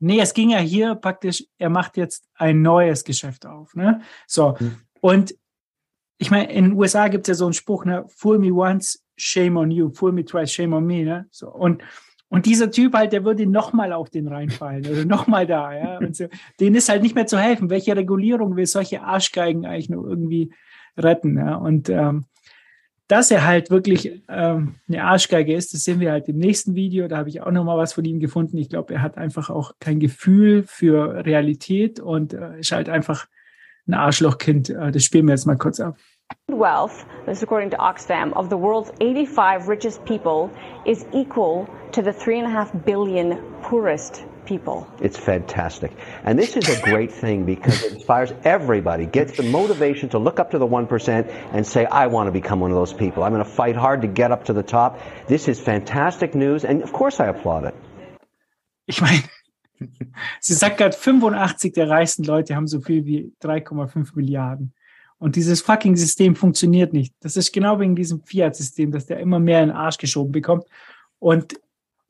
Nee, 0.00 0.20
es 0.20 0.34
ging 0.34 0.50
ja 0.50 0.58
hier 0.58 0.96
praktisch, 0.96 1.44
er 1.56 1.70
macht 1.70 1.96
jetzt 1.96 2.28
ein 2.34 2.62
neues 2.62 3.04
Geschäft 3.04 3.46
auf. 3.46 3.74
Ne? 3.74 4.02
So, 4.26 4.58
hm. 4.58 4.76
und 5.00 5.34
ich 6.18 6.30
meine, 6.30 6.52
in 6.52 6.64
den 6.64 6.72
USA 6.74 7.08
gibt 7.08 7.24
es 7.24 7.28
ja 7.28 7.34
so 7.34 7.44
einen 7.46 7.54
Spruch, 7.54 7.84
ne? 7.84 8.04
Fool 8.08 8.38
me 8.38 8.52
once, 8.52 9.02
shame 9.16 9.56
on 9.56 9.70
you. 9.70 9.90
Fool 9.90 10.12
me 10.12 10.24
twice, 10.24 10.52
shame 10.52 10.74
on 10.74 10.86
me. 10.86 11.04
Ne? 11.04 11.26
So, 11.30 11.48
und, 11.50 11.82
und 12.34 12.46
dieser 12.46 12.70
Typ 12.70 12.94
halt, 12.94 13.12
der 13.12 13.24
würde 13.24 13.46
nochmal 13.46 13.92
auf 13.92 14.10
den 14.10 14.28
reinfallen 14.28 14.86
oder 14.86 15.04
nochmal 15.04 15.46
da. 15.46 15.72
Ja? 15.72 15.98
Und 15.98 16.16
so, 16.16 16.26
denen 16.60 16.76
ist 16.76 16.88
halt 16.88 17.02
nicht 17.02 17.14
mehr 17.14 17.26
zu 17.26 17.38
helfen. 17.38 17.70
Welche 17.70 17.96
Regulierung 17.96 18.56
will 18.56 18.66
solche 18.66 19.02
Arschgeigen 19.02 19.66
eigentlich 19.66 19.90
nur 19.90 20.06
irgendwie 20.06 20.52
retten? 20.96 21.36
Ja? 21.36 21.54
Und 21.56 21.88
ähm, 21.88 22.24
dass 23.06 23.30
er 23.30 23.46
halt 23.46 23.70
wirklich 23.70 24.22
ähm, 24.28 24.76
eine 24.88 25.04
Arschgeige 25.04 25.54
ist, 25.54 25.74
das 25.74 25.84
sehen 25.84 26.00
wir 26.00 26.10
halt 26.10 26.28
im 26.28 26.38
nächsten 26.38 26.74
Video. 26.74 27.06
Da 27.06 27.18
habe 27.18 27.28
ich 27.28 27.42
auch 27.42 27.50
noch 27.50 27.64
mal 27.64 27.76
was 27.76 27.92
von 27.92 28.04
ihm 28.04 28.18
gefunden. 28.18 28.56
Ich 28.56 28.70
glaube, 28.70 28.94
er 28.94 29.02
hat 29.02 29.18
einfach 29.18 29.50
auch 29.50 29.72
kein 29.78 30.00
Gefühl 30.00 30.64
für 30.66 31.24
Realität 31.24 32.00
und 32.00 32.32
äh, 32.32 32.60
ist 32.60 32.72
halt 32.72 32.88
einfach 32.88 33.26
ein 33.86 33.94
Arschlochkind. 33.94 34.70
Äh, 34.70 34.90
das 34.90 35.04
spielen 35.04 35.26
wir 35.26 35.34
jetzt 35.34 35.46
mal 35.46 35.58
kurz 35.58 35.80
ab. 35.80 35.98
Wealth, 36.48 37.04
this 37.26 37.38
is 37.38 37.42
according 37.42 37.70
to 37.70 37.76
Oxfam, 37.78 38.32
of 38.34 38.48
the 38.48 38.56
world's 38.56 38.92
85 39.00 39.68
richest 39.68 40.04
people 40.04 40.50
is 40.86 41.04
equal 41.12 41.68
to 41.92 42.02
the 42.02 42.12
3.5 42.12 42.84
billion 42.84 43.38
poorest 43.62 44.24
people. 44.46 44.86
It's 45.00 45.18
fantastic. 45.18 45.90
And 46.22 46.38
this 46.38 46.56
is 46.56 46.68
a 46.68 46.80
great 46.82 47.10
thing 47.10 47.44
because 47.44 47.82
it 47.82 47.94
inspires 47.94 48.32
everybody, 48.44 49.06
gets 49.06 49.36
the 49.36 49.42
motivation 49.42 50.10
to 50.10 50.18
look 50.18 50.38
up 50.38 50.50
to 50.50 50.58
the 50.58 50.66
1% 50.66 51.28
and 51.52 51.66
say, 51.66 51.86
I 51.86 52.06
want 52.06 52.28
to 52.28 52.32
become 52.32 52.60
one 52.60 52.70
of 52.70 52.76
those 52.76 52.92
people. 52.92 53.22
I'm 53.24 53.32
going 53.32 53.44
to 53.44 53.50
fight 53.50 53.74
hard 53.74 54.02
to 54.02 54.08
get 54.08 54.30
up 54.30 54.44
to 54.44 54.52
the 54.52 54.62
top. 54.62 55.00
This 55.26 55.48
is 55.48 55.58
fantastic 55.60 56.34
news. 56.34 56.64
And 56.64 56.82
of 56.82 56.92
course 56.92 57.20
I 57.20 57.26
applaud 57.26 57.64
it. 57.64 57.74
Ich 58.86 59.00
meine, 59.00 59.22
Sie 60.40 60.54
sagt 60.54 60.78
gerade, 60.78 60.94
85 60.94 61.72
der 61.72 61.88
reichsten 61.88 62.24
Leute 62.24 62.54
haben 62.54 62.66
so 62.66 62.80
viel 62.80 63.06
wie 63.06 63.32
3,5 63.42 64.14
Milliarden. 64.14 64.72
Und 65.24 65.36
dieses 65.36 65.62
fucking 65.62 65.96
System 65.96 66.36
funktioniert 66.36 66.92
nicht. 66.92 67.14
Das 67.20 67.38
ist 67.38 67.50
genau 67.50 67.80
wegen 67.80 67.96
diesem 67.96 68.20
Fiat-System, 68.20 68.90
dass 68.90 69.06
der 69.06 69.20
immer 69.20 69.38
mehr 69.38 69.62
in 69.62 69.70
den 69.70 69.74
Arsch 69.74 69.96
geschoben 69.96 70.32
bekommt. 70.32 70.66
Und 71.18 71.54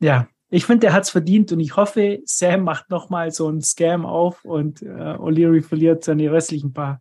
ja, 0.01 0.27
ich 0.49 0.65
finde, 0.65 0.81
der 0.81 0.91
hat 0.91 1.03
es 1.03 1.11
verdient 1.11 1.49
und 1.53 1.61
ich 1.61 1.77
hoffe, 1.77 2.19
Sam 2.25 2.63
macht 2.63 2.89
nochmal 2.89 3.31
so 3.31 3.47
einen 3.47 3.61
Scam 3.61 4.05
auf 4.05 4.43
und 4.43 4.81
äh, 4.81 4.87
O'Leary 4.87 5.61
verliert 5.61 6.03
seine 6.03 6.29
restlichen 6.29 6.73
paar, 6.73 6.99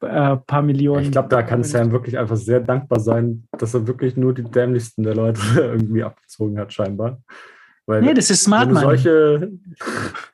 äh, 0.00 0.36
paar 0.36 0.62
Millionen. 0.62 1.04
Ich 1.04 1.12
glaube, 1.12 1.28
da 1.28 1.44
kann 1.44 1.62
Sam 1.62 1.92
wirklich 1.92 2.18
einfach 2.18 2.34
sehr 2.34 2.58
dankbar 2.58 2.98
sein, 2.98 3.46
dass 3.52 3.72
er 3.72 3.86
wirklich 3.86 4.16
nur 4.16 4.34
die 4.34 4.42
dämlichsten 4.42 5.04
der 5.04 5.14
Leute 5.14 5.40
irgendwie 5.54 6.02
abgezogen 6.02 6.58
hat, 6.58 6.72
scheinbar. 6.72 7.22
Weil 7.86 8.02
nee, 8.02 8.14
das 8.14 8.30
ist 8.30 8.42
smart, 8.42 8.68
wenn 8.68 8.78
solche, 8.78 9.52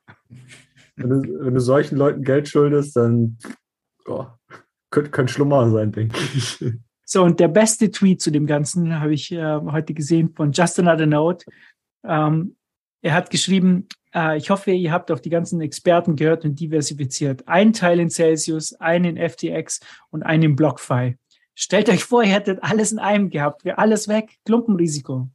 wenn, 0.97 1.11
du, 1.11 1.45
wenn 1.45 1.53
du 1.53 1.61
solchen 1.61 1.99
Leuten 1.99 2.23
Geld 2.23 2.49
schuldest, 2.49 2.97
dann 2.97 3.37
oh, 4.07 4.25
könnte, 4.91 5.11
könnte 5.11 5.33
schlimmer 5.33 5.71
sein, 5.71 5.93
denke 5.93 6.19
ich. 6.35 6.65
So, 7.05 7.25
und 7.25 7.41
der 7.41 7.49
beste 7.49 7.91
Tweet 7.91 8.21
zu 8.21 8.31
dem 8.31 8.47
Ganzen 8.47 9.01
habe 9.01 9.15
ich 9.15 9.33
äh, 9.33 9.61
heute 9.73 9.95
gesehen 9.95 10.33
von 10.33 10.53
Just 10.53 10.79
Another 10.79 11.07
Note. 11.07 11.45
Ähm, 12.05 12.55
er 13.03 13.15
hat 13.15 13.31
geschrieben, 13.31 13.89
äh, 14.15 14.37
ich 14.37 14.51
hoffe, 14.51 14.71
ihr 14.71 14.93
habt 14.93 15.11
auf 15.11 15.21
die 15.21 15.31
ganzen 15.31 15.61
Experten 15.61 16.17
gehört 16.17 16.45
und 16.45 16.61
diversifiziert. 16.61 17.49
Ein 17.49 17.73
Teil 17.73 17.99
in 17.99 18.11
Celsius, 18.11 18.75
einen 18.75 19.17
in 19.17 19.29
FTX 19.29 19.81
und 20.11 20.23
einen 20.23 20.43
in 20.45 20.57
BlockFi. 20.57 21.17
Stellt 21.55 21.89
euch 21.89 22.05
vor, 22.05 22.23
ihr 22.23 22.33
hättet 22.33 22.63
alles 22.63 22.93
in 22.93 22.99
einem 22.99 23.29
gehabt. 23.29 23.65
Wäre 23.65 23.79
alles 23.79 24.09
weg. 24.09 24.39
Klumpenrisiko. 24.45 25.29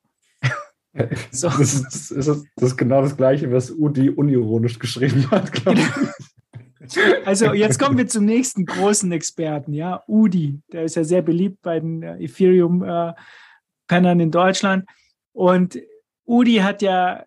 So. 1.32 1.50
Das, 1.58 1.60
ist, 1.60 1.84
das, 1.84 2.12
ist, 2.12 2.28
das, 2.56 2.70
ist, 2.72 2.78
genau 2.78 3.02
das 3.02 3.18
Gleiche, 3.18 3.52
was 3.52 3.70
Udi 3.70 4.10
unironisch 4.10 4.80
geschrieben 4.80 5.30
hat, 5.30 5.52
glaube 5.52 5.82
ich. 5.82 5.88
Also 7.26 7.54
jetzt 7.54 7.80
kommen 7.80 7.98
wir 7.98 8.08
zum 8.08 8.26
nächsten 8.26 8.66
großen 8.66 9.12
Experten, 9.12 9.74
ja, 9.74 10.04
Udi. 10.08 10.62
Der 10.72 10.84
ist 10.84 10.96
ja 10.96 11.04
sehr 11.04 11.22
beliebt 11.22 11.62
bei 11.62 11.80
den 11.80 12.04
äh, 12.04 12.24
Ethereum-Pennern 12.24 14.20
in 14.20 14.32
Deutschland. 14.32 14.86
Und 15.34 15.80
Udi 16.26 16.56
hat 16.58 16.82
ja 16.82 17.26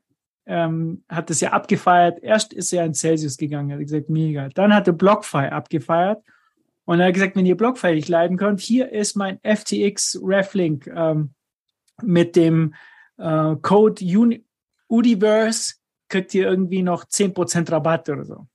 ähm, 0.48 1.04
hat 1.08 1.30
das 1.30 1.40
ja 1.40 1.52
abgefeiert. 1.52 2.22
Erst 2.22 2.52
ist 2.54 2.72
er 2.72 2.84
in 2.84 2.94
Celsius 2.94 3.36
gegangen, 3.36 3.70
hat 3.70 3.80
gesagt, 3.80 4.08
mega. 4.08 4.48
Dann 4.48 4.74
hat 4.74 4.86
er 4.86 4.94
BlockFi 4.94 5.48
abgefeiert 5.50 6.22
und 6.86 7.00
er 7.00 7.08
hat 7.08 7.14
gesagt, 7.14 7.36
wenn 7.36 7.44
ihr 7.44 7.56
BlockFi 7.56 7.94
nicht 7.94 8.08
leiden 8.08 8.38
könnt, 8.38 8.60
hier 8.60 8.90
ist 8.90 9.14
mein 9.14 9.38
FTX 9.42 10.18
Reflink 10.22 10.86
ähm, 10.86 11.34
mit 12.02 12.34
dem 12.34 12.74
äh, 13.18 13.56
Code 13.60 14.02
Uni 14.02 14.42
Udiverse, 14.88 15.74
kriegt 16.08 16.32
ihr 16.32 16.48
irgendwie 16.48 16.82
noch 16.82 17.04
10% 17.04 17.70
Rabatt 17.70 18.08
oder 18.08 18.24
so. 18.24 18.46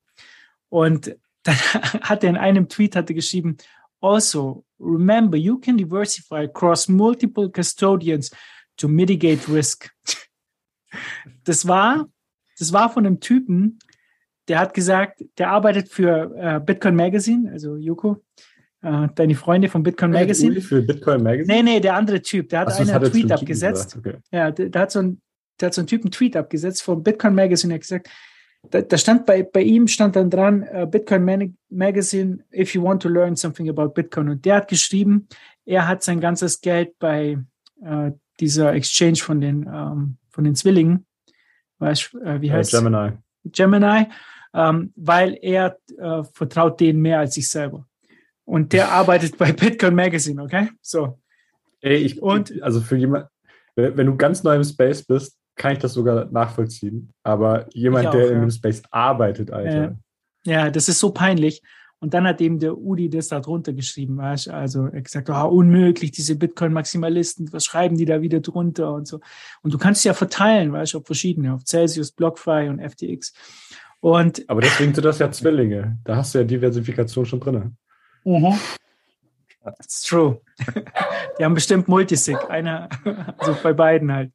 Und 0.74 1.16
dann 1.44 1.56
hat 2.02 2.24
er 2.24 2.32
in 2.32 2.38
einem 2.38 2.68
Tweet 2.68 2.96
hat 2.96 3.08
er 3.08 3.14
geschrieben, 3.14 3.58
also 4.02 4.66
remember 4.80 5.38
you 5.38 5.60
can 5.60 5.78
diversify 5.78 6.46
across 6.46 6.90
multiple 6.90 7.48
custodians 7.48 8.32
to 8.76 8.88
mitigate 8.88 9.48
risk. 9.48 9.92
Das 11.44 11.68
war, 11.68 12.08
das 12.60 12.72
war 12.72 12.88
von 12.88 13.04
einem 13.04 13.20
Typen, 13.20 13.80
der 14.48 14.60
hat 14.60 14.76
gesagt, 14.76 15.24
der 15.40 15.50
arbeitet 15.50 15.90
für 15.90 16.32
äh, 16.38 16.60
Bitcoin 16.60 16.96
Magazine, 16.96 17.52
also 17.52 17.78
Yuko, 17.78 18.24
äh, 18.84 19.08
deine 19.16 19.34
Freunde 19.34 19.70
von 19.70 19.82
Bitcoin 19.82 20.12
Magazine. 20.12 20.62
Für 20.62 20.84
Bitcoin 20.84 21.24
Magazine? 21.24 21.52
Nee, 21.52 21.64
nee, 21.64 21.80
der 21.80 21.96
andere 21.96 22.22
Typ, 22.22 22.50
der 22.50 22.60
hat 22.60 22.68
Ach, 22.68 22.80
einen 22.80 23.12
Tweet 23.12 23.32
abgesetzt. 23.32 23.98
Okay. 23.98 24.18
Ja, 24.32 24.52
der, 24.52 24.70
der, 24.70 24.82
hat 24.84 24.92
so 24.92 25.00
ein, 25.00 25.20
der 25.60 25.68
hat 25.68 25.74
so 25.74 25.82
einen 25.82 25.88
Typen 25.88 26.12
Tweet 26.12 26.38
abgesetzt 26.38 26.84
von 26.84 27.02
Bitcoin 27.02 27.34
Magazine, 27.34 27.72
der 27.72 27.78
hat 27.78 27.82
gesagt, 27.82 28.10
da, 28.70 28.82
da, 28.82 28.98
stand 28.98 29.26
bei, 29.26 29.44
bei 29.44 29.62
ihm 29.62 29.88
stand 29.88 30.16
dann 30.16 30.30
dran, 30.30 30.68
uh, 30.74 30.86
Bitcoin 30.86 31.24
Man 31.26 31.58
Magazine, 31.70 32.44
if 32.54 32.74
you 32.74 32.84
want 32.84 33.02
to 33.02 33.10
learn 33.10 33.36
something 33.36 33.70
about 33.70 33.90
Bitcoin. 33.90 34.30
Und 34.30 34.46
der 34.46 34.56
hat 34.56 34.68
geschrieben, 34.68 35.28
er 35.66 35.88
hat 35.88 36.04
sein 36.04 36.20
ganzes 36.20 36.62
Geld 36.62 36.98
bei 37.00 37.38
uh, 37.82 38.12
dieser 38.40 38.74
Exchange 38.74 39.18
von 39.18 39.42
den, 39.42 39.68
um, 39.68 39.74
ähm, 39.74 40.18
von 40.30 40.44
den 40.44 40.56
Zwillingen, 40.56 41.06
weißt, 41.80 42.14
uh, 42.14 42.42
wie 42.42 42.52
heißt 42.52 42.72
Gemini. 42.72 43.18
Gemini, 43.46 44.08
um, 44.54 44.60
ähm, 44.62 44.94
weil 44.96 45.38
er 45.42 45.78
vertraut 46.34 46.80
denen 46.80 47.02
mehr 47.02 47.20
als 47.20 47.36
sich 47.36 47.50
selber. 47.50 47.88
Und 48.46 48.74
der 48.74 48.92
arbeitet 48.92 49.38
bei 49.38 49.52
Bitcoin 49.52 49.96
Magazine, 49.96 50.42
okay? 50.42 50.70
So. 50.82 51.20
Ey, 51.82 51.98
ich, 51.98 52.22
und, 52.22 52.62
also 52.64 52.80
für 52.80 52.96
jemand, 52.96 53.28
wenn 53.76 54.06
du 54.06 54.16
ganz 54.16 54.44
neu 54.44 54.56
im 54.56 54.64
Space 54.64 55.04
bist, 55.04 55.38
kann 55.56 55.74
ich 55.74 55.80
das 55.80 55.94
sogar 55.94 56.26
nachvollziehen. 56.32 57.14
Aber 57.24 57.68
jemand, 57.74 58.08
auch, 58.08 58.12
der 58.12 58.32
in 58.32 58.42
dem 58.42 58.52
Space 58.52 58.82
arbeitet, 58.92 59.52
Alter. 59.52 59.96
Äh, 60.46 60.52
ja, 60.52 60.70
das 60.70 60.90
ist 60.90 61.00
so 61.00 61.12
peinlich. 61.12 61.62
Und 62.00 62.14
dann 62.14 62.28
hat 62.28 62.42
eben 62.42 62.60
der 62.60 62.78
Udi 62.78 63.10
das 63.10 63.30
da 63.30 63.40
drunter 63.40 63.72
geschrieben, 63.72 64.18
weißt? 64.18 64.50
also 64.50 64.88
er 64.88 65.02
gesagt, 65.02 65.30
oh, 65.30 65.48
unmöglich, 65.48 66.12
diese 66.12 66.36
Bitcoin-Maximalisten, 66.36 67.54
was 67.54 67.64
schreiben 67.64 67.96
die 67.96 68.04
da 68.04 68.22
wieder 68.22 68.42
drunter 68.42 68.94
und 68.94 69.08
so. 69.08 69.22
Und 69.62 69.74
du 69.74 69.78
kannst 69.78 70.00
es 70.00 70.04
ja 70.04 70.14
verteilen, 70.14 70.74
weißt 70.74 70.94
du, 70.94 70.98
auf 70.98 71.06
verschiedene, 71.06 71.54
auf 71.54 71.64
Celsius, 71.64 72.12
BlockFi 72.12 72.68
und 72.68 72.82
FTX. 72.82 73.32
Und 74.02 74.44
Aber 74.50 74.60
deswegen 74.60 74.94
sind 74.94 75.06
das 75.06 75.20
ja 75.20 75.32
Zwillinge. 75.32 75.98
Da 76.04 76.18
hast 76.18 76.36
du 76.36 76.40
ja 76.40 76.44
Diversifikation 76.44 77.26
schon 77.26 77.40
drin. 77.40 77.78
Mhm. 78.26 78.60
That's 79.64 80.02
true. 80.02 80.42
die 81.40 81.46
haben 81.46 81.54
bestimmt 81.54 81.88
Multisig, 81.88 82.38
einer, 82.50 82.90
also 83.38 83.56
bei 83.64 83.72
beiden 83.72 84.12
halt. 84.12 84.34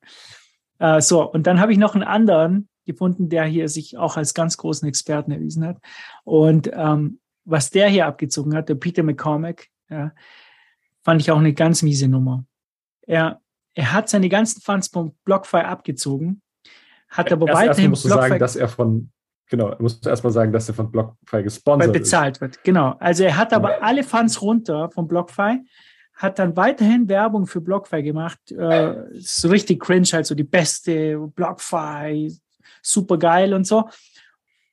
Äh, 0.78 1.00
so, 1.00 1.30
und 1.30 1.46
dann 1.46 1.60
habe 1.60 1.72
ich 1.72 1.78
noch 1.78 1.94
einen 1.94 2.04
anderen 2.04 2.68
gefunden, 2.86 3.28
der 3.28 3.44
hier 3.44 3.68
sich 3.68 3.98
auch 3.98 4.16
als 4.16 4.34
ganz 4.34 4.56
großen 4.56 4.88
Experten 4.88 5.30
erwiesen 5.30 5.64
hat. 5.64 5.78
Und 6.24 6.70
ähm, 6.72 7.20
was 7.44 7.70
der 7.70 7.88
hier 7.88 8.06
abgezogen 8.06 8.54
hat, 8.54 8.68
der 8.68 8.74
Peter 8.74 9.02
McCormack, 9.02 9.68
ja, 9.90 10.12
fand 11.02 11.20
ich 11.20 11.30
auch 11.30 11.38
eine 11.38 11.54
ganz 11.54 11.82
miese 11.82 12.08
Nummer. 12.08 12.44
Er, 13.06 13.40
er 13.74 13.92
hat 13.92 14.08
seine 14.08 14.28
ganzen 14.28 14.60
Funds 14.60 14.88
vom 14.88 15.14
BlockFi 15.24 15.58
abgezogen, 15.58 16.42
hat 17.08 17.32
aber 17.32 17.48
erst, 17.48 17.60
weiterhin 17.60 17.84
erst 17.84 17.90
musst 17.90 18.04
BlockFi, 18.04 18.20
du 18.20 18.28
sagen, 18.28 18.38
dass 18.40 18.56
er 18.56 18.68
von 18.68 19.10
Genau, 19.50 19.74
musst 19.78 20.04
du 20.04 20.10
erstmal 20.10 20.32
sagen, 20.32 20.52
dass 20.52 20.68
er 20.68 20.74
von 20.74 20.90
BlockFi 20.90 21.42
gesponsert 21.42 21.92
bezahlt 21.92 22.36
ist. 22.36 22.40
wird. 22.42 22.64
Genau. 22.64 22.96
Also 23.00 23.24
er 23.24 23.36
hat 23.36 23.54
aber 23.54 23.70
ja. 23.70 23.78
alle 23.80 24.04
Funds 24.04 24.42
runter 24.42 24.90
von 24.90 25.08
BlockFi, 25.08 25.64
hat 26.18 26.38
dann 26.38 26.56
weiterhin 26.56 27.08
Werbung 27.08 27.46
für 27.46 27.60
BlockFi 27.60 28.02
gemacht. 28.02 28.50
Äh, 28.50 29.04
so 29.14 29.48
richtig 29.48 29.80
cringe, 29.80 30.08
halt 30.12 30.26
so 30.26 30.34
die 30.34 30.44
beste 30.44 31.16
BlockFi, 31.34 32.36
super 32.82 33.16
geil 33.18 33.54
und 33.54 33.66
so. 33.66 33.88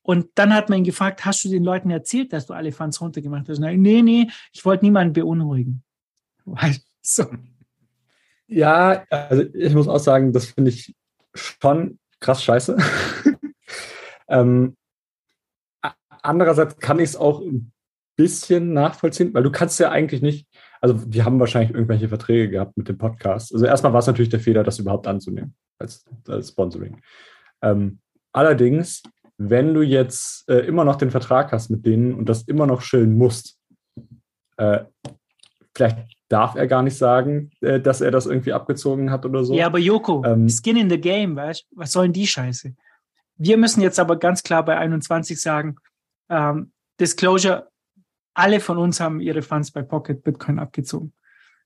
Und 0.02 0.30
dann 0.36 0.54
hat 0.54 0.70
man 0.70 0.80
ihn 0.80 0.84
gefragt, 0.84 1.24
hast 1.24 1.46
du 1.46 1.50
den 1.50 1.64
Leuten 1.64 1.90
erzählt, 1.92 2.34
dass 2.34 2.48
du 2.48 2.54
alle 2.54 2.72
Funds 2.72 3.00
runtergemacht 3.00 3.48
hast? 3.48 3.60
Nee, 3.60 4.02
nee, 4.02 4.28
ich 4.52 4.66
wollte 4.66 4.84
niemanden 4.84 5.14
beunruhigen. 5.14 5.84
So. 7.08 7.28
Ja, 8.48 9.04
also 9.12 9.44
ich 9.54 9.76
muss 9.76 9.88
auch 9.88 10.00
sagen, 10.00 10.34
das 10.34 10.46
finde 10.46 10.72
ich 10.72 10.96
schon 11.36 12.00
krass 12.20 12.44
scheiße. 12.44 12.76
Ähm, 14.28 14.76
andererseits 16.24 16.78
kann 16.80 16.98
ich 16.98 17.10
es 17.10 17.16
auch 17.16 17.42
ein 17.42 17.72
bisschen 18.16 18.74
nachvollziehen, 18.74 19.34
weil 19.34 19.44
du 19.44 19.52
kannst 19.52 19.80
ja 19.80 19.92
eigentlich 19.92 20.24
nicht, 20.24 20.48
also 20.86 21.04
die 21.04 21.24
haben 21.24 21.40
wahrscheinlich 21.40 21.74
irgendwelche 21.74 22.08
Verträge 22.08 22.48
gehabt 22.48 22.78
mit 22.78 22.88
dem 22.88 23.00
Podcast. 23.00 23.52
Also 23.52 23.66
erstmal 23.66 23.92
war 23.92 24.02
es 24.02 24.08
natürlich 24.08 24.30
der 24.30 24.40
Fehler, 24.40 24.64
das 24.64 24.78
überhaupt 24.78 25.08
anzunehmen 25.08 25.56
als, 25.80 26.06
als 26.28 26.50
Sponsoring. 26.50 27.02
Ähm, 27.64 27.98
allerdings, 28.32 29.02
wenn 29.40 29.74
du 29.74 29.82
jetzt 29.82 30.48
äh, 30.48 30.60
immer 30.60 30.86
noch 30.86 30.98
den 30.98 31.10
Vertrag 31.10 31.52
hast 31.52 31.72
mit 31.72 31.88
denen 31.88 32.14
und 32.14 32.30
das 32.30 32.44
immer 32.44 32.68
noch 32.68 32.82
schillen 32.82 33.18
musst, 33.18 33.58
äh, 34.58 34.82
vielleicht 35.74 35.98
darf 36.30 36.54
er 36.54 36.68
gar 36.68 36.84
nicht 36.84 36.98
sagen, 36.98 37.50
äh, 37.62 37.82
dass 37.82 38.02
er 38.02 38.12
das 38.12 38.28
irgendwie 38.28 38.54
abgezogen 38.54 39.10
hat 39.10 39.26
oder 39.26 39.44
so. 39.44 39.56
Ja, 39.56 39.66
aber 39.66 39.80
Joko, 39.80 40.24
ähm, 40.24 40.48
Skin 40.50 40.78
in 40.78 40.90
the 40.92 41.02
Game, 41.02 41.36
weißt 41.36 41.66
Was 41.72 41.94
sollen 41.94 42.14
die 42.14 42.28
Scheiße? 42.28 42.76
Wir 43.38 43.58
müssen 43.58 43.82
jetzt 43.82 44.00
aber 44.00 44.18
ganz 44.18 44.44
klar 44.44 44.64
bei 44.64 44.78
21 44.78 45.42
sagen, 45.42 45.78
ähm, 46.30 46.72
Disclosure, 47.00 47.70
alle 48.36 48.60
von 48.60 48.78
uns 48.78 49.00
haben 49.00 49.20
ihre 49.20 49.42
Funds 49.42 49.72
bei 49.72 49.82
Pocket 49.82 50.24
Bitcoin 50.24 50.60
abgezogen. 50.60 51.14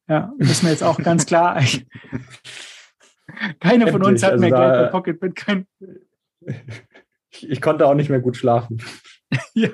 Ja, 0.07 0.33
müssen 0.37 0.65
wir 0.65 0.71
jetzt 0.71 0.83
auch 0.83 0.97
ganz 0.97 1.25
klar. 1.25 1.61
Keiner 3.59 3.87
von 3.89 4.03
uns 4.03 4.23
hat 4.23 4.31
also 4.31 4.41
mehr 4.41 4.51
Geld 4.51 4.73
bei 4.73 4.85
Pocket 4.87 5.19
Bitcoin. 5.19 5.67
Ich 7.41 7.61
konnte 7.61 7.85
auch 7.85 7.93
nicht 7.93 8.09
mehr 8.09 8.19
gut 8.19 8.37
schlafen. 8.37 8.81
ja. 9.53 9.69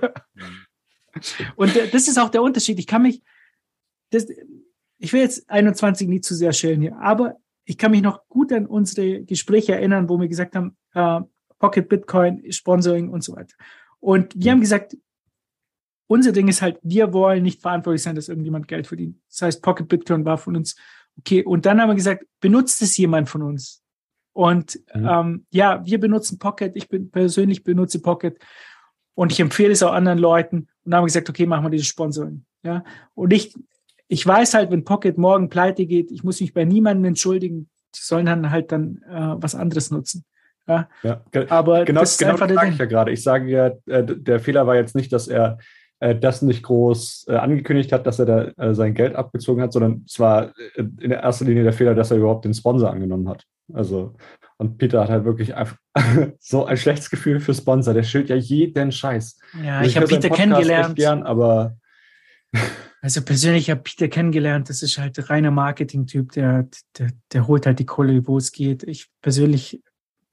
Und 1.55 1.75
das 1.93 2.07
ist 2.07 2.17
auch 2.17 2.29
der 2.29 2.41
Unterschied. 2.41 2.79
Ich 2.79 2.87
kann 2.87 3.03
mich, 3.03 3.21
das, 4.09 4.27
ich 4.97 5.13
will 5.13 5.21
jetzt 5.21 5.49
21 5.49 6.07
nicht 6.07 6.25
zu 6.25 6.35
sehr 6.35 6.51
schälen 6.51 6.81
hier, 6.81 6.97
aber 6.97 7.37
ich 7.63 7.77
kann 7.77 7.91
mich 7.91 8.01
noch 8.01 8.27
gut 8.27 8.51
an 8.51 8.65
unsere 8.65 9.23
Gespräche 9.23 9.73
erinnern, 9.73 10.09
wo 10.09 10.19
wir 10.19 10.27
gesagt 10.27 10.55
haben, 10.55 10.77
äh, 10.93 11.21
Pocket 11.59 11.87
Bitcoin, 11.87 12.51
Sponsoring 12.51 13.09
und 13.09 13.23
so 13.23 13.35
weiter. 13.35 13.55
Und 13.99 14.33
wir 14.35 14.51
haben 14.51 14.59
gesagt, 14.59 14.97
unser 16.07 16.31
Ding 16.31 16.47
ist 16.47 16.61
halt, 16.61 16.77
wir 16.83 17.13
wollen 17.13 17.43
nicht 17.43 17.61
verantwortlich 17.61 18.03
sein, 18.03 18.15
dass 18.15 18.29
irgendjemand 18.29 18.67
Geld 18.67 18.87
verdient. 18.87 19.17
Das 19.29 19.41
heißt, 19.41 19.61
Pocket 19.61 19.87
Bitcoin 19.87 20.25
war 20.25 20.37
von 20.37 20.55
uns 20.55 20.75
okay. 21.17 21.43
Und 21.43 21.65
dann 21.65 21.81
haben 21.81 21.89
wir 21.89 21.95
gesagt, 21.95 22.25
benutzt 22.39 22.81
es 22.81 22.97
jemand 22.97 23.29
von 23.29 23.41
uns? 23.41 23.81
Und 24.33 24.79
Mhm. 24.93 25.07
ähm, 25.09 25.45
ja, 25.51 25.85
wir 25.85 25.99
benutzen 25.99 26.37
Pocket. 26.39 26.75
Ich 26.75 26.89
bin 26.89 27.09
persönlich 27.09 27.63
benutze 27.63 28.01
Pocket 28.01 28.37
und 29.15 29.31
ich 29.31 29.39
empfehle 29.39 29.71
es 29.71 29.81
auch 29.81 29.93
anderen 29.93 30.19
Leuten. 30.19 30.57
Und 30.57 30.67
dann 30.83 30.95
haben 30.95 31.03
wir 31.03 31.07
gesagt, 31.07 31.29
okay, 31.29 31.45
machen 31.45 31.63
wir 31.65 31.69
dieses 31.69 31.87
Sponsoring. 31.87 32.45
Ja, 32.63 32.83
und 33.13 33.31
ich, 33.31 33.55
ich 34.07 34.25
weiß 34.25 34.53
halt, 34.55 34.71
wenn 34.71 34.83
Pocket 34.83 35.17
morgen 35.17 35.49
pleite 35.49 35.85
geht, 35.85 36.11
ich 36.11 36.23
muss 36.23 36.41
mich 36.41 36.53
bei 36.53 36.65
niemandem 36.65 37.05
entschuldigen. 37.05 37.69
Die 37.95 37.99
sollen 38.01 38.25
dann 38.25 38.51
halt 38.51 38.71
dann 38.71 39.01
äh, 39.09 39.35
was 39.41 39.55
anderes 39.55 39.89
nutzen. 39.89 40.25
Ja, 40.67 40.89
Ja, 41.03 41.21
aber 41.49 41.85
genau 41.85 42.01
das 42.01 42.17
genau 42.17 42.35
das 42.35 42.51
sage 42.53 42.71
ich 42.71 42.77
ja 42.77 42.85
gerade. 42.85 43.11
Ich 43.11 43.23
sage 43.23 43.49
ja, 43.49 43.67
äh, 43.85 44.03
der 44.03 44.39
Fehler 44.39 44.67
war 44.67 44.75
jetzt 44.75 44.95
nicht, 44.95 45.13
dass 45.13 45.27
er 45.27 45.59
das 46.13 46.41
nicht 46.41 46.61
groß 46.63 47.25
äh, 47.29 47.35
angekündigt 47.35 47.91
hat, 47.91 48.05
dass 48.05 48.19
er 48.19 48.25
da 48.25 48.43
äh, 48.63 48.75
sein 48.75 48.93
Geld 48.93 49.15
abgezogen 49.15 49.63
hat, 49.63 49.73
sondern 49.73 50.03
es 50.05 50.19
war 50.19 50.51
äh, 50.75 50.81
in 50.81 51.09
der 51.09 51.19
ersten 51.19 51.45
Linie 51.45 51.63
der 51.63 51.73
Fehler, 51.73 51.95
dass 51.95 52.11
er 52.11 52.17
überhaupt 52.17 52.45
den 52.45 52.53
Sponsor 52.53 52.91
angenommen 52.91 53.27
hat. 53.29 53.45
Also, 53.73 54.13
und 54.57 54.77
Peter 54.77 55.01
hat 55.01 55.09
halt 55.09 55.25
wirklich 55.25 55.55
einfach 55.55 55.77
so 56.39 56.65
ein 56.65 56.77
schlechtes 56.77 57.09
Gefühl 57.09 57.39
für 57.39 57.53
Sponsor. 57.53 57.93
Der 57.93 58.03
schilt 58.03 58.29
ja 58.29 58.35
jeden 58.35 58.91
Scheiß. 58.91 59.39
Ja, 59.63 59.79
Also 59.79 59.89
ich 59.89 59.95
habe 59.95 60.03
höre 60.03 60.09
seinen 60.09 60.21
Peter 60.21 60.35
kennengelernt. 60.35 60.95
Gern, 60.95 61.23
aber 61.23 61.77
Also 63.05 63.21
persönlich 63.21 63.69
habe 63.69 63.81
Peter 63.83 64.07
kennengelernt. 64.07 64.67
Das 64.67 64.81
ist 64.81 64.97
halt 64.97 65.29
reiner 65.29 65.51
Marketing-Typ, 65.51 66.31
der, 66.31 66.67
der, 66.97 67.11
der 67.31 67.47
holt 67.47 67.67
halt 67.67 67.77
die 67.77 67.85
Kohle, 67.85 68.25
wo 68.25 68.37
es 68.37 68.51
geht. 68.51 68.81
Ich 68.81 69.09
persönlich 69.21 69.83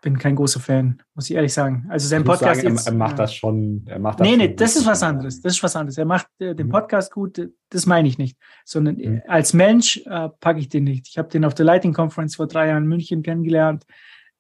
bin 0.03 0.19
kein 0.19 0.37
großer 0.37 0.61
Fan, 0.61 1.01
muss 1.15 1.31
ich 1.31 1.37
ehrlich 1.37 1.55
sagen. 1.55 1.87
Also 1.89 2.07
sein 2.09 2.21
ich 2.23 2.27
Podcast 2.27 2.61
sagen, 2.61 2.75
jetzt, 2.75 2.87
er, 2.87 2.93
er 2.93 2.99
macht 2.99 3.19
das 3.19 3.35
schon. 3.35 3.85
Er 3.87 3.99
macht 3.99 4.21
das 4.21 4.27
Nee, 4.29 4.37
nee, 4.37 4.55
das 4.55 4.77
ist 4.77 4.85
was 4.85 5.03
anderes. 5.03 5.41
Das 5.41 5.55
ist 5.55 5.63
was 5.63 5.75
anderes. 5.75 5.97
Er 5.97 6.05
macht 6.05 6.27
äh, 6.41 6.55
den 6.55 6.67
Mhm. 6.67 6.71
Podcast 6.73 7.11
gut, 7.13 7.49
das 7.71 7.87
meine 7.87 8.07
ich 8.09 8.19
nicht. 8.19 8.37
Sondern 8.67 8.97
Mhm. 8.97 9.19
äh, 9.19 9.23
als 9.29 9.55
Mensch 9.55 9.99
äh, 10.05 10.29
packe 10.41 10.59
ich 10.61 10.69
den 10.69 10.85
nicht. 10.85 11.09
Ich 11.09 11.17
habe 11.19 11.29
den 11.31 11.45
auf 11.47 11.55
der 11.55 11.65
Lighting 11.65 11.95
Conference 11.95 12.37
vor 12.37 12.47
drei 12.49 12.69
Jahren 12.69 12.83
in 12.83 12.89
München 12.91 13.23
kennengelernt. 13.23 13.85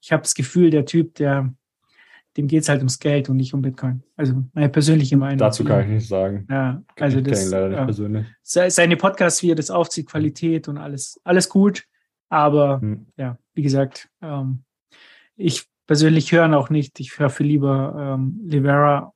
Ich 0.02 0.12
habe 0.12 0.22
das 0.22 0.34
Gefühl, 0.34 0.70
der 0.70 0.84
Typ, 0.84 1.14
der, 1.14 1.54
dem 2.36 2.48
geht 2.48 2.62
es 2.62 2.68
halt 2.68 2.80
ums 2.80 2.98
Geld 2.98 3.28
und 3.28 3.36
nicht 3.36 3.54
um 3.54 3.62
Bitcoin. 3.62 4.02
Also 4.16 4.42
meine 4.54 4.68
persönliche 4.68 5.16
Meinung. 5.16 5.38
Dazu 5.38 5.62
zu 5.62 5.68
kann 5.68 5.82
ich 5.82 5.88
nicht 5.88 6.08
sagen. 6.08 6.46
Ja, 6.50 6.82
also 6.98 7.18
ich 7.18 7.24
das, 7.24 7.48
leider 7.50 7.68
nicht 7.68 7.78
ja. 7.78 7.84
persönlich. 7.84 8.26
Se- 8.42 8.70
seine 8.70 8.96
Podcasts, 8.96 9.42
wie 9.44 9.52
er 9.52 9.54
das 9.56 9.70
aufzieht, 9.70 10.06
Qualität 10.08 10.66
und 10.66 10.76
alles, 10.78 11.20
alles 11.22 11.48
gut. 11.48 11.84
Aber 12.28 12.80
Hm. 12.80 13.06
ja, 13.16 13.38
wie 13.54 13.62
gesagt, 13.62 14.08
ähm, 14.22 14.64
ich 15.36 15.66
persönlich 15.86 16.32
höre 16.32 16.46
ihn 16.46 16.54
auch 16.54 16.70
nicht. 16.70 17.00
Ich 17.00 17.18
höre 17.18 17.30
viel 17.30 17.46
lieber 17.46 18.16
ähm, 18.18 18.40
Livera. 18.44 19.12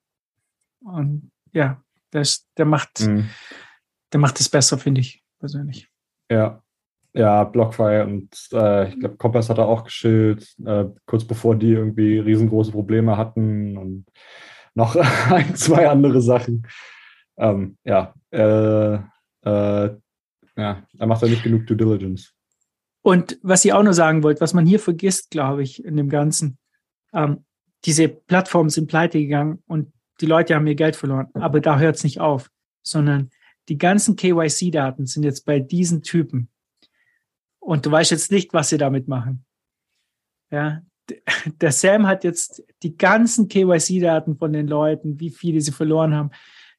Und 0.80 1.30
ja, 1.52 1.82
das, 2.10 2.46
der 2.56 2.64
macht, 2.64 3.00
Hm. 3.00 3.28
der 4.12 4.20
macht 4.20 4.40
es 4.40 4.48
besser, 4.48 4.78
finde 4.78 5.00
ich 5.00 5.22
persönlich. 5.38 5.88
Ja, 6.30 6.62
ja, 7.12 7.44
Blockfire 7.44 8.04
und 8.04 8.30
äh, 8.52 8.88
ich 8.88 9.00
glaube, 9.00 9.16
Kompass 9.16 9.48
hat 9.48 9.58
er 9.58 9.66
auch 9.66 9.84
geschillt, 9.84 10.54
äh, 10.64 10.84
kurz 11.06 11.24
bevor 11.24 11.56
die 11.56 11.70
irgendwie 11.70 12.18
riesengroße 12.18 12.72
Probleme 12.72 13.16
hatten 13.16 13.78
und 13.78 14.04
noch 14.74 14.96
ein, 15.30 15.54
zwei 15.56 15.88
andere 15.88 16.20
Sachen. 16.20 16.66
Ähm, 17.38 17.78
ja, 17.84 18.14
äh, 18.30 18.94
äh, 18.96 19.96
ja, 20.58 20.82
da 20.92 21.06
macht 21.06 21.22
er 21.22 21.28
nicht 21.28 21.42
genug 21.42 21.66
Due 21.66 21.76
Diligence. 21.76 22.35
Und 23.06 23.38
was 23.40 23.64
ich 23.64 23.72
auch 23.72 23.84
noch 23.84 23.92
sagen 23.92 24.24
wollte, 24.24 24.40
was 24.40 24.52
man 24.52 24.66
hier 24.66 24.80
vergisst, 24.80 25.30
glaube 25.30 25.62
ich, 25.62 25.84
in 25.84 25.96
dem 25.96 26.08
Ganzen, 26.08 26.58
ähm, 27.12 27.44
diese 27.84 28.08
Plattformen 28.08 28.68
sind 28.68 28.88
pleite 28.88 29.20
gegangen 29.20 29.62
und 29.68 29.92
die 30.20 30.26
Leute 30.26 30.56
haben 30.56 30.66
ihr 30.66 30.74
Geld 30.74 30.96
verloren. 30.96 31.28
Aber 31.34 31.60
da 31.60 31.78
hört 31.78 31.94
es 31.94 32.02
nicht 32.02 32.18
auf, 32.18 32.50
sondern 32.82 33.30
die 33.68 33.78
ganzen 33.78 34.16
KYC-Daten 34.16 35.06
sind 35.06 35.22
jetzt 35.22 35.46
bei 35.46 35.60
diesen 35.60 36.02
Typen. 36.02 36.48
Und 37.60 37.86
du 37.86 37.92
weißt 37.92 38.10
jetzt 38.10 38.32
nicht, 38.32 38.52
was 38.52 38.70
sie 38.70 38.76
damit 38.76 39.06
machen. 39.06 39.44
Ja, 40.50 40.82
der 41.60 41.70
Sam 41.70 42.08
hat 42.08 42.24
jetzt 42.24 42.64
die 42.82 42.96
ganzen 42.96 43.46
KYC-Daten 43.46 44.36
von 44.36 44.52
den 44.52 44.66
Leuten, 44.66 45.20
wie 45.20 45.30
viele 45.30 45.60
sie 45.60 45.70
verloren 45.70 46.12
haben. 46.12 46.32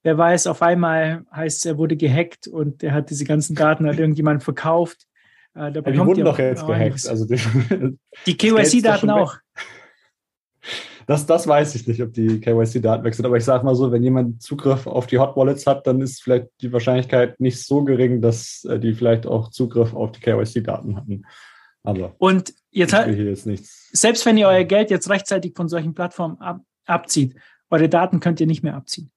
Wer 0.03 0.17
weiß, 0.17 0.47
auf 0.47 0.61
einmal 0.61 1.25
heißt 1.33 1.59
es, 1.59 1.65
er 1.65 1.77
wurde 1.77 1.95
gehackt 1.95 2.49
und 2.49 2.83
er 2.83 2.91
hat 2.91 3.11
diese 3.11 3.23
ganzen 3.23 3.55
Daten 3.55 3.87
an 3.87 3.97
irgendjemanden 3.97 4.41
verkauft. 4.41 5.06
Äh, 5.57 5.71
da 5.71 5.81
die 5.81 5.97
wurden 5.97 6.23
doch 6.23 6.37
jetzt 6.37 6.65
gehackt. 6.65 7.07
Also 7.07 7.25
die, 7.25 7.39
Die 8.25 8.37
KYC-Daten 8.37 9.09
auch. 9.09 9.35
das, 11.07 11.25
das 11.25 11.47
weiß 11.47 11.73
ich 11.75 11.87
nicht, 11.87 12.01
ob 12.01 12.13
die 12.13 12.39
KYC-Daten 12.39 13.03
weg 13.03 13.15
sind. 13.15 13.25
Aber 13.25 13.37
ich 13.37 13.43
sage 13.43 13.65
mal 13.65 13.75
so, 13.75 13.91
wenn 13.91 14.03
jemand 14.03 14.41
Zugriff 14.41 14.85
auf 14.85 15.07
die 15.07 15.17
Hot 15.17 15.35
Wallets 15.35 15.65
hat, 15.65 15.87
dann 15.87 16.01
ist 16.01 16.21
vielleicht 16.21 16.47
die 16.61 16.71
Wahrscheinlichkeit 16.71 17.39
nicht 17.39 17.65
so 17.65 17.83
gering, 17.83 18.21
dass 18.21 18.65
äh, 18.65 18.79
die 18.79 18.93
vielleicht 18.93 19.25
auch 19.25 19.49
Zugriff 19.49 19.93
auf 19.95 20.11
die 20.11 20.19
KYC-Daten 20.19 20.95
hatten. 20.95 21.25
Aber 21.83 22.13
Und 22.19 22.53
jetzt 22.69 22.95
hier 22.95 23.15
jetzt 23.15 23.47
selbst 23.97 24.25
wenn 24.25 24.37
ihr 24.37 24.47
euer 24.47 24.65
Geld 24.65 24.91
jetzt 24.91 25.09
rechtzeitig 25.09 25.53
von 25.55 25.69
solchen 25.69 25.93
Plattformen 25.93 26.37
ab, 26.39 26.61
abzieht, 26.85 27.35
eure 27.69 27.89
Daten 27.89 28.19
könnt 28.19 28.39
ihr 28.41 28.47
nicht 28.47 28.61
mehr 28.61 28.75
abziehen. 28.75 29.09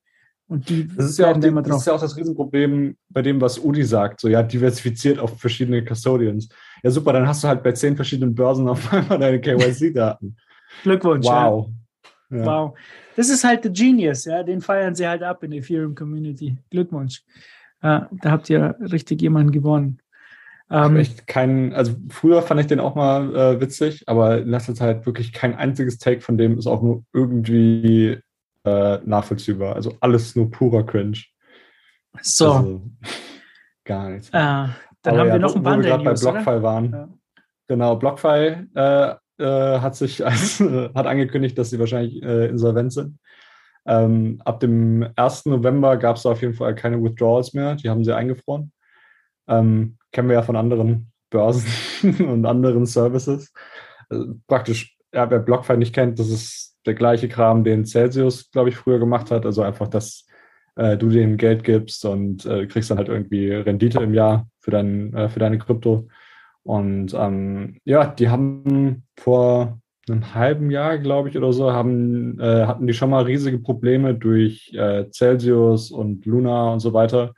Und 0.51 0.68
die 0.68 0.88
Das 0.88 1.07
ist, 1.07 1.18
ja 1.20 1.30
auch 1.30 1.38
die, 1.38 1.55
das 1.62 1.76
ist 1.76 1.86
ja 1.86 1.92
auch 1.92 2.01
das 2.01 2.16
Riesenproblem 2.16 2.96
bei 3.09 3.22
dem, 3.22 3.40
was 3.40 3.62
Udi 3.64 3.84
sagt. 3.84 4.20
So, 4.20 4.26
ja, 4.26 4.42
diversifiziert 4.42 5.20
auf 5.20 5.38
verschiedene 5.38 5.84
Custodians. 5.84 6.48
Ja, 6.82 6.90
super, 6.90 7.12
dann 7.12 7.28
hast 7.28 7.44
du 7.44 7.48
halt 7.48 7.62
bei 7.62 7.70
zehn 7.70 7.94
verschiedenen 7.94 8.34
Börsen 8.34 8.68
auf 8.68 8.92
einmal 8.92 9.20
deine 9.20 9.40
KYC-Daten. 9.40 10.36
Glückwunsch. 10.82 11.24
wow. 11.24 11.68
Ja. 12.30 12.36
Ja. 12.38 12.46
Wow. 12.46 12.78
Das 13.14 13.30
ist 13.30 13.44
halt 13.44 13.62
der 13.62 13.70
Genius, 13.70 14.24
ja. 14.24 14.42
Den 14.42 14.61
feiern 14.61 14.96
sie 14.96 15.07
halt 15.07 15.22
ab 15.22 15.44
in 15.44 15.53
der 15.53 15.61
Ethereum 15.61 15.94
Community. 15.94 16.59
Glückwunsch. 16.70 17.22
Ja, 17.80 18.09
da 18.11 18.32
habt 18.32 18.51
ihr 18.51 18.74
richtig 18.80 19.22
jemanden 19.22 19.53
gewonnen. 19.53 20.01
Ähm, 20.68 20.96
echt 20.96 21.28
keinen, 21.28 21.72
also 21.72 21.94
früher 22.09 22.42
fand 22.42 22.61
ich 22.61 22.66
den 22.66 22.80
auch 22.80 22.96
mal 22.96 23.36
äh, 23.36 23.61
witzig, 23.61 24.09
aber 24.09 24.38
in 24.38 24.48
letzter 24.48 24.74
Zeit 24.74 25.07
wirklich 25.07 25.32
kein 25.32 25.55
einziges 25.55 25.98
Take 25.98 26.20
von 26.20 26.38
dem 26.38 26.59
ist 26.59 26.66
auch 26.66 26.82
nur 26.82 27.05
irgendwie 27.12 28.18
äh, 28.64 28.98
nachvollziehbar. 29.04 29.74
Also 29.76 29.96
alles 30.00 30.36
nur 30.36 30.50
purer 30.50 30.84
Cringe. 30.84 31.18
so, 32.22 32.52
Also, 32.52 32.82
gar 33.84 34.11
nichts. 34.11 34.28
äh, 34.28 34.32
dann 34.32 34.74
Aber 35.04 35.18
haben 35.20 35.26
ja, 35.28 35.32
wir 35.34 35.40
noch 35.40 35.54
wo- 35.54 35.58
ein 35.58 35.64
wo 35.64 35.68
wir 35.68 35.72
Bundle 35.74 35.90
gerade 35.90 36.04
bei 36.04 36.11
News, 36.11 36.26
oder? 36.26 36.62
Waren. 36.62 36.92
Ja. 36.92 37.08
Genau, 37.68 37.96
BlockFi 37.96 38.66
äh, 38.74 39.14
äh, 39.38 39.80
hat 39.80 39.94
sich 39.96 40.24
als, 40.26 40.61
hat 40.61 41.06
angekündigt, 41.06 41.56
dass 41.56 41.70
sie 41.70 41.78
wahrscheinlich 41.78 42.22
äh, 42.22 42.46
insolvent 42.48 42.92
sind. 42.92 43.18
Ähm, 43.86 44.42
ab 44.44 44.61
dem 44.61 45.08
1. 45.16 45.46
November 45.46 45.96
gab 45.96 46.16
es 46.16 46.26
auf 46.26 46.42
jeden 46.42 46.54
Fall 46.54 46.74
keine 46.74 47.02
Withdrawals 47.02 47.54
mehr. 47.54 47.76
Die 47.76 47.88
haben 47.88 48.04
sie 48.04 48.14
eingefroren. 48.14 48.72
Ähm, 49.48 49.96
kennen 50.12 50.28
wir 50.28 50.34
ja 50.34 50.42
von 50.42 50.56
anderen 50.56 51.11
Börsen 51.30 51.66
und 52.28 52.44
anderen 52.44 52.84
Services. 52.84 53.52
Also 54.11 54.34
praktisch, 54.46 54.96
ja, 55.14 55.30
wer 55.30 55.38
BlockFi 55.38 55.76
nicht 55.78 55.94
kennt, 55.94 56.18
das 56.18 56.28
ist 56.28 56.69
der 56.87 56.95
gleiche 56.95 57.28
Kram, 57.28 57.64
den 57.64 57.85
Celsius, 57.85 58.51
glaube 58.51 58.70
ich, 58.70 58.76
früher 58.76 58.99
gemacht 58.99 59.31
hat. 59.31 59.45
Also 59.47 59.62
einfach, 59.62 59.89
dass 59.89 60.26
äh, 60.76 60.97
du 60.97 61.09
denen 61.09 61.37
Geld 61.37 61.64
gibst 61.64 62.05
und 62.05 62.47
äh, 62.47 62.66
kriegst 62.66 62.91
dann 62.91 62.99
halt 62.99 63.09
irgendwie 63.09 63.51
Rendite 63.53 64.03
im 64.03 64.14
Jahr 64.14 64.49
für, 64.61 64.70
dein, 64.70 65.12
äh, 65.14 65.28
für 65.28 65.39
deine 65.39 65.59
Krypto. 65.59 66.09
Und 66.62 67.14
ähm, 67.14 67.78
ja, 67.85 68.07
die 68.07 68.28
haben 68.28 69.05
vor 69.18 69.81
einem 70.09 70.35
halben 70.35 70.70
Jahr, 70.70 70.99
glaube 70.99 71.28
ich, 71.28 71.37
oder 71.37 71.53
so, 71.53 71.72
haben, 71.72 72.39
äh, 72.41 72.66
hatten 72.66 72.87
die 72.87 72.95
schon 72.95 73.11
mal 73.11 73.24
riesige 73.24 73.59
Probleme 73.59 74.14
durch 74.14 74.72
äh, 74.74 75.09
Celsius 75.11 75.91
und 75.91 76.26
Luna 76.26 76.72
und 76.72 76.81
so 76.81 76.93
weiter. 76.93 77.35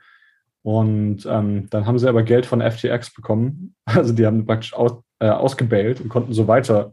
Und 0.63 1.25
ähm, 1.25 1.69
dann 1.69 1.85
haben 1.85 1.99
sie 1.99 2.07
aber 2.07 2.23
Geld 2.23 2.45
von 2.45 2.61
FTX 2.61 3.13
bekommen. 3.13 3.75
Also 3.85 4.13
die 4.13 4.25
haben 4.25 4.45
praktisch 4.45 4.73
aus, 4.73 4.93
äh, 5.19 5.27
ausgebailt 5.27 5.99
und 5.99 6.09
konnten 6.09 6.33
so 6.33 6.47
weiter 6.47 6.91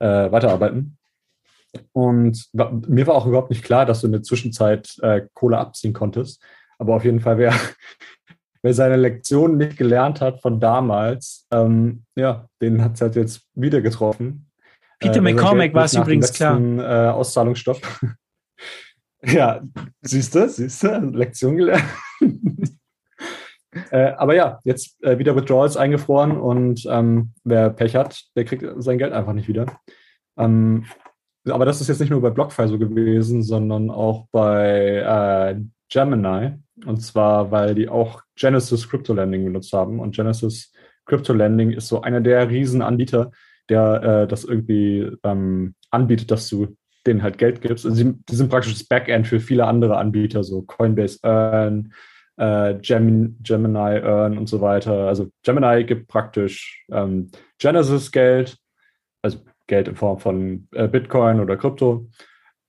äh, 0.00 0.30
weiterarbeiten. 0.32 0.98
Und 1.92 2.48
mir 2.52 3.06
war 3.06 3.14
auch 3.14 3.26
überhaupt 3.26 3.50
nicht 3.50 3.64
klar, 3.64 3.86
dass 3.86 4.00
du 4.00 4.06
in 4.06 4.12
der 4.12 4.22
Zwischenzeit 4.22 4.96
äh, 5.02 5.22
Kohle 5.34 5.58
abziehen 5.58 5.92
konntest. 5.92 6.42
Aber 6.78 6.96
auf 6.96 7.04
jeden 7.04 7.20
Fall, 7.20 7.38
wer, 7.38 7.54
wer 8.62 8.74
seine 8.74 8.96
Lektion 8.96 9.56
nicht 9.56 9.76
gelernt 9.76 10.20
hat 10.20 10.42
von 10.42 10.60
damals, 10.60 11.46
ähm, 11.52 12.04
ja, 12.16 12.48
den 12.60 12.82
hat 12.82 12.94
es 12.94 13.00
halt 13.00 13.16
jetzt 13.16 13.42
wieder 13.54 13.80
getroffen. 13.80 14.50
Peter 14.98 15.18
Äh, 15.18 15.20
McCormack 15.20 15.74
war 15.74 15.84
es 15.84 15.94
übrigens 15.94 16.32
klar. 16.32 16.58
letzten, 16.58 16.78
Äh, 16.78 16.82
Auszahlungsstopp. 16.82 17.80
ja, 19.22 19.62
siehst 20.02 20.34
du, 20.34 20.48
siehst 20.48 20.82
du, 20.82 20.98
Lektion 21.12 21.56
gelernt. 21.56 21.84
äh, 23.90 24.12
aber 24.12 24.34
ja, 24.34 24.60
jetzt 24.64 25.02
äh, 25.02 25.18
wieder 25.18 25.36
Withdrawals 25.36 25.76
eingefroren 25.76 26.32
und 26.38 26.86
ähm, 26.88 27.32
wer 27.44 27.70
Pech 27.70 27.96
hat, 27.96 28.24
der 28.36 28.44
kriegt 28.44 28.64
sein 28.78 28.98
Geld 28.98 29.12
einfach 29.12 29.32
nicht 29.32 29.48
wieder. 29.48 29.66
Ähm, 30.36 30.86
aber 31.46 31.64
das 31.64 31.80
ist 31.80 31.88
jetzt 31.88 32.00
nicht 32.00 32.10
nur 32.10 32.22
bei 32.22 32.30
BlockFi 32.30 32.68
so 32.68 32.78
gewesen, 32.78 33.42
sondern 33.42 33.90
auch 33.90 34.26
bei 34.32 35.54
äh, 35.56 35.60
Gemini. 35.90 36.58
Und 36.86 37.00
zwar, 37.02 37.50
weil 37.50 37.74
die 37.74 37.88
auch 37.88 38.22
Genesis 38.34 38.88
Crypto 38.88 39.12
Lending 39.14 39.44
benutzt 39.44 39.72
haben. 39.72 40.00
Und 40.00 40.14
Genesis 40.14 40.72
Crypto 41.06 41.32
Lending 41.32 41.70
ist 41.70 41.88
so 41.88 42.02
einer 42.02 42.20
der 42.20 42.48
Riesenanbieter, 42.48 43.30
der 43.68 44.02
äh, 44.02 44.28
das 44.28 44.44
irgendwie 44.44 45.10
ähm, 45.22 45.74
anbietet, 45.90 46.30
dass 46.30 46.48
du 46.48 46.76
denen 47.06 47.22
halt 47.22 47.38
Geld 47.38 47.60
gibst. 47.60 47.84
Also 47.84 47.96
sie, 47.96 48.14
die 48.28 48.34
sind 48.34 48.50
praktisch 48.50 48.72
das 48.72 48.84
Backend 48.84 49.26
für 49.26 49.40
viele 49.40 49.66
andere 49.66 49.96
Anbieter, 49.98 50.42
so 50.42 50.62
Coinbase 50.62 51.18
Earn, 51.22 51.92
äh, 52.36 52.74
Gem, 52.80 53.36
Gemini 53.42 53.98
Earn 54.00 54.38
und 54.38 54.48
so 54.48 54.60
weiter. 54.60 55.06
Also 55.08 55.30
Gemini 55.42 55.84
gibt 55.84 56.08
praktisch 56.08 56.84
ähm, 56.90 57.30
Genesis 57.58 58.10
Geld, 58.10 58.56
also 59.22 59.38
Geld 59.66 59.88
in 59.88 59.96
Form 59.96 60.18
von 60.18 60.68
äh, 60.72 60.88
Bitcoin 60.88 61.40
oder 61.40 61.56
Krypto. 61.56 62.08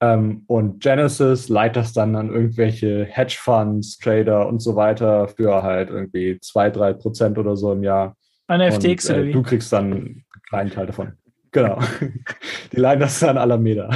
Ähm, 0.01 0.43
und 0.47 0.81
Genesis 0.81 1.47
leiht 1.49 1.75
das 1.75 1.93
dann 1.93 2.15
an 2.15 2.29
irgendwelche 2.31 3.05
Hedgefonds, 3.05 3.97
Trader 3.97 4.47
und 4.47 4.59
so 4.59 4.75
weiter 4.75 5.27
für 5.29 5.63
halt 5.63 5.89
irgendwie 5.89 6.37
zwei, 6.41 6.69
drei 6.69 6.93
Prozent 6.93 7.37
oder 7.37 7.55
so 7.55 7.71
im 7.71 7.83
Jahr. 7.83 8.15
An 8.47 8.61
FTX 8.61 9.09
und, 9.09 9.15
äh, 9.15 9.17
oder 9.19 9.27
wie? 9.27 9.31
Du 9.31 9.41
kriegst 9.43 9.71
dann 9.73 9.93
einen 9.93 10.25
kleinen 10.49 10.69
Teil 10.71 10.85
davon. 10.87 11.13
Genau. 11.51 11.79
Die 12.73 12.77
leihen 12.77 12.99
das 12.99 13.23
an 13.23 13.37
Alameda. 13.37 13.89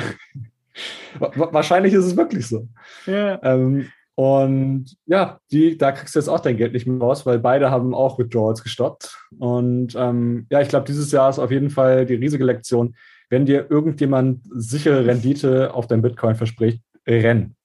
Wa- 1.20 1.50
Wahrscheinlich 1.52 1.94
ist 1.94 2.06
es 2.06 2.16
wirklich 2.16 2.48
so. 2.48 2.68
Ja. 3.06 3.40
Ähm, 3.44 3.90
und 4.20 4.98
ja, 5.06 5.40
die, 5.50 5.78
da 5.78 5.94
kriegst 5.94 6.14
du 6.14 6.20
jetzt 6.20 6.28
auch 6.28 6.42
dein 6.42 6.58
Geld 6.58 6.74
nicht 6.74 6.86
mehr 6.86 7.00
raus, 7.00 7.26
weil 7.26 7.40
beide 7.40 7.72
haben 7.72 7.96
auch 7.96 8.20
Withdrawals 8.20 8.62
gestoppt. 8.62 9.18
Und 9.38 9.96
ähm, 9.96 10.46
ja, 10.50 10.60
ich 10.60 10.68
glaube, 10.68 10.86
dieses 10.86 11.10
Jahr 11.14 11.30
ist 11.30 11.40
auf 11.40 11.52
jeden 11.52 11.70
Fall 11.70 12.06
die 12.06 12.16
riesige 12.16 12.44
Lektion. 12.44 12.98
Wenn 13.30 13.46
dir 13.46 13.72
irgendjemand 13.72 14.42
sichere 14.52 15.06
Rendite 15.06 15.74
auf 15.74 15.88
dein 15.88 16.02
Bitcoin 16.02 16.36
verspricht, 16.36 16.84
renn. 17.08 17.56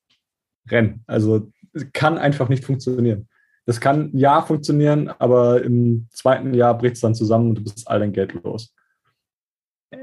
Renn. 0.70 1.02
Also 1.09 1.50
kann 1.92 2.18
einfach 2.18 2.48
nicht 2.48 2.64
funktionieren. 2.64 3.28
Das 3.66 3.80
kann 3.80 4.12
ein 4.14 4.18
Jahr 4.18 4.46
funktionieren, 4.46 5.09
aber 5.09 5.61
im 5.61 6.07
zweiten 6.12 6.55
Jahr 6.55 6.78
bricht 6.78 6.94
es 6.94 7.00
dann 7.00 7.16
zusammen 7.16 7.48
und 7.48 7.55
du 7.59 7.64
bist 7.64 7.88
all 7.88 7.98
dein 7.98 8.12
Geld 8.12 8.32
los. 8.44 8.72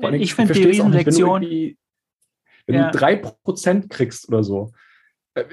Allem, 0.01 0.19
Ich 0.19 0.35
finde 0.35 0.51
die 0.51 0.65
nicht, 0.65 0.79
wenn 0.79 0.89
du 0.89 0.97
Riesenlektion, 0.97 1.41
Wenn 2.67 2.75
Ja. 2.75 2.91
du 2.91 2.97
3% 2.97 3.89
kriegst 3.89 4.27
oder 4.27 4.43
so, 4.43 4.73
äh, 5.35 5.45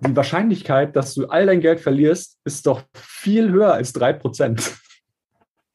die 0.00 0.16
Wahrscheinlichkeit, 0.16 0.96
dass 0.96 1.14
du 1.14 1.26
all 1.26 1.46
dein 1.46 1.60
Geld 1.60 1.80
verlierst, 1.80 2.38
ist 2.44 2.66
doch 2.66 2.82
viel 2.94 3.50
höher 3.50 3.72
als 3.72 3.94
3%. 3.94 4.72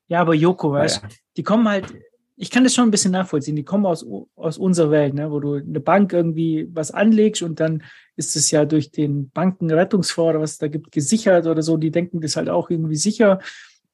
ja, 0.07 0.21
aber 0.21 0.33
Joko, 0.33 0.73
weißt 0.73 1.03
Naja. 1.03 1.15
die 1.37 1.43
kommen 1.43 1.67
halt, 1.67 1.93
ich 2.35 2.49
kann 2.49 2.63
das 2.63 2.73
schon 2.73 2.87
ein 2.87 2.91
bisschen 2.91 3.11
nachvollziehen, 3.11 3.55
die 3.55 3.63
kommen 3.63 3.85
aus, 3.85 4.05
aus 4.35 4.57
unserer 4.57 4.91
Welt, 4.91 5.13
ne, 5.13 5.31
wo 5.31 5.39
du 5.39 5.55
eine 5.55 5.79
Bank 5.79 6.13
irgendwie 6.13 6.67
was 6.73 6.91
anlegst 6.91 7.41
und 7.41 7.59
dann 7.59 7.83
ist 8.15 8.35
es 8.35 8.51
ja 8.51 8.65
durch 8.65 8.91
den 8.91 9.29
Bankenrettungsfonds 9.29 10.29
oder 10.29 10.41
was 10.41 10.51
es 10.51 10.57
da 10.57 10.67
gibt, 10.67 10.91
gesichert 10.91 11.45
oder 11.47 11.61
so, 11.61 11.77
die 11.77 11.91
denken 11.91 12.21
das 12.21 12.35
halt 12.35 12.49
auch 12.49 12.69
irgendwie 12.69 12.95
sicher 12.95 13.39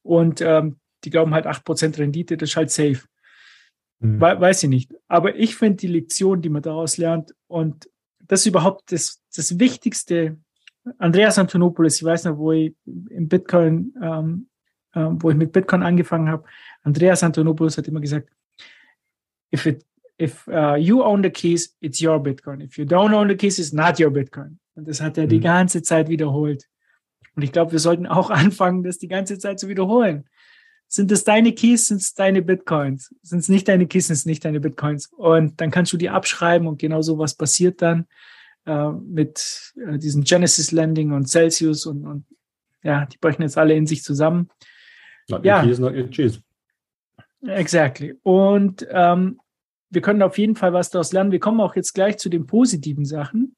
und 0.04 0.42
ähm, 0.42 0.80
die 1.04 1.10
glauben 1.10 1.34
halt 1.34 1.46
8% 1.46 1.98
Rendite, 1.98 2.38
das 2.38 2.50
ist 2.50 2.56
halt 2.56 2.72
safe. 2.72 3.02
Hm. 4.02 4.22
We 4.22 4.40
weiß 4.40 4.64
ich 4.64 4.70
nicht. 4.70 4.94
Aber 5.08 5.36
ich 5.36 5.56
finde 5.56 5.78
die 5.78 5.88
Lektion, 5.88 6.42
die 6.42 6.50
man 6.50 6.62
daraus 6.62 6.98
lernt 6.98 7.34
und 7.48 7.90
das 8.28 8.42
ist 8.42 8.48
überhaupt 8.48 8.92
das, 8.92 9.22
das 9.38 9.60
Wichtigste. 9.60 10.38
Andreas 10.98 11.38
Antonopoulos, 11.38 11.98
ich 11.98 12.04
weiß 12.04 12.26
noch, 12.26 12.38
wo 12.38 12.52
ich 12.54 12.74
im 12.86 13.28
Bitcoin, 13.28 13.94
ähm, 14.02 14.48
ähm, 14.96 15.22
wo 15.22 15.30
ich 15.30 15.36
mit 15.36 15.52
Bitcoin 15.52 15.84
angefangen 15.84 16.30
habe, 16.30 16.46
Andreas 16.84 17.24
Antonopoulos 17.24 17.78
hat 17.78 17.88
immer 17.88 18.00
gesagt, 18.00 18.30
if 19.54 19.66
it, 19.66 19.86
if 20.20 20.48
uh, 20.48 20.76
you 20.76 21.04
own 21.04 21.22
the 21.24 21.30
keys, 21.30 21.76
it's 21.82 22.02
your 22.02 22.20
Bitcoin. 22.22 22.62
If 22.62 22.78
you 22.78 22.86
don't 22.86 23.14
own 23.14 23.28
the 23.28 23.36
keys, 23.36 23.60
it's 23.60 23.74
not 23.74 24.00
your 24.00 24.12
Bitcoin. 24.12 24.60
Und 24.76 24.88
das 24.88 25.02
hat 25.02 25.18
er 25.18 25.28
die 25.28 25.40
Mhm. 25.40 25.44
ganze 25.44 25.82
Zeit 25.82 26.08
wiederholt. 26.08 26.68
Und 27.36 27.44
ich 27.44 27.52
glaube, 27.52 27.72
wir 27.74 27.80
sollten 27.80 28.08
auch 28.08 28.30
anfangen, 28.62 28.84
das 28.84 28.98
die 28.98 29.08
ganze 29.08 29.38
Zeit 29.38 29.60
zu 29.60 29.68
wiederholen. 29.68 30.26
Sind 30.88 31.12
es 31.12 31.26
deine 31.26 31.52
Keys, 31.52 31.88
sind 31.88 31.98
es 32.02 32.14
deine 32.14 32.42
Bitcoins? 32.42 33.14
Sind 33.22 33.40
es 33.40 33.50
nicht 33.50 33.68
deine 33.68 33.88
Keys, 33.88 34.08
sind 34.08 34.14
es 34.14 34.26
nicht 34.26 34.46
deine 34.46 34.62
Bitcoins? 34.62 35.08
Und 35.08 35.60
dann 35.60 35.70
kannst 35.70 35.92
du 35.92 35.98
die 35.98 36.10
abschreiben 36.10 36.66
und 36.68 36.80
genau 36.80 37.02
so 37.02 37.18
was 37.18 37.36
passiert 37.36 37.82
dann 37.82 38.08
äh, 38.68 38.92
mit 38.92 39.74
äh, 39.88 39.98
diesem 39.98 40.24
Genesis 40.24 40.72
Landing 40.72 41.14
und 41.14 41.28
Celsius 41.28 41.86
und, 41.86 42.06
und 42.06 42.26
ja, 42.84 43.06
die 43.06 43.18
brechen 43.18 43.42
jetzt 43.42 43.58
alle 43.58 43.74
in 43.74 43.88
sich 43.88 44.04
zusammen. 44.04 44.50
Not 45.30 45.44
Ja. 45.44 45.62
your 45.62 45.68
keys, 45.68 45.80
not 45.80 45.94
your 45.96 46.10
cheese. 46.10 46.42
Exactly. 47.42 48.16
Und 48.24 48.86
ähm, 48.92 49.40
wir 49.90 50.02
können 50.02 50.22
auf 50.22 50.38
jeden 50.38 50.56
Fall 50.56 50.74
was 50.74 50.90
daraus 50.90 51.14
lernen. 51.14 51.32
Wir 51.32 51.40
kommen 51.40 51.62
auch 51.62 51.76
jetzt 51.76 51.94
gleich 51.94 52.18
zu 52.18 52.30
den 52.30 52.46
positiven 52.46 53.06
Sachen. 53.06 53.56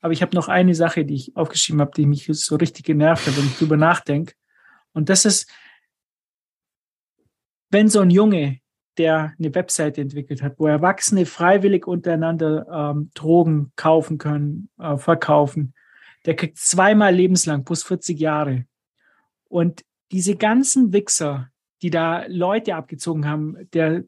Aber 0.00 0.12
ich 0.14 0.22
habe 0.22 0.34
noch 0.34 0.48
eine 0.48 0.74
Sache, 0.74 1.04
die 1.04 1.14
ich 1.14 1.36
aufgeschrieben 1.36 1.82
habe, 1.82 1.92
die 1.94 2.06
mich 2.06 2.26
so 2.30 2.56
richtig 2.56 2.86
genervt 2.86 3.26
hat, 3.26 3.36
wenn 3.36 3.44
ich 3.44 3.58
drüber 3.58 3.76
nachdenke. 3.76 4.34
Und 4.92 5.10
das 5.10 5.26
ist, 5.26 5.50
wenn 7.68 7.88
so 7.88 8.00
ein 8.00 8.10
Junge, 8.10 8.60
der 8.98 9.34
eine 9.38 9.54
Webseite 9.54 10.00
entwickelt 10.00 10.42
hat, 10.42 10.54
wo 10.58 10.66
Erwachsene 10.66 11.26
freiwillig 11.26 11.86
untereinander 11.86 12.66
ähm, 12.70 13.10
Drogen 13.14 13.72
kaufen 13.76 14.18
können, 14.18 14.68
äh, 14.78 14.96
verkaufen, 14.96 15.74
der 16.26 16.36
kriegt 16.36 16.58
zweimal 16.58 17.14
lebenslang 17.14 17.64
plus 17.64 17.82
40 17.82 18.18
Jahre. 18.18 18.66
Und 19.48 19.84
diese 20.12 20.36
ganzen 20.36 20.92
Wichser, 20.92 21.48
die 21.82 21.90
da 21.90 22.24
Leute 22.26 22.74
abgezogen 22.74 23.26
haben, 23.26 23.56
der, 23.72 24.04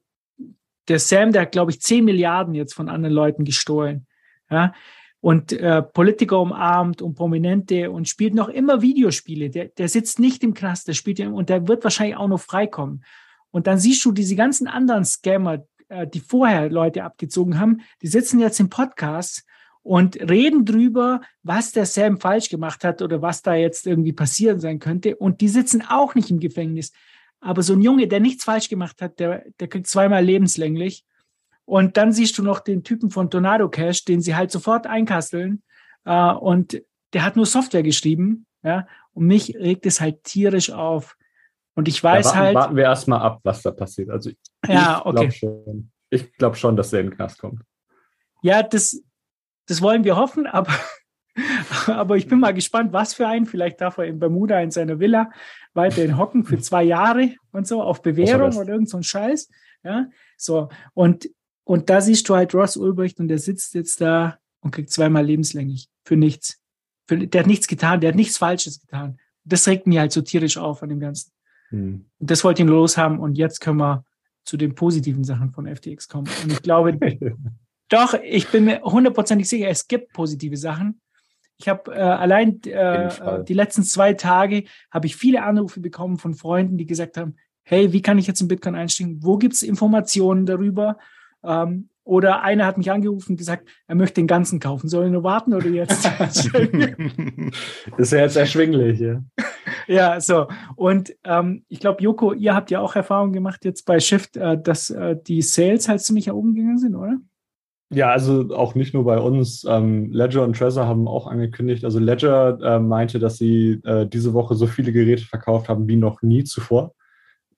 der 0.89 0.99
Sam, 0.99 1.33
der 1.33 1.43
hat, 1.43 1.53
glaube 1.53 1.71
ich, 1.71 1.81
10 1.81 2.05
Milliarden 2.05 2.55
jetzt 2.55 2.75
von 2.75 2.89
anderen 2.89 3.15
Leuten 3.15 3.45
gestohlen. 3.45 4.07
Ja, 4.51 4.75
und 5.23 5.53
äh, 5.53 5.83
Politiker 5.83 6.41
umarmt 6.41 7.01
und 7.01 7.15
Prominente 7.15 7.93
und 7.93 8.09
spielt 8.09 8.35
noch 8.35 8.49
immer 8.49 8.83
Videospiele. 8.83 9.51
Der, 9.51 9.67
der 9.67 9.89
sitzt 9.89 10.19
nicht 10.19 10.43
im 10.43 10.53
Knast, 10.53 10.89
der 10.89 10.95
spielt 10.95 11.21
und 11.21 11.49
der 11.49 11.69
wird 11.69 11.85
wahrscheinlich 11.85 12.17
auch 12.17 12.27
noch 12.27 12.41
freikommen. 12.41 13.05
Und 13.53 13.69
dann 13.69 13.79
siehst 13.79 14.05
du 14.05 14.11
diese 14.11 14.35
ganzen 14.35 14.67
anderen 14.67 15.05
Scammer, 15.05 15.65
äh, 15.89 16.09
die 16.09 16.21
vorher 16.21 16.69
Leute 16.71 17.05
abgezogen 17.05 17.61
haben, 17.61 17.83
die 18.03 18.09
sitzen 18.09 18.41
jetzt 18.41 18.59
im 18.59 18.69
Podcast 18.69 19.45
und 19.83 20.17
reden 20.17 20.65
drüber, 20.65 21.21
was 21.43 21.73
der 21.73 21.87
Sam 21.87 22.19
falsch 22.19 22.49
gemacht 22.49 22.83
hat 22.83 23.03
oder 23.03 23.23
was 23.23 23.43
da 23.43 23.55
jetzt 23.55 23.87
irgendwie 23.87 24.13
passieren 24.13 24.59
sein 24.59 24.79
könnte. 24.79 25.17
Und 25.17 25.41
die 25.41 25.49
sitzen 25.49 25.83
auch 25.83 26.15
nicht 26.15 26.31
im 26.31 26.41
Gefängnis. 26.41 26.93
Aber 27.41 27.63
so 27.63 27.75
ein 27.75 27.83
Junge, 27.83 28.09
der 28.09 28.21
nichts 28.21 28.45
falsch 28.45 28.69
gemacht 28.69 29.03
hat, 29.03 29.19
der, 29.21 29.45
der 29.61 29.69
kriegt 29.69 29.87
zweimal 29.87 30.25
lebenslänglich. 30.25 31.05
Und 31.65 31.97
dann 31.97 32.13
siehst 32.13 32.39
du 32.39 32.43
noch 32.43 32.61
den 32.61 32.85
Typen 32.85 33.11
von 33.11 33.31
Tornado 33.31 33.69
Cash, 33.69 34.05
den 34.05 34.21
sie 34.21 34.35
halt 34.35 34.51
sofort 34.51 34.87
einkasteln. 34.87 35.63
Äh, 36.05 36.33
und 36.33 36.83
der 37.13 37.25
hat 37.25 37.37
nur 37.37 37.47
Software 37.47 37.83
geschrieben. 37.83 38.47
Ja, 38.65 38.87
und 39.13 39.27
mich 39.27 39.57
regt 39.57 39.87
es 39.87 40.01
halt 40.01 40.23
tierisch 40.23 40.71
auf. 40.71 41.17
Und 41.75 41.89
ich 41.89 42.03
weiß 42.03 42.27
warten, 42.27 42.39
halt, 42.39 42.55
warten 42.55 42.77
wir 42.77 42.85
erstmal 42.85 43.21
ab, 43.21 43.41
was 43.45 43.63
da 43.63 43.71
passiert. 43.71 44.11
Also 44.11 44.31
ich 44.31 44.37
Ja, 44.67 45.01
glaube 45.03 45.21
okay. 45.21 45.31
schon, 45.31 45.91
ich 46.11 46.33
glaub 46.35 46.57
schon, 46.57 46.77
dass 46.77 46.93
er 46.93 47.01
in 47.01 47.07
den 47.07 47.17
Knast 47.17 47.39
kommt. 47.39 47.63
ja, 48.43 48.63
das, 48.63 49.03
das 49.67 49.81
wollen 49.81 50.05
wir 50.05 50.17
hoffen, 50.17 50.47
aber, 50.47 50.73
aber 51.87 52.17
ich 52.17 52.29
bin 52.29 52.41
mal 52.41 52.53
gespannt, 52.53 52.93
was 52.93 53.15
für 53.15 53.27
einen. 53.27 53.47
Vielleicht 53.47 53.81
darf 53.81 53.99
er 53.99 54.05
in 54.05 54.19
Bermuda 54.19 54.61
in 54.61 54.71
seiner 54.71 55.01
Villa 55.01 55.31
weiterhin 55.73 56.19
hocken 56.19 56.45
für 56.45 56.59
zwei 56.61 56.83
Jahre 56.83 57.35
und 57.53 57.67
so 57.67 57.83
auf 57.83 58.03
Bewährung 58.03 58.55
oder 58.57 58.75
irgend 58.75 58.91
so 58.91 58.99
ein 58.99 59.03
Scheiß. 59.03 59.49
Ja, 59.83 60.07
so. 60.37 60.69
Und, 60.93 61.31
und 61.65 61.89
da 61.89 62.01
siehst 62.01 62.29
du 62.29 62.35
halt 62.37 62.55
Ross 62.55 62.77
Ulbricht 62.77 63.19
und 63.19 63.29
der 63.29 63.39
sitzt 63.39 63.75
jetzt 63.75 64.01
da 64.01 64.39
und 64.61 64.73
kriegt 64.73 64.91
zweimal 64.91 65.25
lebenslänglich 65.25 65.89
für 66.05 66.17
nichts. 66.17 66.61
Für, 67.09 67.17
der 67.17 67.41
hat 67.41 67.47
nichts 67.47 67.67
getan, 67.67 68.01
der 68.01 68.09
hat 68.11 68.17
nichts 68.17 68.39
Falsches 68.39 68.81
getan. 68.81 69.19
Das 69.45 69.67
regt 69.67 69.87
mich 69.87 69.99
halt 69.99 70.13
so 70.13 70.21
tierisch 70.21 70.57
auf 70.57 70.83
an 70.83 70.91
dem 70.91 71.01
Ganzen. 71.01 71.33
Hm. 71.73 72.05
Und 72.19 72.31
das 72.31 72.45
wollte 72.45 72.63
ich 72.63 72.67
nur 72.69 72.77
loshaben 72.77 73.19
und 73.19 73.37
jetzt 73.37 73.61
können 73.61 73.79
wir 73.79 74.05
zu 74.45 74.57
den 74.57 74.75
positiven 74.75 75.25
Sachen 75.25 75.51
von 75.51 75.67
FTX 75.67 76.09
kommen. 76.09 76.29
Und 76.43 76.53
ich 76.53 76.63
glaube, 76.63 76.99
doch, 77.89 78.15
ich 78.23 78.49
bin 78.49 78.65
mir 78.65 78.83
hundertprozentig 78.83 79.49
sicher, 79.49 79.69
es 79.69 79.89
gibt 79.89 80.13
positive 80.13 80.57
Sachen. 80.57 81.01
Ich 81.59 81.69
habe 81.69 81.95
äh, 81.95 82.01
allein 82.01 82.61
äh, 82.65 83.45
die 83.45 83.55
letzten 83.55 83.85
zwei 83.85 84.15
Tage 84.15 84.65
habe 84.91 85.07
ich 85.07 85.17
viele 85.17 85.43
Anrufe 85.43 85.81
bekommen 85.81 86.19
von 86.19 86.35
Freunden, 86.35 86.77
die 86.77 86.87
gesagt 86.87 87.17
haben, 87.17 87.37
hey, 87.63 87.93
wie 87.93 88.03
kann 88.03 88.19
ich 88.19 88.27
jetzt 88.27 88.41
in 88.41 88.49
Bitcoin 88.49 88.75
einsteigen? 88.75 89.23
Wo 89.23 89.39
gibt 89.39 89.55
es 89.55 89.63
Informationen 89.63 90.45
darüber? 90.45 90.99
Ähm, 91.45 91.89
oder 92.05 92.43
einer 92.43 92.67
hat 92.67 92.79
mich 92.79 92.91
angerufen 92.91 93.33
und 93.33 93.37
gesagt, 93.37 93.69
er 93.87 93.95
möchte 93.95 94.15
den 94.15 94.27
ganzen 94.27 94.59
kaufen. 94.59 94.89
Soll 94.89 95.05
er 95.05 95.11
nur 95.11 95.23
warten 95.23 95.55
oder 95.55 95.69
jetzt? 95.69 96.05
Ist 97.97 98.13
ja 98.13 98.19
jetzt 98.19 98.37
erschwinglich. 98.37 98.99
Ja. 98.99 99.23
Ja, 99.89 100.21
so. 100.21 100.49
Und 100.77 101.15
ähm, 101.25 101.65
ich 101.69 101.81
glaube, 101.81 102.03
Joko, 102.03 102.33
ihr 102.33 102.55
habt 102.55 102.71
ja 102.71 102.81
auch 102.81 102.97
Erfahrung 102.97 103.33
gemacht 103.33 103.65
jetzt 103.65 103.85
bei 103.85 104.01
Shift, 104.01 104.37
äh, 104.37 104.61
dass 104.61 104.91
äh, 104.91 105.17
die 105.27 105.43
Sales 105.43 105.89
halt 105.89 106.01
ziemlich 106.01 106.27
nach 106.27 106.35
oben 106.35 106.55
gegangen 106.55 106.79
sind, 106.79 106.95
oder? 106.95 107.19
Ja, 107.91 108.11
also 108.11 108.55
auch 108.57 108.75
nicht 108.75 108.95
nur 108.95 109.05
bei 109.05 109.19
uns. 109.19 109.67
Ähm, 109.69 110.11
Ledger 110.13 110.45
und 110.45 110.57
Trezor 110.57 110.87
haben 110.87 111.07
auch 111.07 111.27
angekündigt. 111.27 111.85
Also 111.85 111.99
Ledger 111.99 112.59
äh, 112.63 112.81
meinte, 112.81 113.19
dass 113.19 113.37
sie 113.37 113.81
äh, 113.85 114.07
diese 114.07 114.33
Woche 114.33 114.55
so 114.55 114.67
viele 114.67 114.93
Geräte 114.93 115.25
verkauft 115.25 115.69
haben 115.69 115.87
wie 115.89 115.97
noch 115.97 116.23
nie 116.23 116.43
zuvor. 116.45 116.95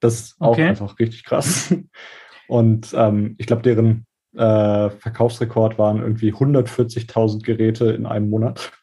Das 0.01 0.19
ist 0.19 0.35
auch 0.41 0.51
Okay. 0.51 0.67
einfach 0.67 0.99
richtig 0.99 1.23
krass. 1.23 1.73
Und 2.47 2.93
ähm, 2.97 3.35
ich 3.37 3.47
glaube, 3.47 3.61
deren 3.61 4.05
äh, 4.35 4.89
Verkaufsrekord 4.89 5.77
waren 5.79 6.01
irgendwie 6.01 6.33
140.000 6.33 7.41
Geräte 7.43 7.91
in 7.91 8.05
einem 8.05 8.29
Monat. 8.29 8.73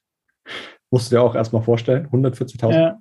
Musst 0.92 1.10
du 1.10 1.16
dir 1.16 1.22
auch 1.22 1.34
erstmal 1.34 1.62
vorstellen, 1.62 2.06
140.000. 2.12 2.72
Ja. 2.74 2.98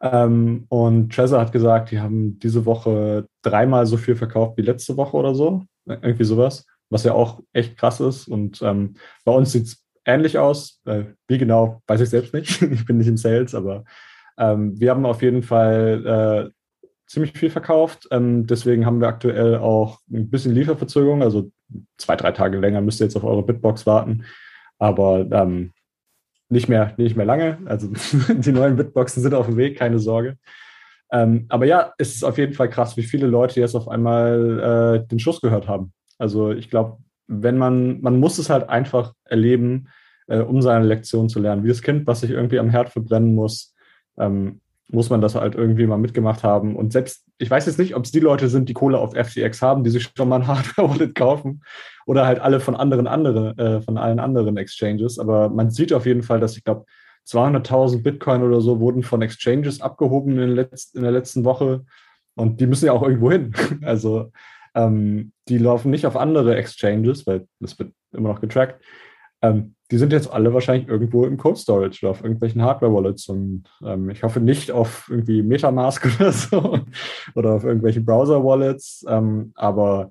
Ähm, 0.00 0.64
und 0.68 1.12
Trezor 1.12 1.40
hat 1.40 1.50
gesagt, 1.50 1.90
die 1.90 1.98
haben 1.98 2.38
diese 2.38 2.64
Woche 2.64 3.26
dreimal 3.42 3.84
so 3.86 3.96
viel 3.96 4.14
verkauft 4.14 4.56
wie 4.56 4.62
letzte 4.62 4.96
Woche 4.96 5.16
oder 5.16 5.34
so. 5.34 5.64
Irgendwie 5.86 6.24
sowas. 6.24 6.64
Was 6.88 7.02
ja 7.02 7.14
auch 7.14 7.40
echt 7.52 7.76
krass 7.76 7.98
ist. 7.98 8.28
Und 8.28 8.62
ähm, 8.62 8.94
bei 9.24 9.32
uns 9.32 9.50
sieht 9.50 9.64
es 9.64 9.84
ähnlich 10.04 10.38
aus. 10.38 10.80
Äh, 10.84 11.04
wie 11.26 11.38
genau, 11.38 11.82
weiß 11.88 12.00
ich 12.00 12.10
selbst 12.10 12.32
nicht. 12.32 12.62
ich 12.72 12.86
bin 12.86 12.98
nicht 12.98 13.08
im 13.08 13.16
Sales, 13.16 13.56
aber 13.56 13.82
ähm, 14.38 14.78
wir 14.78 14.90
haben 14.90 15.04
auf 15.04 15.20
jeden 15.20 15.42
Fall 15.42 16.52
äh, 16.52 16.72
ziemlich 17.08 17.36
viel 17.36 17.50
verkauft. 17.50 18.06
Ähm, 18.12 18.46
deswegen 18.46 18.86
haben 18.86 19.00
wir 19.00 19.08
aktuell 19.08 19.58
auch 19.58 19.98
ein 20.12 20.30
bisschen 20.30 20.54
Lieferverzögerung. 20.54 21.24
Also 21.24 21.50
zwei, 21.98 22.14
drei 22.14 22.30
Tage 22.30 22.58
länger 22.58 22.80
müsst 22.80 23.00
ihr 23.00 23.06
jetzt 23.06 23.16
auf 23.16 23.24
eure 23.24 23.42
Bitbox 23.42 23.84
warten. 23.84 24.26
Aber 24.78 25.26
ähm, 25.30 25.72
nicht, 26.52 26.68
mehr, 26.68 26.92
nicht 26.96 27.16
mehr 27.16 27.26
lange. 27.26 27.58
Also 27.64 27.88
die 28.28 28.52
neuen 28.52 28.76
Bitboxen 28.76 29.22
sind 29.22 29.34
auf 29.34 29.46
dem 29.46 29.56
Weg, 29.56 29.78
keine 29.78 29.98
Sorge. 29.98 30.36
Ähm, 31.10 31.46
aber 31.48 31.66
ja, 31.66 31.92
es 31.98 32.14
ist 32.14 32.24
auf 32.24 32.38
jeden 32.38 32.54
Fall 32.54 32.68
krass, 32.68 32.96
wie 32.96 33.02
viele 33.02 33.26
Leute 33.26 33.60
jetzt 33.60 33.74
auf 33.74 33.88
einmal 33.88 35.02
äh, 35.02 35.08
den 35.08 35.18
Schuss 35.18 35.40
gehört 35.40 35.68
haben. 35.68 35.92
Also 36.18 36.52
ich 36.52 36.70
glaube, 36.70 36.98
wenn 37.26 37.58
man, 37.58 38.00
man 38.00 38.20
muss 38.20 38.38
es 38.38 38.50
halt 38.50 38.68
einfach 38.68 39.14
erleben, 39.24 39.88
äh, 40.26 40.38
um 40.38 40.62
seine 40.62 40.84
Lektion 40.84 41.28
zu 41.28 41.40
lernen. 41.40 41.64
Wie 41.64 41.68
das 41.68 41.82
Kind, 41.82 42.06
was 42.06 42.20
sich 42.20 42.30
irgendwie 42.30 42.58
am 42.58 42.70
Herd 42.70 42.90
verbrennen 42.90 43.34
muss, 43.34 43.74
ähm, 44.18 44.60
muss 44.88 45.10
man 45.10 45.20
das 45.20 45.34
halt 45.34 45.54
irgendwie 45.54 45.86
mal 45.86 45.98
mitgemacht 45.98 46.42
haben. 46.42 46.76
Und 46.76 46.92
selbst, 46.92 47.24
ich 47.42 47.50
weiß 47.50 47.66
jetzt 47.66 47.78
nicht, 47.78 47.96
ob 47.96 48.04
es 48.04 48.12
die 48.12 48.20
Leute 48.20 48.48
sind, 48.48 48.68
die 48.68 48.72
Kohle 48.72 48.98
auf 48.98 49.14
FTX 49.14 49.62
haben, 49.62 49.82
die 49.82 49.90
sich 49.90 50.08
schon 50.16 50.28
mal 50.28 50.36
ein 50.36 50.46
Hardware-Wallet 50.46 51.16
kaufen 51.16 51.62
oder 52.06 52.24
halt 52.24 52.38
alle 52.38 52.60
von 52.60 52.76
anderen, 52.76 53.08
andere, 53.08 53.58
äh, 53.58 53.80
von 53.82 53.98
allen 53.98 54.20
anderen 54.20 54.56
Exchanges. 54.56 55.18
Aber 55.18 55.48
man 55.48 55.70
sieht 55.70 55.92
auf 55.92 56.06
jeden 56.06 56.22
Fall, 56.22 56.38
dass 56.38 56.56
ich 56.56 56.62
glaube, 56.62 56.84
200.000 57.26 58.02
Bitcoin 58.02 58.42
oder 58.42 58.60
so 58.60 58.78
wurden 58.78 59.02
von 59.02 59.22
Exchanges 59.22 59.80
abgehoben 59.80 60.38
in, 60.38 60.50
letzt, 60.50 60.94
in 60.94 61.02
der 61.02 61.10
letzten 61.10 61.44
Woche. 61.44 61.84
Und 62.36 62.60
die 62.60 62.66
müssen 62.66 62.86
ja 62.86 62.92
auch 62.92 63.02
irgendwo 63.02 63.32
hin. 63.32 63.52
Also 63.82 64.30
ähm, 64.74 65.32
die 65.48 65.58
laufen 65.58 65.90
nicht 65.90 66.06
auf 66.06 66.16
andere 66.16 66.54
Exchanges, 66.56 67.26
weil 67.26 67.46
das 67.58 67.76
wird 67.78 67.92
immer 68.12 68.28
noch 68.28 68.40
getrackt. 68.40 68.82
Ähm, 69.42 69.74
die 69.92 69.98
sind 69.98 70.10
jetzt 70.10 70.32
alle 70.32 70.54
wahrscheinlich 70.54 70.88
irgendwo 70.88 71.26
im 71.26 71.36
Cold 71.36 71.58
Storage 71.58 71.98
oder 72.02 72.12
auf 72.12 72.22
irgendwelchen 72.24 72.62
Hardware-Wallets. 72.62 73.28
Und 73.28 73.64
ähm, 73.84 74.08
ich 74.08 74.22
hoffe 74.22 74.40
nicht 74.40 74.70
auf 74.70 75.06
irgendwie 75.10 75.42
Metamask 75.42 76.08
oder 76.18 76.32
so 76.32 76.80
oder 77.34 77.52
auf 77.52 77.64
irgendwelchen 77.64 78.06
Browser-Wallets. 78.06 79.04
Ähm, 79.06 79.52
aber 79.54 80.10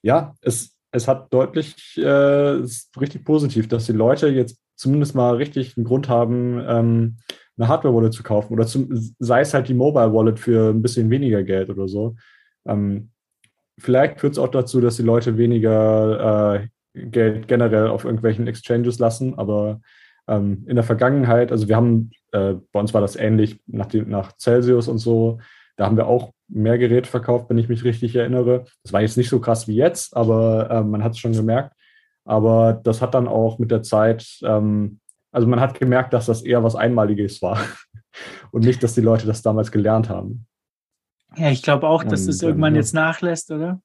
ja, 0.00 0.34
es, 0.40 0.74
es 0.90 1.06
hat 1.06 1.30
deutlich, 1.34 1.98
äh, 1.98 2.60
ist 2.60 2.98
richtig 2.98 3.26
positiv, 3.26 3.68
dass 3.68 3.84
die 3.84 3.92
Leute 3.92 4.28
jetzt 4.28 4.58
zumindest 4.74 5.14
mal 5.14 5.36
richtig 5.36 5.76
einen 5.76 5.84
Grund 5.84 6.08
haben, 6.08 6.64
ähm, 6.66 7.18
eine 7.58 7.68
Hardware-Wallet 7.68 8.14
zu 8.14 8.22
kaufen. 8.22 8.54
Oder 8.54 8.66
zum, 8.66 8.88
sei 9.18 9.42
es 9.42 9.52
halt 9.52 9.68
die 9.68 9.74
Mobile-Wallet 9.74 10.40
für 10.40 10.70
ein 10.70 10.80
bisschen 10.80 11.10
weniger 11.10 11.42
Geld 11.42 11.68
oder 11.68 11.88
so. 11.88 12.16
Ähm, 12.66 13.10
vielleicht 13.78 14.18
führt 14.18 14.32
es 14.32 14.38
auch 14.38 14.48
dazu, 14.48 14.80
dass 14.80 14.96
die 14.96 15.02
Leute 15.02 15.36
weniger 15.36 16.54
äh, 16.54 16.68
Geld 16.94 17.48
generell 17.48 17.88
auf 17.88 18.04
irgendwelchen 18.04 18.46
Exchanges 18.46 18.98
lassen, 18.98 19.38
aber 19.38 19.80
ähm, 20.28 20.64
in 20.66 20.76
der 20.76 20.84
Vergangenheit, 20.84 21.52
also 21.52 21.68
wir 21.68 21.76
haben, 21.76 22.10
äh, 22.32 22.54
bei 22.72 22.80
uns 22.80 22.94
war 22.94 23.00
das 23.00 23.16
ähnlich 23.16 23.60
nach, 23.66 23.86
die, 23.86 24.02
nach 24.02 24.36
Celsius 24.36 24.88
und 24.88 24.98
so, 24.98 25.38
da 25.76 25.86
haben 25.86 25.96
wir 25.96 26.06
auch 26.06 26.32
mehr 26.48 26.78
Geräte 26.78 27.08
verkauft, 27.08 27.48
wenn 27.48 27.58
ich 27.58 27.68
mich 27.68 27.84
richtig 27.84 28.14
erinnere. 28.14 28.64
Das 28.82 28.92
war 28.92 29.00
jetzt 29.00 29.16
nicht 29.16 29.30
so 29.30 29.40
krass 29.40 29.66
wie 29.66 29.76
jetzt, 29.76 30.16
aber 30.16 30.70
äh, 30.70 30.82
man 30.82 31.02
hat 31.02 31.12
es 31.12 31.18
schon 31.18 31.32
gemerkt. 31.32 31.74
Aber 32.24 32.74
das 32.74 33.00
hat 33.00 33.14
dann 33.14 33.26
auch 33.26 33.58
mit 33.58 33.70
der 33.70 33.82
Zeit, 33.82 34.38
ähm, 34.42 35.00
also 35.32 35.46
man 35.46 35.60
hat 35.60 35.78
gemerkt, 35.78 36.12
dass 36.12 36.26
das 36.26 36.42
eher 36.42 36.62
was 36.62 36.76
Einmaliges 36.76 37.40
war 37.40 37.60
und 38.52 38.64
nicht, 38.64 38.82
dass 38.82 38.94
die 38.94 39.00
Leute 39.00 39.26
das 39.26 39.42
damals 39.42 39.72
gelernt 39.72 40.08
haben. 40.08 40.46
Ja, 41.36 41.50
ich 41.50 41.62
glaube 41.62 41.88
auch, 41.88 42.04
dass 42.04 42.22
und, 42.22 42.28
das 42.28 42.42
irgendwann 42.42 42.74
ähm, 42.74 42.80
jetzt 42.80 42.92
nachlässt, 42.92 43.50
oder? 43.50 43.80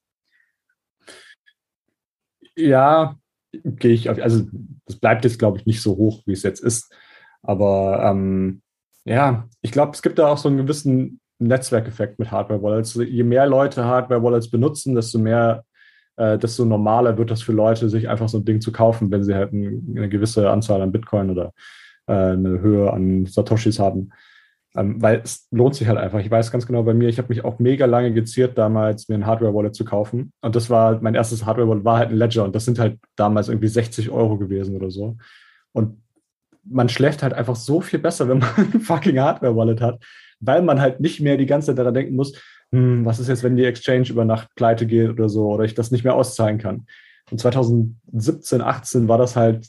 Ja, 2.55 3.17
gehe 3.51 3.93
ich 3.93 4.09
auf, 4.09 4.19
also 4.21 4.45
das 4.85 4.97
bleibt 4.97 5.23
jetzt, 5.23 5.39
glaube 5.39 5.57
ich, 5.57 5.65
nicht 5.65 5.81
so 5.81 5.97
hoch, 5.97 6.21
wie 6.25 6.33
es 6.33 6.43
jetzt 6.43 6.61
ist. 6.61 6.93
Aber 7.41 8.03
ähm, 8.03 8.61
ja, 9.05 9.47
ich 9.61 9.71
glaube, 9.71 9.91
es 9.93 10.01
gibt 10.01 10.19
da 10.19 10.27
auch 10.27 10.37
so 10.37 10.49
einen 10.49 10.57
gewissen 10.57 11.19
Netzwerkeffekt 11.39 12.19
mit 12.19 12.31
Hardware-Wallets. 12.31 12.95
Je 12.95 13.23
mehr 13.23 13.45
Leute 13.45 13.85
Hardware-Wallets 13.85 14.49
benutzen, 14.49 14.95
desto 14.95 15.19
mehr, 15.19 15.63
äh, 16.17 16.37
desto 16.37 16.65
normaler 16.65 17.17
wird 17.17 17.31
das 17.31 17.41
für 17.41 17.51
Leute, 17.51 17.89
sich 17.89 18.09
einfach 18.09 18.29
so 18.29 18.39
ein 18.39 18.45
Ding 18.45 18.61
zu 18.61 18.71
kaufen, 18.71 19.11
wenn 19.11 19.23
sie 19.23 19.35
halt 19.35 19.51
eine 19.53 20.09
gewisse 20.09 20.49
Anzahl 20.49 20.81
an 20.81 20.91
Bitcoin 20.91 21.29
oder 21.29 21.53
äh, 22.07 22.13
eine 22.13 22.61
Höhe 22.61 22.91
an 22.91 23.25
Satoshis 23.25 23.79
haben. 23.79 24.11
Ähm, 24.75 25.01
weil 25.01 25.21
es 25.23 25.47
lohnt 25.51 25.75
sich 25.75 25.87
halt 25.87 25.97
einfach. 25.97 26.19
Ich 26.19 26.29
weiß 26.29 26.51
ganz 26.51 26.67
genau 26.67 26.83
bei 26.83 26.93
mir, 26.93 27.07
ich 27.07 27.17
habe 27.17 27.29
mich 27.29 27.45
auch 27.45 27.59
mega 27.59 27.85
lange 27.85 28.11
geziert, 28.13 28.57
damals 28.57 29.07
mir 29.07 29.15
ein 29.15 29.25
Hardware-Wallet 29.25 29.73
zu 29.73 29.85
kaufen. 29.85 30.33
Und 30.41 30.55
das 30.55 30.69
war, 30.69 30.99
mein 31.01 31.15
erstes 31.15 31.45
Hardware-Wallet 31.45 31.85
war 31.85 31.97
halt 31.97 32.09
ein 32.09 32.17
Ledger 32.17 32.43
und 32.43 32.55
das 32.55 32.65
sind 32.65 32.77
halt 32.77 32.99
damals 33.15 33.47
irgendwie 33.47 33.69
60 33.69 34.09
Euro 34.09 34.37
gewesen 34.37 34.75
oder 34.75 34.91
so. 34.91 35.17
Und 35.71 36.01
man 36.63 36.89
schläft 36.89 37.23
halt 37.23 37.33
einfach 37.33 37.55
so 37.55 37.79
viel 37.79 37.99
besser, 37.99 38.27
wenn 38.27 38.39
man 38.39 38.49
ein 38.73 38.81
fucking 38.81 39.19
Hardware-Wallet 39.19 39.79
hat, 39.79 40.03
weil 40.39 40.61
man 40.61 40.81
halt 40.81 40.99
nicht 40.99 41.21
mehr 41.21 41.37
die 41.37 41.45
ganze 41.45 41.67
Zeit 41.67 41.77
daran 41.77 41.93
denken 41.93 42.15
muss, 42.15 42.33
hm, 42.71 43.05
was 43.05 43.19
ist 43.19 43.29
jetzt, 43.29 43.43
wenn 43.43 43.55
die 43.55 43.65
Exchange 43.65 44.09
über 44.09 44.25
Nacht 44.25 44.49
pleite 44.55 44.85
geht 44.85 45.09
oder 45.09 45.29
so, 45.29 45.47
oder 45.51 45.63
ich 45.63 45.75
das 45.75 45.91
nicht 45.91 46.03
mehr 46.03 46.15
auszahlen 46.15 46.57
kann. 46.57 46.85
Und 47.31 47.39
2017, 47.39 48.61
18 48.61 49.07
war 49.07 49.17
das 49.17 49.35
halt 49.35 49.67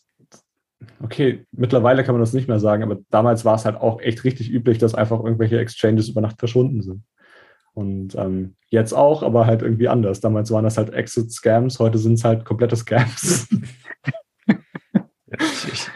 okay, 1.02 1.44
mittlerweile 1.52 2.04
kann 2.04 2.14
man 2.14 2.22
das 2.22 2.32
nicht 2.32 2.48
mehr 2.48 2.60
sagen, 2.60 2.82
aber 2.82 2.98
damals 3.10 3.44
war 3.44 3.54
es 3.54 3.64
halt 3.64 3.76
auch 3.76 4.00
echt 4.00 4.24
richtig 4.24 4.50
üblich, 4.50 4.78
dass 4.78 4.94
einfach 4.94 5.22
irgendwelche 5.22 5.58
Exchanges 5.58 6.08
über 6.08 6.20
Nacht 6.20 6.38
verschwunden 6.38 6.82
sind. 6.82 7.02
Und 7.72 8.14
ähm, 8.14 8.56
jetzt 8.68 8.94
auch, 8.94 9.22
aber 9.22 9.46
halt 9.46 9.60
irgendwie 9.62 9.88
anders. 9.88 10.20
Damals 10.20 10.50
waren 10.50 10.64
das 10.64 10.78
halt 10.78 10.94
Exit-Scams, 10.94 11.78
heute 11.78 11.98
sind 11.98 12.14
es 12.14 12.24
halt 12.24 12.44
komplette 12.44 12.76
Scams. 12.76 13.48
ich, 15.72 15.90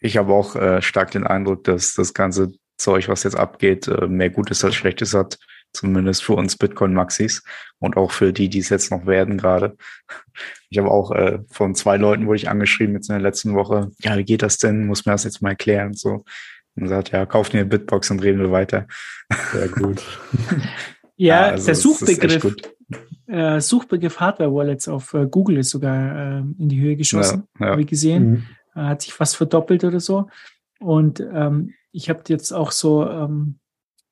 ich 0.00 0.16
habe 0.16 0.32
auch 0.32 0.56
äh, 0.56 0.80
stark 0.80 1.10
den 1.10 1.26
Eindruck, 1.26 1.64
dass 1.64 1.94
das 1.94 2.14
ganze 2.14 2.52
Zeug, 2.78 3.08
was 3.08 3.24
jetzt 3.24 3.36
abgeht, 3.36 3.88
äh, 3.88 4.06
mehr 4.06 4.30
Gutes 4.30 4.64
als 4.64 4.74
Schlechtes 4.74 5.12
hat. 5.12 5.38
Zumindest 5.78 6.24
für 6.24 6.32
uns 6.32 6.56
Bitcoin-Maxis 6.56 7.44
und 7.78 7.96
auch 7.96 8.10
für 8.10 8.32
die, 8.32 8.48
die 8.48 8.58
es 8.58 8.68
jetzt 8.68 8.90
noch 8.90 9.06
werden 9.06 9.38
gerade. 9.38 9.76
Ich 10.70 10.78
habe 10.78 10.90
auch 10.90 11.12
äh, 11.12 11.38
von 11.52 11.76
zwei 11.76 11.96
Leuten 11.96 12.26
wurde 12.26 12.38
ich 12.38 12.48
angeschrieben 12.48 12.96
jetzt 12.96 13.08
in 13.10 13.14
der 13.14 13.22
letzten 13.22 13.54
Woche, 13.54 13.92
ja, 14.00 14.16
wie 14.16 14.24
geht 14.24 14.42
das 14.42 14.58
denn? 14.58 14.88
Muss 14.88 15.06
mir 15.06 15.12
das 15.12 15.22
jetzt 15.22 15.40
mal 15.40 15.50
erklären 15.50 15.88
und 15.88 15.98
so. 15.98 16.24
Und 16.74 16.88
sagt, 16.88 17.12
ja, 17.12 17.26
kauft 17.26 17.54
mir 17.54 17.60
eine 17.60 17.68
Bitbox 17.68 18.10
und 18.10 18.24
reden 18.24 18.40
wir 18.40 18.50
weiter. 18.50 18.88
Sehr 19.52 19.68
gut. 19.68 20.02
ja, 21.16 21.46
ja 21.46 21.52
also 21.52 21.66
der 21.66 21.74
Suchbegriff, 21.76 22.56
äh, 23.28 23.60
Suchbegriff 23.60 24.18
Hardware-Wallets 24.18 24.88
auf 24.88 25.14
äh, 25.14 25.28
Google 25.30 25.58
ist 25.58 25.70
sogar 25.70 26.16
äh, 26.16 26.38
in 26.58 26.68
die 26.68 26.80
Höhe 26.80 26.96
geschossen, 26.96 27.44
ja, 27.60 27.66
ja. 27.66 27.72
habe 27.72 27.82
ich 27.82 27.86
gesehen. 27.86 28.48
Mhm. 28.74 28.82
hat 28.88 29.02
sich 29.02 29.12
fast 29.12 29.36
verdoppelt 29.36 29.84
oder 29.84 30.00
so. 30.00 30.28
Und 30.80 31.20
ähm, 31.20 31.74
ich 31.92 32.10
habe 32.10 32.22
jetzt 32.26 32.50
auch 32.50 32.72
so 32.72 33.08
ähm, 33.08 33.60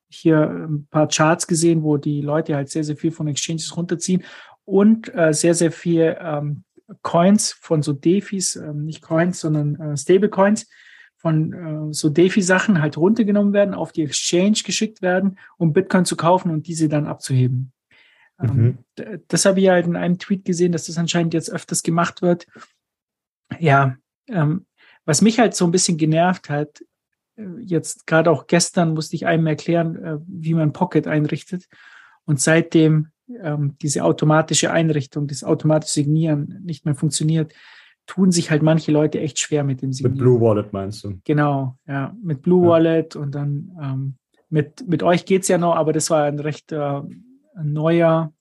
hier 0.09 0.49
ein 0.49 0.87
paar 0.89 1.07
Charts 1.07 1.47
gesehen, 1.47 1.83
wo 1.83 1.97
die 1.97 2.21
Leute 2.21 2.55
halt 2.55 2.69
sehr, 2.69 2.83
sehr 2.83 2.97
viel 2.97 3.11
von 3.11 3.27
Exchanges 3.27 3.75
runterziehen 3.75 4.23
und 4.65 5.13
äh, 5.15 5.33
sehr, 5.33 5.53
sehr 5.53 5.71
viel 5.71 6.17
ähm, 6.19 6.63
Coins 7.01 7.51
von 7.51 7.81
so 7.81 7.93
Defis, 7.93 8.55
ähm, 8.55 8.85
nicht 8.85 9.01
Coins, 9.01 9.39
sondern 9.39 9.75
äh, 9.75 9.97
Stablecoins 9.97 10.67
von 11.17 11.53
äh, 11.53 11.93
so 11.93 12.09
DeFi-Sachen 12.09 12.81
halt 12.81 12.97
runtergenommen 12.97 13.53
werden, 13.53 13.73
auf 13.73 13.91
die 13.91 14.03
Exchange 14.03 14.59
geschickt 14.63 15.01
werden, 15.01 15.37
um 15.57 15.73
Bitcoin 15.73 16.05
zu 16.05 16.15
kaufen 16.15 16.51
und 16.51 16.67
diese 16.67 16.87
dann 16.87 17.07
abzuheben. 17.07 17.73
Ähm, 18.39 18.77
mhm. 18.95 19.23
das 19.27 19.45
habe 19.45 19.59
ich 19.59 19.69
halt 19.69 19.87
in 19.87 19.95
einem 19.95 20.19
Tweet 20.19 20.45
gesehen, 20.45 20.71
dass 20.71 20.85
das 20.85 20.97
anscheinend 20.97 21.33
jetzt 21.33 21.51
öfters 21.51 21.81
gemacht 21.81 22.21
wird. 22.21 22.45
Ja, 23.59 23.97
ähm, 24.27 24.67
was 25.05 25.21
mich 25.21 25.39
halt 25.39 25.55
so 25.55 25.65
ein 25.65 25.71
bisschen 25.71 25.97
genervt 25.97 26.49
hat, 26.49 26.83
jetzt 27.61 28.07
gerade 28.07 28.31
auch 28.31 28.47
gestern 28.47 28.93
musste 28.93 29.15
ich 29.15 29.25
einem 29.25 29.47
erklären, 29.47 29.95
äh, 30.03 30.17
wie 30.27 30.53
man 30.53 30.73
Pocket 30.73 31.07
einrichtet. 31.07 31.67
Und 32.25 32.39
seitdem 32.39 33.09
ähm, 33.41 33.75
diese 33.81 34.03
automatische 34.03 34.71
Einrichtung, 34.71 35.27
das 35.27 35.43
automatische 35.43 35.93
Signieren 35.93 36.61
nicht 36.63 36.85
mehr 36.85 36.95
funktioniert, 36.95 37.53
tun 38.05 38.31
sich 38.31 38.51
halt 38.51 38.63
manche 38.63 38.91
Leute 38.91 39.19
echt 39.19 39.39
schwer 39.39 39.63
mit 39.63 39.81
dem 39.81 39.91
Signieren. 39.93 40.15
Mit 40.15 40.23
Blue 40.23 40.41
Wallet 40.41 40.73
meinst 40.73 41.03
du? 41.03 41.19
Genau, 41.25 41.77
ja, 41.87 42.15
mit 42.23 42.41
Blue 42.41 42.63
ja. 42.63 42.69
Wallet 42.69 43.15
und 43.15 43.35
dann 43.35 43.77
ähm, 43.81 44.15
mit, 44.49 44.87
mit 44.87 45.03
euch 45.03 45.25
geht's 45.25 45.49
ja 45.49 45.57
noch, 45.57 45.75
aber 45.75 45.91
das 45.93 46.09
war 46.09 46.23
ein 46.23 46.39
recht 46.39 46.71
äh, 46.71 47.01
neuer 47.61 48.33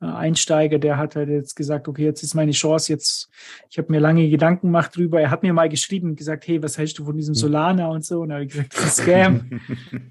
äh, 0.00 0.06
Einsteiger, 0.06 0.78
der 0.78 0.96
hat 0.96 1.16
halt 1.16 1.28
jetzt 1.28 1.56
gesagt, 1.56 1.88
okay, 1.88 2.04
jetzt 2.04 2.22
ist 2.22 2.34
meine 2.34 2.52
Chance, 2.52 2.92
jetzt, 2.92 3.28
ich 3.68 3.78
habe 3.78 3.90
mir 3.90 3.98
lange 3.98 4.28
Gedanken 4.28 4.68
gemacht 4.68 4.96
drüber. 4.96 5.20
Er 5.20 5.30
hat 5.30 5.42
mir 5.42 5.52
mal 5.52 5.68
geschrieben 5.68 6.10
und 6.10 6.16
gesagt, 6.16 6.46
hey, 6.46 6.62
was 6.62 6.78
hältst 6.78 6.98
du 6.98 7.04
von 7.04 7.16
diesem 7.16 7.34
hm. 7.34 7.40
Solana 7.40 7.88
und 7.88 8.04
so? 8.04 8.20
Und 8.20 8.30
er 8.30 8.40
hat 8.40 8.48
gesagt, 8.48 8.76
das 8.76 8.84
ist 8.84 8.96
Scam. 8.98 9.60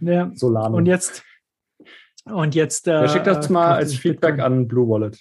ja. 0.01 0.31
Solana. 0.35 0.75
Und 0.75 0.85
jetzt, 0.85 1.23
und 2.25 2.55
jetzt. 2.55 2.87
Äh, 2.87 3.07
schickt 3.07 3.27
das 3.27 3.49
mal 3.49 3.75
als 3.75 3.95
Feedback 3.95 4.39
an 4.39 4.67
Blue 4.67 4.87
Wallet. 4.87 5.17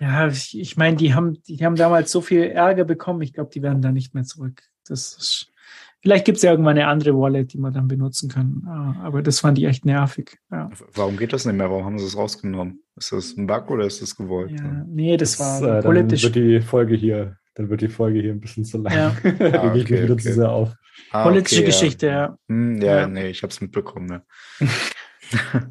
Ja, 0.00 0.28
ich, 0.28 0.58
ich 0.58 0.76
meine, 0.76 0.96
die 0.96 1.14
haben, 1.14 1.42
die 1.42 1.64
haben 1.64 1.74
damals 1.74 2.12
so 2.12 2.20
viel 2.20 2.44
Ärger 2.44 2.84
bekommen. 2.84 3.20
Ich 3.22 3.32
glaube, 3.32 3.50
die 3.52 3.62
werden 3.62 3.82
da 3.82 3.90
nicht 3.90 4.14
mehr 4.14 4.24
zurück. 4.24 4.62
Das 4.86 5.14
ist, 5.14 5.52
Vielleicht 6.00 6.24
gibt 6.24 6.36
es 6.36 6.42
ja 6.42 6.52
irgendwann 6.52 6.78
eine 6.78 6.86
andere 6.86 7.18
Wallet, 7.18 7.52
die 7.52 7.58
man 7.58 7.72
dann 7.72 7.88
benutzen 7.88 8.28
kann. 8.28 8.62
Ah, 8.66 8.94
aber 9.02 9.22
das 9.22 9.40
fand 9.40 9.58
ich 9.58 9.64
echt 9.64 9.84
nervig. 9.84 10.38
Ja. 10.50 10.70
Warum 10.94 11.16
geht 11.16 11.32
das 11.32 11.44
nicht 11.44 11.56
mehr? 11.56 11.70
Warum 11.70 11.84
haben 11.84 11.98
sie 11.98 12.06
es 12.06 12.16
rausgenommen? 12.16 12.82
Ist 12.96 13.12
das 13.12 13.36
ein 13.36 13.46
Bug 13.46 13.70
oder 13.70 13.84
ist 13.84 14.00
das 14.00 14.14
gewollt? 14.14 14.52
Ja, 14.52 14.84
nee, 14.86 15.16
das, 15.16 15.36
das 15.36 15.62
war 15.62 15.78
äh, 15.78 15.82
politisch. 15.82 16.22
Dann 16.22 16.34
wird 16.34 16.44
die 16.44 16.60
Folge 16.60 16.94
hier, 16.94 17.36
dann 17.54 17.68
wird 17.68 17.80
die 17.80 17.88
Folge 17.88 18.20
hier 18.20 18.32
ein 18.32 18.40
bisschen 18.40 18.64
zu 18.64 18.78
lang. 18.78 18.94
Ja. 18.94 19.08
ah, 19.24 19.74
okay, 19.74 20.02
wieder 20.02 20.14
okay. 20.14 20.22
zu 20.22 20.34
sehr 20.34 20.50
auf. 20.50 20.72
Ah, 21.10 21.24
Politische 21.24 21.60
okay, 21.60 21.66
Geschichte, 21.66 22.06
ja. 22.06 22.12
Ja, 22.12 22.38
hm, 22.48 22.80
ja, 22.80 23.00
ja. 23.00 23.08
nee, 23.08 23.28
ich 23.28 23.42
habe 23.42 23.50
es 23.50 23.60
mitbekommen. 23.60 24.22
Ja. 24.60 25.62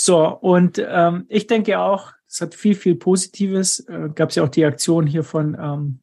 So, 0.00 0.28
und 0.28 0.80
ähm, 0.86 1.24
ich 1.28 1.48
denke 1.48 1.80
auch, 1.80 2.12
es 2.28 2.40
hat 2.40 2.54
viel, 2.54 2.76
viel 2.76 2.94
Positives. 2.94 3.80
Äh, 3.88 4.10
Gab 4.14 4.30
es 4.30 4.36
ja 4.36 4.44
auch 4.44 4.48
die 4.48 4.64
Aktion 4.64 5.08
hier 5.08 5.24
von, 5.24 5.56
ähm, 5.60 6.00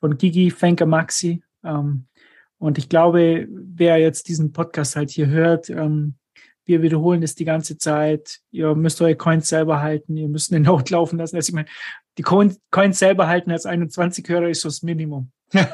von 0.00 0.16
Gigi 0.16 0.50
Fenker 0.50 0.86
Maxi. 0.86 1.42
Ähm, 1.62 2.06
und 2.58 2.78
ich 2.78 2.88
glaube, 2.88 3.46
wer 3.50 3.98
jetzt 3.98 4.28
diesen 4.28 4.52
Podcast 4.52 4.96
halt 4.96 5.10
hier 5.10 5.26
hört, 5.26 5.70
ähm, 5.70 6.14
wir 6.64 6.82
wiederholen 6.82 7.20
das 7.20 7.34
die 7.34 7.44
ganze 7.44 7.76
Zeit. 7.76 8.40
Ihr 8.50 8.74
müsst 8.74 9.00
eure 9.02 9.16
Coins 9.16 9.48
selber 9.48 9.82
halten. 9.82 10.16
Ihr 10.16 10.28
müsst 10.28 10.52
eine 10.52 10.64
Note 10.64 10.94
laufen 10.94 11.18
lassen. 11.18 11.36
Also 11.36 11.50
ich 11.50 11.54
meine, 11.54 11.68
die 12.16 12.22
Coins 12.22 12.58
selber 12.98 13.28
halten 13.28 13.50
als 13.50 13.66
21-Hörer 13.66 14.48
ist 14.48 14.62
so 14.62 14.68
das 14.68 14.82
Minimum. 14.82 15.30
da 15.52 15.68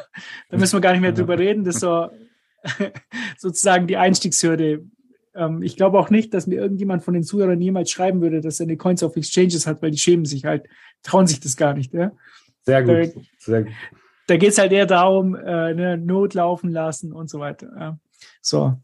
müssen 0.50 0.76
wir 0.76 0.80
gar 0.80 0.92
nicht 0.92 1.00
mehr 1.00 1.12
drüber 1.12 1.38
reden. 1.38 1.64
Das 1.64 1.76
ist 1.76 1.82
so 1.82 2.08
sozusagen 3.38 3.86
die 3.86 3.96
Einstiegshürde. 3.96 4.84
Ähm, 5.34 5.62
ich 5.62 5.76
glaube 5.76 5.98
auch 5.98 6.10
nicht, 6.10 6.34
dass 6.34 6.46
mir 6.46 6.56
irgendjemand 6.60 7.04
von 7.04 7.14
den 7.14 7.22
Zuhörern 7.22 7.60
jemals 7.60 7.90
schreiben 7.90 8.20
würde, 8.20 8.40
dass 8.40 8.58
er 8.58 8.64
eine 8.64 8.76
Coins 8.76 9.02
auf 9.02 9.16
Exchanges 9.16 9.66
hat, 9.66 9.82
weil 9.82 9.92
die 9.92 9.98
schämen 9.98 10.24
sich 10.24 10.44
halt, 10.44 10.66
trauen 11.02 11.26
sich 11.26 11.40
das 11.40 11.56
gar 11.56 11.74
nicht. 11.74 11.94
Ja? 11.94 12.12
Sehr 12.62 12.82
gut. 12.82 13.14
Da, 13.14 13.20
Sehr 13.38 13.62
gut. 13.64 13.72
Da 14.30 14.36
geht 14.36 14.50
es 14.50 14.58
halt 14.58 14.70
eher 14.70 14.86
darum, 14.86 15.34
äh, 15.34 15.74
ne, 15.74 15.98
Not 15.98 16.34
laufen 16.34 16.70
lassen 16.70 17.12
und 17.12 17.28
so 17.28 17.40
weiter. 17.40 17.68
Ja? 17.76 17.98
So. 18.40 18.80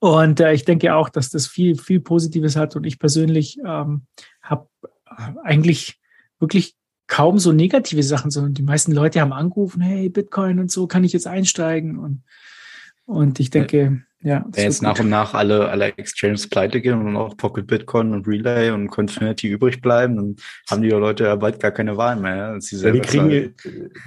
Und 0.00 0.40
äh, 0.40 0.52
ich 0.54 0.64
denke 0.64 0.92
auch, 0.96 1.08
dass 1.08 1.30
das 1.30 1.46
viel, 1.46 1.76
viel 1.78 2.00
Positives 2.00 2.56
hat. 2.56 2.74
Und 2.74 2.84
ich 2.84 2.98
persönlich 2.98 3.58
ähm, 3.64 4.06
habe 4.42 4.68
eigentlich 5.44 6.00
wirklich 6.40 6.74
kaum 7.06 7.38
so 7.38 7.52
negative 7.52 8.02
Sachen, 8.02 8.32
sondern 8.32 8.54
die 8.54 8.64
meisten 8.64 8.90
Leute 8.90 9.20
haben 9.20 9.32
angerufen, 9.32 9.80
hey, 9.80 10.08
Bitcoin 10.08 10.58
und 10.58 10.72
so, 10.72 10.88
kann 10.88 11.04
ich 11.04 11.12
jetzt 11.12 11.28
einsteigen? 11.28 11.96
Und, 11.96 12.24
und 13.04 13.38
ich 13.38 13.50
denke, 13.50 14.02
ja. 14.26 14.44
Wenn 14.50 14.64
jetzt 14.64 14.82
nach 14.82 14.98
und 14.98 15.08
nach 15.08 15.34
alle, 15.34 15.68
alle 15.68 15.96
Exchanges 15.96 16.48
pleite 16.48 16.80
gehen 16.80 17.00
und 17.00 17.16
auch 17.16 17.36
Pocket 17.36 17.64
Bitcoin 17.64 18.12
und 18.12 18.26
Relay 18.26 18.70
und 18.70 18.88
Confinity 18.88 19.46
übrig 19.46 19.80
bleiben, 19.80 20.16
dann 20.16 20.36
haben 20.68 20.82
die 20.82 20.88
Leute 20.88 21.22
ja 21.22 21.36
bald 21.36 21.60
gar 21.60 21.70
keine 21.70 21.96
Wahl 21.96 22.16
mehr. 22.16 22.58
Ja, 22.58 22.90
die, 22.90 23.00
kriegen, 23.00 23.30
die, 23.30 23.54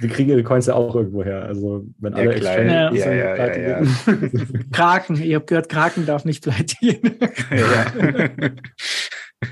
die 0.02 0.08
kriegen 0.08 0.28
ihre 0.28 0.42
Coins 0.42 0.66
ja 0.66 0.74
auch 0.74 0.94
irgendwo 0.94 1.24
her. 1.24 1.44
Also 1.44 1.86
wenn 2.00 2.12
alle 2.12 2.26
ja, 2.26 2.30
Exchanges 2.32 3.02
ja, 3.02 3.12
ja, 3.12 3.34
pleite 3.34 3.60
ja, 3.62 3.80
gehen. 3.80 4.68
Kraken, 4.72 5.22
ihr 5.22 5.36
habt 5.36 5.46
gehört, 5.46 5.70
Kraken 5.70 6.04
darf 6.04 6.26
nicht 6.26 6.42
pleite 6.42 6.76
gehen. 6.82 7.18
ja. 7.50 8.50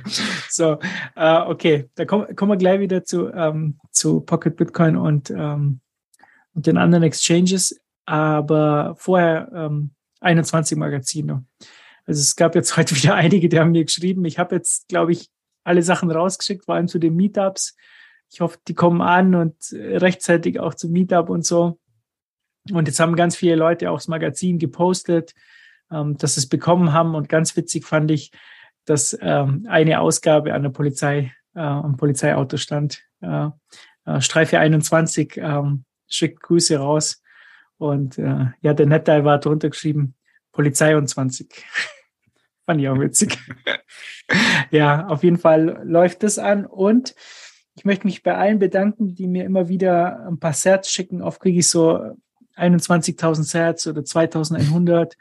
so, 0.50 0.78
äh, 1.16 1.40
okay, 1.46 1.88
da 1.94 2.04
kommen, 2.04 2.36
kommen 2.36 2.52
wir 2.52 2.58
gleich 2.58 2.80
wieder 2.80 3.04
zu, 3.04 3.32
ähm, 3.32 3.78
zu 3.90 4.20
Pocket 4.20 4.54
Bitcoin 4.54 4.96
und, 4.96 5.30
ähm, 5.30 5.80
und 6.52 6.66
den 6.66 6.76
anderen 6.76 7.04
Exchanges. 7.04 7.80
Aber 8.04 8.96
vorher 8.98 9.50
ähm, 9.54 9.92
21 10.20 10.76
Magazine. 10.78 11.44
Also 12.06 12.20
es 12.20 12.36
gab 12.36 12.54
jetzt 12.54 12.76
heute 12.76 12.96
wieder 12.96 13.14
einige, 13.14 13.48
die 13.48 13.58
haben 13.58 13.72
mir 13.72 13.84
geschrieben. 13.84 14.24
Ich 14.24 14.38
habe 14.38 14.56
jetzt, 14.56 14.88
glaube 14.88 15.12
ich, 15.12 15.30
alle 15.64 15.82
Sachen 15.82 16.10
rausgeschickt, 16.10 16.64
vor 16.64 16.74
allem 16.74 16.88
zu 16.88 16.98
den 16.98 17.14
Meetups. 17.14 17.76
Ich 18.30 18.40
hoffe, 18.40 18.58
die 18.66 18.74
kommen 18.74 19.00
an 19.00 19.34
und 19.34 19.54
rechtzeitig 19.72 20.60
auch 20.60 20.74
zum 20.74 20.92
Meetup 20.92 21.30
und 21.30 21.44
so. 21.44 21.78
Und 22.72 22.88
jetzt 22.88 23.00
haben 23.00 23.16
ganz 23.16 23.36
viele 23.36 23.56
Leute 23.56 23.90
auch 23.90 23.98
das 23.98 24.08
Magazin 24.08 24.58
gepostet, 24.58 25.34
ähm, 25.90 26.16
dass 26.18 26.34
sie 26.34 26.40
es 26.40 26.48
bekommen 26.48 26.92
haben. 26.92 27.14
Und 27.14 27.28
ganz 27.28 27.56
witzig 27.56 27.84
fand 27.84 28.10
ich, 28.10 28.32
dass 28.84 29.16
ähm, 29.20 29.66
eine 29.68 30.00
Ausgabe 30.00 30.54
an 30.54 30.62
der 30.62 30.70
Polizei, 30.70 31.32
äh, 31.54 31.60
am 31.60 31.96
Polizeiauto 31.96 32.56
stand. 32.56 33.02
Äh, 33.20 33.48
äh, 34.04 34.20
Streife 34.20 34.58
21 34.58 35.36
ähm, 35.36 35.84
schickt 36.08 36.42
Grüße 36.42 36.78
raus. 36.78 37.22
Und 37.78 38.18
äh, 38.18 38.46
ja, 38.60 38.74
der 38.74 38.86
Netteil 38.86 39.24
war 39.24 39.38
drunter 39.38 39.70
geschrieben, 39.70 40.14
Polizei 40.52 40.96
und 40.96 41.08
20. 41.08 41.64
Fand 42.66 42.80
ich 42.80 42.88
auch 42.88 42.98
witzig. 42.98 43.38
ja, 44.70 45.06
auf 45.06 45.22
jeden 45.22 45.38
Fall 45.38 45.80
läuft 45.84 46.22
das 46.22 46.38
an. 46.38 46.66
Und 46.66 47.14
ich 47.76 47.84
möchte 47.84 48.06
mich 48.06 48.22
bei 48.22 48.34
allen 48.34 48.58
bedanken, 48.58 49.14
die 49.14 49.28
mir 49.28 49.44
immer 49.44 49.68
wieder 49.68 50.26
ein 50.26 50.38
paar 50.38 50.52
Sets 50.52 50.90
schicken. 50.90 51.22
Oft 51.22 51.40
kriege 51.40 51.60
ich 51.60 51.68
so 51.68 52.14
21.000 52.56 53.42
Sets 53.44 53.86
oder 53.86 54.02
2.100. 54.02 55.12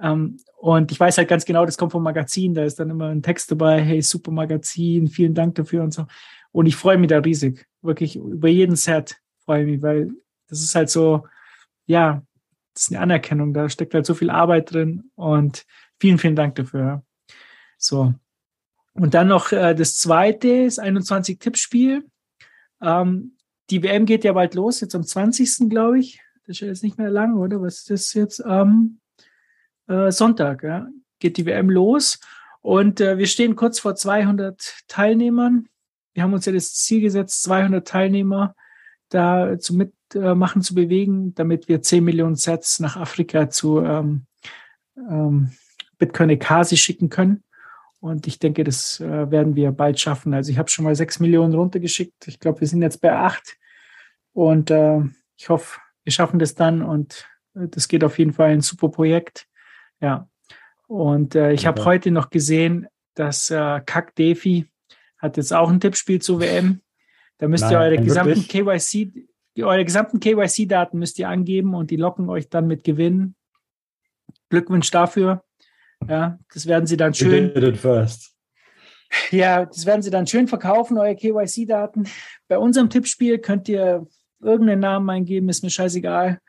Ähm, 0.00 0.38
und 0.56 0.90
ich 0.90 0.98
weiß 0.98 1.18
halt 1.18 1.28
ganz 1.28 1.44
genau, 1.44 1.66
das 1.66 1.76
kommt 1.76 1.92
vom 1.92 2.02
Magazin. 2.02 2.54
Da 2.54 2.64
ist 2.64 2.80
dann 2.80 2.90
immer 2.90 3.08
ein 3.08 3.22
Text 3.22 3.50
dabei. 3.50 3.82
Hey, 3.82 4.00
super 4.00 4.30
Magazin, 4.30 5.08
vielen 5.08 5.34
Dank 5.34 5.54
dafür 5.56 5.82
und 5.82 5.92
so. 5.92 6.06
Und 6.50 6.66
ich 6.66 6.76
freue 6.76 6.98
mich 6.98 7.08
da 7.08 7.18
riesig. 7.18 7.66
Wirklich 7.82 8.16
über 8.16 8.48
jeden 8.48 8.76
Set 8.76 9.16
freue 9.44 9.62
ich 9.62 9.66
mich, 9.66 9.82
weil 9.82 10.10
das 10.48 10.62
ist 10.62 10.74
halt 10.74 10.88
so, 10.90 11.24
ja, 11.92 12.22
das 12.72 12.84
ist 12.84 12.92
eine 12.92 13.00
Anerkennung. 13.00 13.52
Da 13.52 13.68
steckt 13.68 13.92
halt 13.94 14.06
so 14.06 14.14
viel 14.14 14.30
Arbeit 14.30 14.72
drin. 14.72 15.10
Und 15.14 15.64
vielen, 16.00 16.18
vielen 16.18 16.36
Dank 16.36 16.54
dafür. 16.54 17.04
So. 17.76 18.14
Und 18.94 19.14
dann 19.14 19.28
noch 19.28 19.52
äh, 19.52 19.74
das 19.74 19.96
zweite, 19.96 20.64
das 20.64 20.78
21-Tippspiel. 20.78 22.04
Ähm, 22.80 23.36
die 23.70 23.82
WM 23.82 24.06
geht 24.06 24.24
ja 24.24 24.32
bald 24.32 24.54
los, 24.54 24.80
jetzt 24.80 24.94
am 24.94 25.04
20. 25.04 25.70
glaube 25.70 26.00
ich. 26.00 26.20
Das 26.46 26.56
ist 26.56 26.60
jetzt 26.60 26.82
nicht 26.82 26.98
mehr 26.98 27.10
lang, 27.10 27.36
oder? 27.36 27.60
Was 27.60 27.78
ist 27.78 27.90
das 27.90 28.14
jetzt? 28.14 28.42
Ähm, 28.46 28.98
äh, 29.86 30.10
Sonntag 30.10 30.62
ja, 30.62 30.88
geht 31.18 31.36
die 31.36 31.46
WM 31.46 31.70
los. 31.70 32.20
Und 32.60 33.00
äh, 33.00 33.18
wir 33.18 33.26
stehen 33.26 33.54
kurz 33.54 33.78
vor 33.78 33.94
200 33.94 34.84
Teilnehmern. 34.88 35.68
Wir 36.14 36.22
haben 36.22 36.32
uns 36.32 36.46
ja 36.46 36.52
das 36.52 36.74
Ziel 36.74 37.00
gesetzt, 37.00 37.42
200 37.42 37.86
Teilnehmer 37.86 38.54
da 39.08 39.58
zu 39.58 39.74
mitmachen, 40.14 40.62
zu 40.62 40.74
bewegen, 40.74 41.34
damit 41.34 41.68
wir 41.68 41.82
10 41.82 42.04
Millionen 42.04 42.36
Sets 42.36 42.80
nach 42.80 42.96
Afrika 42.96 43.50
zu 43.50 43.80
ähm, 43.80 44.26
ähm, 44.96 45.52
Bitcoin 45.98 46.30
Ekasi 46.30 46.76
schicken 46.76 47.08
können. 47.08 47.42
Und 48.00 48.26
ich 48.26 48.40
denke, 48.40 48.64
das 48.64 48.98
äh, 48.98 49.30
werden 49.30 49.54
wir 49.54 49.70
bald 49.70 50.00
schaffen. 50.00 50.34
Also 50.34 50.50
ich 50.50 50.58
habe 50.58 50.68
schon 50.68 50.84
mal 50.84 50.94
6 50.94 51.20
Millionen 51.20 51.54
runtergeschickt. 51.54 52.26
Ich 52.26 52.40
glaube, 52.40 52.60
wir 52.60 52.66
sind 52.66 52.82
jetzt 52.82 53.00
bei 53.00 53.12
8. 53.12 53.56
Und 54.32 54.70
äh, 54.70 55.02
ich 55.36 55.48
hoffe, 55.48 55.78
wir 56.02 56.12
schaffen 56.12 56.40
das 56.40 56.56
dann. 56.56 56.82
Und 56.82 57.28
äh, 57.54 57.68
das 57.68 57.86
geht 57.86 58.02
auf 58.02 58.18
jeden 58.18 58.32
Fall 58.32 58.50
ein 58.50 58.60
super 58.60 58.88
Projekt. 58.88 59.46
Ja. 60.00 60.28
Und 60.88 61.36
äh, 61.36 61.52
ich 61.52 61.64
habe 61.64 61.84
heute 61.84 62.10
noch 62.10 62.30
gesehen, 62.30 62.88
dass 63.14 63.50
äh, 63.50 63.80
Kack 63.86 64.16
Defi 64.16 64.66
hat 65.18 65.36
jetzt 65.36 65.52
auch 65.52 65.70
ein 65.70 65.78
Tippspiel 65.78 66.20
zur 66.20 66.40
WM. 66.40 66.80
Da 67.38 67.46
müsst 67.46 67.64
Nein, 67.64 67.72
ihr 67.72 67.78
eure 67.78 67.96
gesamten 67.98 68.48
KYC, 68.48 69.28
eure 69.64 69.84
gesamten 69.84 70.20
KYC-Daten 70.20 70.98
müsst 70.98 71.18
ihr 71.18 71.28
angeben 71.28 71.74
und 71.74 71.90
die 71.90 71.96
locken 71.96 72.28
euch 72.28 72.48
dann 72.48 72.66
mit 72.66 72.84
Gewinn. 72.84 73.34
Glückwunsch 74.48 74.90
dafür. 74.90 75.42
Ja, 76.08 76.38
das 76.52 76.66
werden 76.66 76.86
sie 76.86 76.96
dann 76.96 77.14
schön. 77.14 77.52
Ja, 79.30 79.66
das 79.66 79.84
werden 79.84 80.00
sie 80.00 80.10
dann 80.10 80.26
schön 80.26 80.48
verkaufen, 80.48 80.96
eure 80.96 81.14
KYC-Daten. 81.14 82.08
Bei 82.48 82.56
unserem 82.56 82.88
Tippspiel 82.88 83.38
könnt 83.38 83.68
ihr 83.68 84.06
irgendeinen 84.40 84.80
Namen 84.80 85.10
eingeben, 85.10 85.50
ist 85.50 85.62
mir 85.62 85.68
scheißegal 85.68 86.40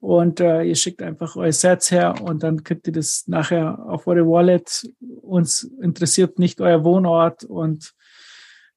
und 0.00 0.40
äh, 0.40 0.62
ihr 0.62 0.76
schickt 0.76 1.02
einfach 1.02 1.36
euer 1.36 1.52
Sets 1.52 1.90
her 1.90 2.14
und 2.22 2.42
dann 2.42 2.62
kriegt 2.62 2.86
ihr 2.86 2.92
das 2.92 3.24
nachher 3.26 3.78
auf 3.86 4.06
eure 4.06 4.26
Wallet. 4.26 4.88
Uns 5.00 5.64
interessiert 5.80 6.38
nicht 6.38 6.60
euer 6.60 6.84
Wohnort 6.84 7.44
und 7.44 7.94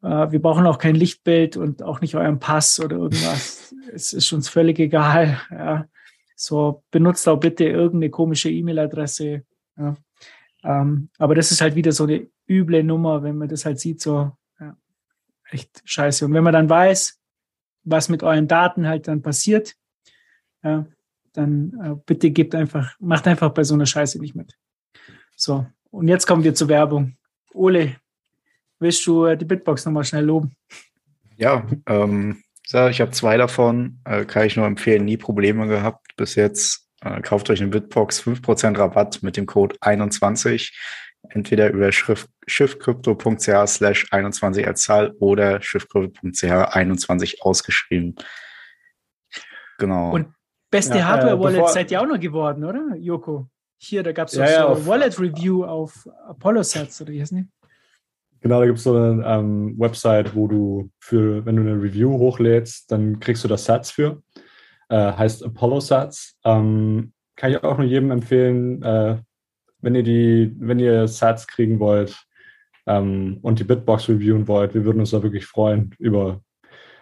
wir 0.02 0.42
brauchen 0.42 0.66
auch 0.66 0.78
kein 0.78 0.96
Lichtbild 0.96 1.58
und 1.58 1.84
auch 1.84 2.02
nicht 2.02 2.16
euren 2.16 2.40
Pass 2.40 2.80
oder 2.80 2.98
irgendwas. 2.98 3.74
es 3.94 4.14
ist 4.14 4.32
uns 4.34 4.50
völlig 4.50 4.80
egal. 4.80 5.40
Ja. 5.52 5.86
So 6.36 6.84
benutzt 6.92 7.28
auch 7.30 7.38
bitte 7.38 7.66
irgendeine 7.66 8.10
komische 8.10 8.50
E-Mail-Adresse. 8.50 9.44
Ja. 9.78 9.96
Ähm, 10.64 11.10
aber 11.18 11.36
das 11.36 11.52
ist 11.52 11.62
halt 11.62 11.76
wieder 11.76 11.92
so 11.92 12.06
eine 12.06 12.28
üble 12.48 12.84
Nummer, 12.84 13.24
wenn 13.24 13.38
man 13.38 13.48
das 13.48 13.66
halt 13.66 13.80
sieht, 13.80 14.02
so 14.02 14.32
ja, 14.60 14.76
echt 15.50 15.82
scheiße. 15.86 16.26
Und 16.26 16.34
wenn 16.34 16.44
man 16.44 16.54
dann 16.54 16.70
weiß, 16.70 17.20
was 17.84 18.10
mit 18.10 18.24
euren 18.24 18.48
Daten 18.48 18.88
halt 18.88 19.08
dann 19.08 19.22
passiert, 19.22 19.76
ja, 20.64 20.86
dann 21.34 21.74
äh, 21.84 21.96
bitte 22.06 22.32
gebt 22.32 22.56
einfach, 22.56 22.96
macht 23.00 23.28
einfach 23.28 23.52
bei 23.52 23.64
so 23.64 23.74
einer 23.74 23.86
Scheiße 23.86 24.20
nicht 24.20 24.36
mit. 24.36 24.58
So, 25.36 25.66
und 25.90 26.08
jetzt 26.08 26.28
kommen 26.28 26.44
wir 26.44 26.54
zur 26.54 26.68
Werbung. 26.68 27.18
Ole, 27.54 27.96
willst 28.82 29.06
du 29.08 29.26
äh, 29.26 29.38
die 29.38 29.46
Bitbox 29.46 29.86
nochmal 29.86 30.04
schnell 30.04 30.26
loben? 30.26 30.56
Ja, 31.38 31.66
ähm, 31.88 32.44
ich 32.66 33.02
habe 33.02 33.12
zwei 33.12 33.38
davon, 33.38 34.00
äh, 34.06 34.26
kann 34.26 34.46
ich 34.46 34.56
nur 34.56 34.66
empfehlen, 34.66 35.06
nie 35.06 35.18
Probleme 35.18 35.68
gehabt 35.68 36.16
bis 36.16 36.36
jetzt. 36.36 36.88
Äh, 37.02 37.22
kauft 37.22 37.50
euch 37.50 37.62
eine 37.62 37.70
Bitbox, 37.70 38.22
5% 38.22 38.78
Rabatt 38.78 39.24
mit 39.24 39.38
dem 39.38 39.46
Code 39.46 39.76
21. 39.82 40.78
Entweder 41.30 41.70
über 41.72 41.92
schiffcrypto.ch 41.92 43.68
slash 43.68 44.08
21 44.12 44.68
als 44.68 44.82
Zahl 44.84 45.12
oder 45.20 45.62
schiffcrypto.ch 45.62 46.44
21 46.44 47.44
ausgeschrieben. 47.44 48.16
Genau. 49.78 50.12
Und 50.12 50.34
Beste 50.72 51.00
ja, 51.00 51.06
Hardware-Wallet 51.06 51.64
äh, 51.64 51.68
seid 51.68 51.92
ihr 51.92 52.02
auch 52.02 52.08
noch 52.08 52.20
geworden, 52.20 52.64
oder, 52.64 52.96
Joko? 52.96 53.50
Hier, 53.78 54.04
da 54.04 54.14
gab 54.14 54.30
es 54.30 54.36
ja, 54.36 54.48
so 54.48 54.54
ja, 54.54 54.86
Wallet-Review 54.86 55.66
auf 55.66 56.08
Apollo-Sets, 56.28 57.02
oder 57.02 57.12
wie 57.12 57.22
heißt 57.22 57.34
nicht? 57.34 57.50
Genau, 58.42 58.60
da 58.60 58.66
gibt 58.66 58.80
es 58.80 58.84
so 58.84 58.96
eine 58.96 59.24
ähm, 59.26 59.80
Website, 59.80 60.36
wo 60.36 60.48
du 60.48 60.90
für, 61.00 61.46
wenn 61.46 61.56
du 61.56 61.62
eine 61.62 61.82
Review 61.82 62.18
hochlädst, 62.18 62.92
dann 62.92 63.20
kriegst 63.20 63.44
du 63.44 63.48
das 63.48 63.66
Sats 63.66 63.92
für. 63.92 64.22
Äh, 64.90 65.14
heißt 65.14 65.46
Apollo 65.46 65.80
Sats. 65.80 66.38
Ähm, 66.44 67.14
kann 67.36 67.52
ich 67.52 67.64
auch 67.64 67.78
nur 67.78 67.88
jedem 67.88 68.12
empfehlen, 68.12 68.82
äh, 68.82 69.18
wenn 69.80 69.96
ihr 69.96 70.04
die, 70.04 70.56
wenn 70.60 70.80
ihr 70.80 71.08
Sats 71.08 71.48
kriegen 71.48 71.80
wollt, 71.80 72.16
ähm, 72.88 73.40
und 73.42 73.60
die 73.60 73.64
Bitbox 73.64 74.10
reviewen 74.10 74.48
wollt, 74.48 74.74
wir 74.74 74.86
würden 74.86 75.00
uns 75.00 75.12
da 75.12 75.24
wirklich 75.24 75.46
freuen 75.46 75.94
über 76.00 76.42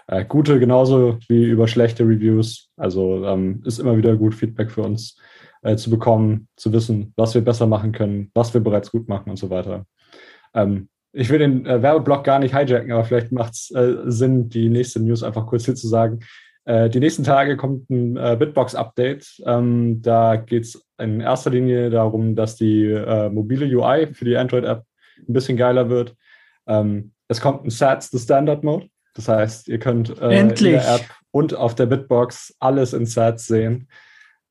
äh, 0.08 0.26
gute 0.26 0.60
genauso 0.60 1.18
wie 1.28 1.46
über 1.46 1.68
schlechte 1.68 2.04
Reviews. 2.04 2.70
Also 2.78 3.26
ähm, 3.26 3.62
ist 3.66 3.80
immer 3.80 3.98
wieder 3.98 4.16
gut 4.16 4.36
Feedback 4.36 4.72
für 4.72 4.84
uns 4.84 5.18
äh, 5.62 5.76
zu 5.76 5.90
bekommen, 5.90 6.48
zu 6.56 6.74
wissen, 6.74 7.14
was 7.16 7.34
wir 7.34 7.42
besser 7.42 7.68
machen 7.68 7.92
können, 7.92 8.32
was 8.34 8.54
wir 8.54 8.62
bereits 8.62 8.92
gut 8.92 9.08
machen 9.08 9.30
und 9.30 9.38
so 9.38 9.50
weiter. 9.50 9.86
Ähm, 10.54 10.90
ich 11.12 11.30
will 11.30 11.40
den 11.40 11.66
äh, 11.66 11.82
Werbeblock 11.82 12.24
gar 12.24 12.40
nicht 12.40 12.56
hijacken, 12.56 12.92
aber 12.92 13.04
vielleicht 13.04 13.32
macht 13.32 13.54
es 13.54 13.72
äh, 13.72 13.96
Sinn, 14.06 14.50
die 14.50 14.70
nächste 14.70 15.00
News 15.00 15.24
einfach 15.24 15.48
kurz 15.48 15.66
hier 15.66 15.76
zu 15.76 15.88
sagen. 15.88 16.20
Äh, 16.66 16.90
die 16.90 17.00
nächsten 17.00 17.24
Tage 17.24 17.58
kommt 17.58 17.90
ein 17.90 18.16
äh, 18.18 18.36
Bitbox-Update. 18.38 19.42
Ähm, 19.46 20.02
da 20.02 20.36
geht 20.36 20.66
es 20.66 20.86
in 21.00 21.20
erster 21.20 21.50
Linie 21.50 21.90
darum, 21.90 22.36
dass 22.36 22.56
die 22.56 22.86
äh, 22.86 23.30
mobile 23.30 23.66
UI 23.66 24.14
für 24.14 24.26
die 24.26 24.38
Android-App 24.38 24.84
ein 25.28 25.34
bisschen 25.34 25.58
geiler 25.58 25.90
wird. 25.90 26.16
Ähm, 26.68 27.14
es 27.28 27.42
kommt 27.42 27.66
ein 27.66 27.70
SATS, 27.70 28.12
the 28.12 28.20
Standard 28.20 28.64
Mode. 28.64 28.88
Das 29.16 29.28
heißt, 29.28 29.68
ihr 29.68 29.80
könnt 29.80 30.20
äh, 30.22 30.40
in 30.40 30.50
der 30.50 30.96
App 30.96 31.06
und 31.32 31.56
auf 31.56 31.76
der 31.76 31.88
Bitbox 31.88 32.56
alles 32.60 32.94
in 32.94 33.06
SATS 33.06 33.48
sehen. 33.48 33.88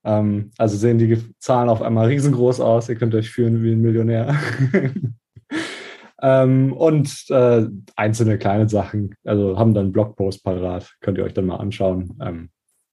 Ähm, 0.04 0.50
also 0.59 0.76
sehen 0.76 0.98
die 0.98 1.22
Zahlen 1.38 1.68
auf 1.68 1.82
einmal 1.82 2.09
riesengroß 2.09 2.61
aus. 2.61 2.88
Ihr 2.88 2.96
könnt 2.96 3.14
euch 3.14 3.30
fühlen 3.30 3.62
wie 3.62 3.72
ein 3.72 3.80
Millionär. 3.80 4.34
ähm, 6.20 6.72
und 6.72 7.30
äh, 7.30 7.66
einzelne 7.94 8.38
kleine 8.38 8.68
Sachen, 8.68 9.14
also 9.24 9.58
haben 9.58 9.74
dann 9.74 9.92
Blogpost 9.92 10.42
parat, 10.42 10.96
könnt 11.00 11.18
ihr 11.18 11.24
euch 11.24 11.34
dann 11.34 11.46
mal 11.46 11.56
anschauen. 11.56 12.18
Ähm, 12.20 12.50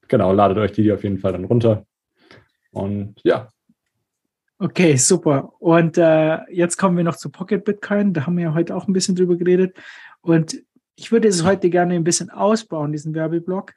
genau, 0.08 0.32
ladet 0.32 0.58
euch 0.58 0.72
die 0.74 0.92
auf 0.92 1.04
jeden 1.04 1.18
Fall 1.18 1.32
dann 1.32 1.46
runter. 1.46 1.86
Und 2.72 3.16
ja. 3.24 3.50
Okay, 4.60 4.96
super. 4.96 5.54
Und 5.60 5.98
äh, 5.98 6.38
jetzt 6.52 6.78
kommen 6.78 6.98
wir 6.98 7.04
noch 7.04 7.18
zu 7.18 7.30
Pocket 7.30 7.64
Bitcoin. 7.64 8.14
Da 8.14 8.26
haben 8.26 8.38
wir 8.38 8.46
ja 8.46 8.54
heute 8.54 8.76
auch 8.76 8.88
ein 8.88 8.94
bisschen 8.94 9.16
drüber 9.16 9.36
geredet. 9.36 9.76
Und 10.22 10.62
ich 10.96 11.12
würde 11.12 11.28
es 11.28 11.44
heute 11.44 11.70
gerne 11.70 11.96
ein 11.96 12.04
bisschen 12.04 12.30
ausbauen, 12.30 12.92
diesen 12.92 13.16
Werbeblock. 13.16 13.74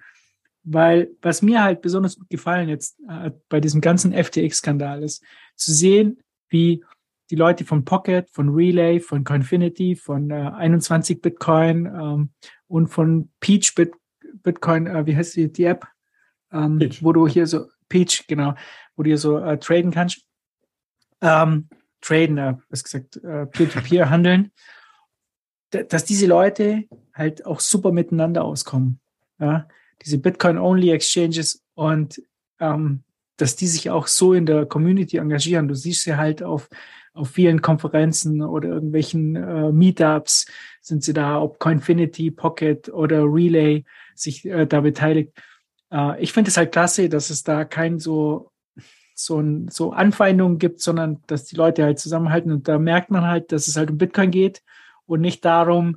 Weil 0.62 1.10
was 1.22 1.40
mir 1.40 1.62
halt 1.62 1.80
besonders 1.80 2.18
gut 2.18 2.28
gefallen 2.28 2.68
jetzt 2.68 2.98
äh, 3.08 3.30
bei 3.48 3.60
diesem 3.60 3.80
ganzen 3.80 4.12
FTX-Skandal 4.12 5.02
ist, 5.02 5.24
zu 5.56 5.72
sehen, 5.72 6.20
wie 6.48 6.84
die 7.30 7.36
Leute 7.36 7.64
von 7.64 7.84
Pocket, 7.84 8.28
von 8.30 8.48
Relay, 8.50 9.00
von 9.00 9.24
Coinfinity, 9.24 9.96
von 9.96 10.30
äh, 10.30 10.50
21 10.56 11.20
Bitcoin 11.20 11.86
ähm, 11.86 12.30
und 12.66 12.88
von 12.88 13.30
Peach 13.40 13.74
Bit 13.74 13.92
Bitcoin, 14.42 14.86
äh, 14.86 15.06
wie 15.06 15.16
heißt 15.16 15.36
die, 15.36 15.52
die 15.52 15.64
App, 15.64 15.86
ähm, 16.52 16.80
wo 17.00 17.12
du 17.12 17.26
hier 17.26 17.46
so, 17.46 17.66
Peach, 17.88 18.26
genau, 18.26 18.54
wo 18.96 19.02
du 19.02 19.10
hier 19.10 19.18
so 19.18 19.38
äh, 19.38 19.58
traden 19.58 19.90
kannst. 19.90 20.24
Ähm, 21.20 21.68
traden, 22.00 22.38
äh, 22.38 22.54
was 22.68 22.84
gesagt, 22.84 23.16
äh, 23.16 23.46
Peer-to-Peer 23.46 24.04
-Peer 24.04 24.04
handeln, 24.10 24.52
dass 25.70 26.04
diese 26.04 26.26
Leute 26.26 26.84
halt 27.14 27.44
auch 27.44 27.60
super 27.60 27.92
miteinander 27.92 28.44
auskommen. 28.44 29.00
Ja? 29.38 29.66
diese 30.04 30.18
Bitcoin-Only-Exchanges 30.18 31.64
und 31.74 32.22
ähm, 32.60 33.04
dass 33.36 33.56
die 33.56 33.66
sich 33.66 33.90
auch 33.90 34.06
so 34.06 34.34
in 34.34 34.46
der 34.46 34.66
Community 34.66 35.18
engagieren. 35.18 35.68
Du 35.68 35.74
siehst 35.74 36.02
sie 36.02 36.16
halt 36.16 36.42
auf, 36.42 36.68
auf 37.18 37.30
vielen 37.30 37.60
Konferenzen 37.62 38.42
oder 38.42 38.68
irgendwelchen 38.68 39.36
äh, 39.36 39.72
Meetups 39.72 40.46
sind 40.80 41.02
sie 41.02 41.12
da, 41.12 41.40
ob 41.40 41.58
Coinfinity, 41.58 42.30
Pocket 42.30 42.88
oder 42.88 43.24
Relay 43.24 43.84
sich 44.14 44.44
äh, 44.44 44.66
da 44.66 44.80
beteiligt. 44.80 45.32
Äh, 45.90 46.22
ich 46.22 46.32
finde 46.32 46.50
es 46.50 46.56
halt 46.56 46.72
klasse, 46.72 47.08
dass 47.08 47.30
es 47.30 47.42
da 47.42 47.64
kein 47.64 47.98
so 47.98 48.52
so, 49.14 49.40
ein, 49.40 49.66
so 49.68 49.90
Anfeindungen 49.90 50.58
gibt, 50.58 50.80
sondern 50.80 51.20
dass 51.26 51.44
die 51.44 51.56
Leute 51.56 51.82
halt 51.82 51.98
zusammenhalten 51.98 52.52
und 52.52 52.68
da 52.68 52.78
merkt 52.78 53.10
man 53.10 53.26
halt, 53.26 53.50
dass 53.50 53.66
es 53.66 53.76
halt 53.76 53.90
um 53.90 53.98
Bitcoin 53.98 54.30
geht 54.30 54.62
und 55.06 55.20
nicht 55.20 55.44
darum, 55.44 55.96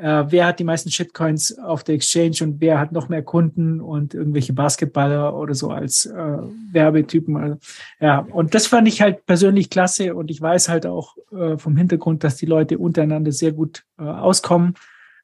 äh, 0.00 0.24
wer 0.30 0.46
hat 0.46 0.60
die 0.60 0.64
meisten 0.64 0.90
Shitcoins 0.90 1.58
auf 1.58 1.82
der 1.82 1.96
Exchange 1.96 2.36
und 2.42 2.60
wer 2.60 2.78
hat 2.78 2.92
noch 2.92 3.08
mehr 3.08 3.22
Kunden 3.22 3.80
und 3.80 4.14
irgendwelche 4.14 4.52
Basketballer 4.52 5.36
oder 5.36 5.54
so 5.54 5.70
als 5.70 6.06
äh, 6.06 6.38
Werbetypen. 6.72 7.36
Also, 7.36 7.56
ja, 8.00 8.20
und 8.20 8.54
das 8.54 8.66
fand 8.66 8.86
ich 8.88 9.02
halt 9.02 9.26
persönlich 9.26 9.70
klasse 9.70 10.14
und 10.14 10.30
ich 10.30 10.40
weiß 10.40 10.68
halt 10.68 10.86
auch 10.86 11.16
äh, 11.32 11.58
vom 11.58 11.76
Hintergrund, 11.76 12.22
dass 12.22 12.36
die 12.36 12.46
Leute 12.46 12.78
untereinander 12.78 13.32
sehr 13.32 13.52
gut 13.52 13.84
äh, 13.98 14.04
auskommen. 14.04 14.74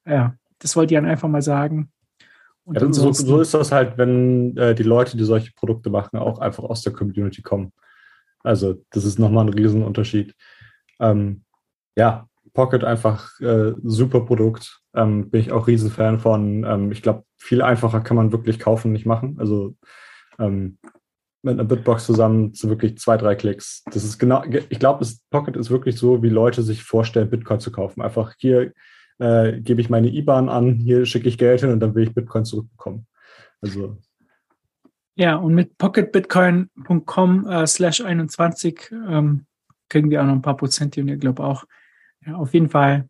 Ja, 0.07 0.35
das 0.59 0.77
wollte 0.77 0.95
ich 0.95 0.99
dann 0.99 1.09
einfach 1.09 1.29
mal 1.29 1.43
sagen. 1.43 1.91
Ja, 2.67 2.93
so, 2.93 3.13
so, 3.13 3.41
ist 3.41 3.55
das 3.55 3.73
halt, 3.73 3.99
wenn 3.99 4.57
äh, 4.57 4.75
die 4.75 4.83
Leute, 4.83 5.17
die 5.17 5.25
solche 5.25 5.53
Produkte 5.53 5.91
machen, 5.91 6.19
auch 6.19 6.39
einfach 6.39 6.65
aus 6.65 6.83
der 6.83 6.95
Community 6.95 7.43
kommen. 7.43 7.73
Also 8.43 8.83
das 8.91 9.05
ist 9.05 9.19
nochmal 9.19 9.47
ein 9.47 9.53
Riesenunterschied. 9.53 10.35
Ähm, 11.01 11.45
ja, 11.97 12.29
Pocket 12.55 12.85
einfach 12.85 13.39
äh, 13.41 13.73
super 13.83 14.21
Produkt. 14.21 14.81
Ähm, 14.95 15.31
bin 15.31 15.41
ich 15.41 15.53
auch 15.53 15.67
Riesenfan 15.67 16.21
von. 16.21 16.65
Ähm, 16.65 16.93
ich 16.93 17.03
glaube, 17.03 17.25
viel 17.37 17.61
einfacher 17.61 18.01
kann 18.01 18.17
man 18.17 18.33
wirklich 18.33 18.59
kaufen, 18.59 18.93
nicht 18.93 19.07
machen. 19.07 19.37
Also 19.39 19.77
ähm, 20.39 20.79
mit 21.43 21.55
einer 21.55 21.65
Bitbox 21.65 22.07
zusammen 22.07 22.55
zu 22.55 22.71
wirklich 22.71 22.97
zwei, 22.99 23.19
drei 23.19 23.35
Klicks. 23.35 23.83
Das 23.93 24.05
ist 24.05 24.19
genau, 24.19 24.43
ich 24.45 24.79
glaube, 24.79 25.07
Pocket 25.31 25.57
ist 25.57 25.71
wirklich 25.71 25.99
so, 25.99 26.23
wie 26.23 26.31
Leute 26.31 26.63
sich 26.63 26.83
vorstellen, 26.83 27.29
Bitcoin 27.29 27.61
zu 27.61 27.71
kaufen. 27.71 28.01
Einfach 28.01 28.33
hier 28.39 28.73
äh, 29.19 29.61
gebe 29.61 29.81
ich 29.81 29.91
meine 29.91 30.09
IBAN 30.09 30.49
an, 30.49 30.75
hier 30.75 31.05
schicke 31.05 31.29
ich 31.29 31.37
Geld 31.37 31.61
hin 31.61 31.71
und 31.71 31.81
dann 31.81 31.95
will 31.95 32.05
ich 32.05 32.15
Bitcoin 32.15 32.47
zurückbekommen. 32.47 33.07
Also 33.61 33.99
ja, 35.17 35.37
und 35.37 35.55
mit 35.55 35.79
pocketbitcoin.com 35.79 37.47
äh, 37.47 37.67
slash 37.67 38.01
21 38.01 38.91
ähm, 39.09 39.47
kriegen 39.89 40.11
wir 40.11 40.21
auch 40.21 40.27
noch 40.27 40.33
ein 40.33 40.43
paar 40.43 40.57
Prozent 40.57 40.97
und 40.99 41.09
ihr 41.09 41.19
glaubt 41.19 41.41
auch 41.41 41.65
ja, 42.27 42.35
auf 42.37 42.55
jeden 42.55 42.69
Fall 42.69 43.09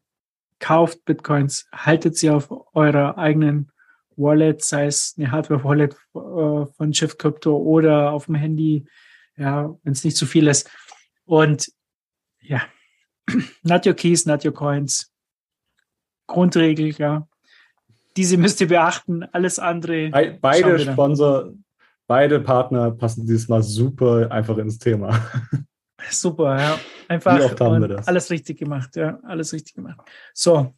kauft 0.58 1.04
Bitcoins, 1.04 1.68
haltet 1.72 2.16
sie 2.16 2.30
auf 2.30 2.50
eurer 2.74 3.18
eigenen 3.18 3.70
Wallet, 4.16 4.62
sei 4.64 4.86
es 4.86 5.14
eine 5.18 5.30
Hardware-Wallet 5.30 5.94
äh, 6.14 6.66
von 6.72 6.94
Shift 6.94 7.18
Crypto 7.18 7.56
oder 7.56 8.12
auf 8.12 8.26
dem 8.26 8.36
Handy, 8.36 8.86
ja, 9.36 9.74
wenn 9.82 9.92
es 9.92 10.04
nicht 10.04 10.16
zu 10.16 10.26
viel 10.26 10.46
ist. 10.46 10.70
Und 11.24 11.70
ja, 12.40 12.62
not 13.62 13.86
your 13.86 13.94
keys, 13.94 14.26
not 14.26 14.44
your 14.44 14.54
coins. 14.54 15.12
Grundregel, 16.26 16.90
ja. 16.92 17.26
Diese 18.16 18.36
müsst 18.36 18.60
ihr 18.60 18.68
beachten. 18.68 19.24
Alles 19.24 19.58
andere. 19.58 20.10
Be 20.10 20.38
beide 20.40 20.78
Sponsor, 20.78 21.52
beide 22.06 22.40
Partner 22.40 22.92
passen 22.92 23.26
diesmal 23.26 23.62
super 23.62 24.30
einfach 24.30 24.56
ins 24.58 24.78
Thema. 24.78 25.20
Super, 26.11 26.59
ja. 26.59 26.78
Einfach 27.09 27.38
alles 28.07 28.30
richtig 28.30 28.59
gemacht, 28.59 28.96
ja, 28.96 29.18
alles 29.22 29.52
richtig 29.52 29.74
gemacht. 29.74 30.00
So, 30.32 30.74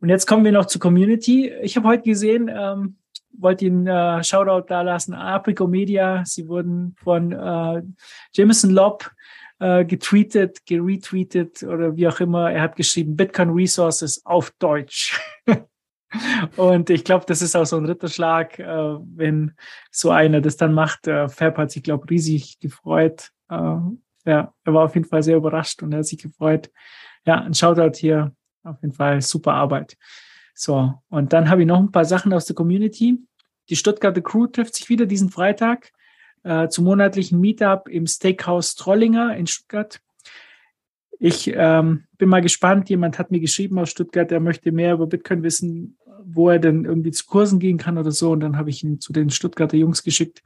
und 0.00 0.08
jetzt 0.08 0.26
kommen 0.26 0.44
wir 0.44 0.52
noch 0.52 0.66
zur 0.66 0.80
Community. 0.80 1.52
Ich 1.62 1.76
habe 1.76 1.88
heute 1.88 2.02
gesehen, 2.02 2.50
ähm, 2.52 2.96
wollte 3.32 3.66
Ihnen 3.66 3.86
äh, 3.86 4.22
Shoutout 4.22 4.66
da 4.68 4.82
lassen, 4.82 5.14
Aprico 5.14 5.66
Media. 5.66 6.24
Sie 6.24 6.48
wurden 6.48 6.94
von 7.02 7.32
äh, 7.32 7.82
Jameson 8.32 8.70
Lobb 8.70 9.10
äh, 9.60 9.84
getweetet, 9.84 10.66
geretweetet 10.66 11.62
oder 11.62 11.96
wie 11.96 12.08
auch 12.08 12.20
immer. 12.20 12.50
Er 12.50 12.62
hat 12.62 12.76
geschrieben, 12.76 13.16
Bitcoin 13.16 13.50
Resources 13.50 14.26
auf 14.26 14.50
Deutsch. 14.58 15.20
Und 16.56 16.90
ich 16.90 17.04
glaube, 17.04 17.24
das 17.26 17.40
ist 17.40 17.56
auch 17.56 17.64
so 17.64 17.76
ein 17.76 17.86
Ritterschlag, 17.86 18.58
äh, 18.58 18.66
wenn 18.66 19.52
so 19.90 20.10
einer 20.10 20.40
das 20.40 20.56
dann 20.56 20.74
macht. 20.74 21.06
Äh, 21.06 21.28
Fab 21.28 21.56
hat 21.58 21.70
sich, 21.70 21.82
glaube 21.82 22.10
riesig 22.10 22.58
gefreut. 22.60 23.30
Äh, 23.48 23.76
ja, 24.24 24.54
er 24.64 24.74
war 24.74 24.84
auf 24.84 24.94
jeden 24.94 25.06
Fall 25.06 25.22
sehr 25.22 25.36
überrascht 25.36 25.82
und 25.82 25.92
er 25.92 25.98
hat 25.98 26.06
sich 26.06 26.18
gefreut. 26.18 26.70
Ja, 27.26 27.40
ein 27.40 27.54
Shoutout 27.54 27.96
hier. 27.96 28.34
Auf 28.64 28.80
jeden 28.82 28.94
Fall 28.94 29.20
super 29.20 29.54
Arbeit. 29.54 29.96
So, 30.54 30.94
und 31.08 31.32
dann 31.32 31.48
habe 31.48 31.62
ich 31.62 31.66
noch 31.66 31.80
ein 31.80 31.90
paar 31.90 32.04
Sachen 32.04 32.32
aus 32.32 32.44
der 32.44 32.54
Community. 32.54 33.18
Die 33.68 33.76
Stuttgarter 33.76 34.20
Crew 34.20 34.46
trifft 34.46 34.74
sich 34.74 34.88
wieder 34.88 35.06
diesen 35.06 35.30
Freitag 35.30 35.92
äh, 36.44 36.68
zum 36.68 36.84
monatlichen 36.84 37.40
Meetup 37.40 37.88
im 37.88 38.06
Steakhouse 38.06 38.74
Trollinger 38.74 39.36
in 39.36 39.46
Stuttgart. 39.46 40.00
Ich 41.18 41.52
ähm, 41.54 42.04
bin 42.18 42.28
mal 42.28 42.42
gespannt. 42.42 42.90
Jemand 42.90 43.18
hat 43.18 43.30
mir 43.30 43.40
geschrieben 43.40 43.78
aus 43.78 43.90
Stuttgart, 43.90 44.30
er 44.32 44.40
möchte 44.40 44.72
mehr 44.72 44.94
über 44.94 45.06
Bitcoin 45.06 45.42
wissen, 45.42 45.96
wo 46.24 46.50
er 46.50 46.58
denn 46.58 46.84
irgendwie 46.84 47.12
zu 47.12 47.26
Kursen 47.26 47.58
gehen 47.58 47.78
kann 47.78 47.98
oder 47.98 48.10
so. 48.10 48.32
Und 48.32 48.40
dann 48.40 48.56
habe 48.56 48.70
ich 48.70 48.82
ihn 48.82 49.00
zu 49.00 49.12
den 49.12 49.30
Stuttgarter 49.30 49.76
Jungs 49.76 50.02
geschickt. 50.02 50.42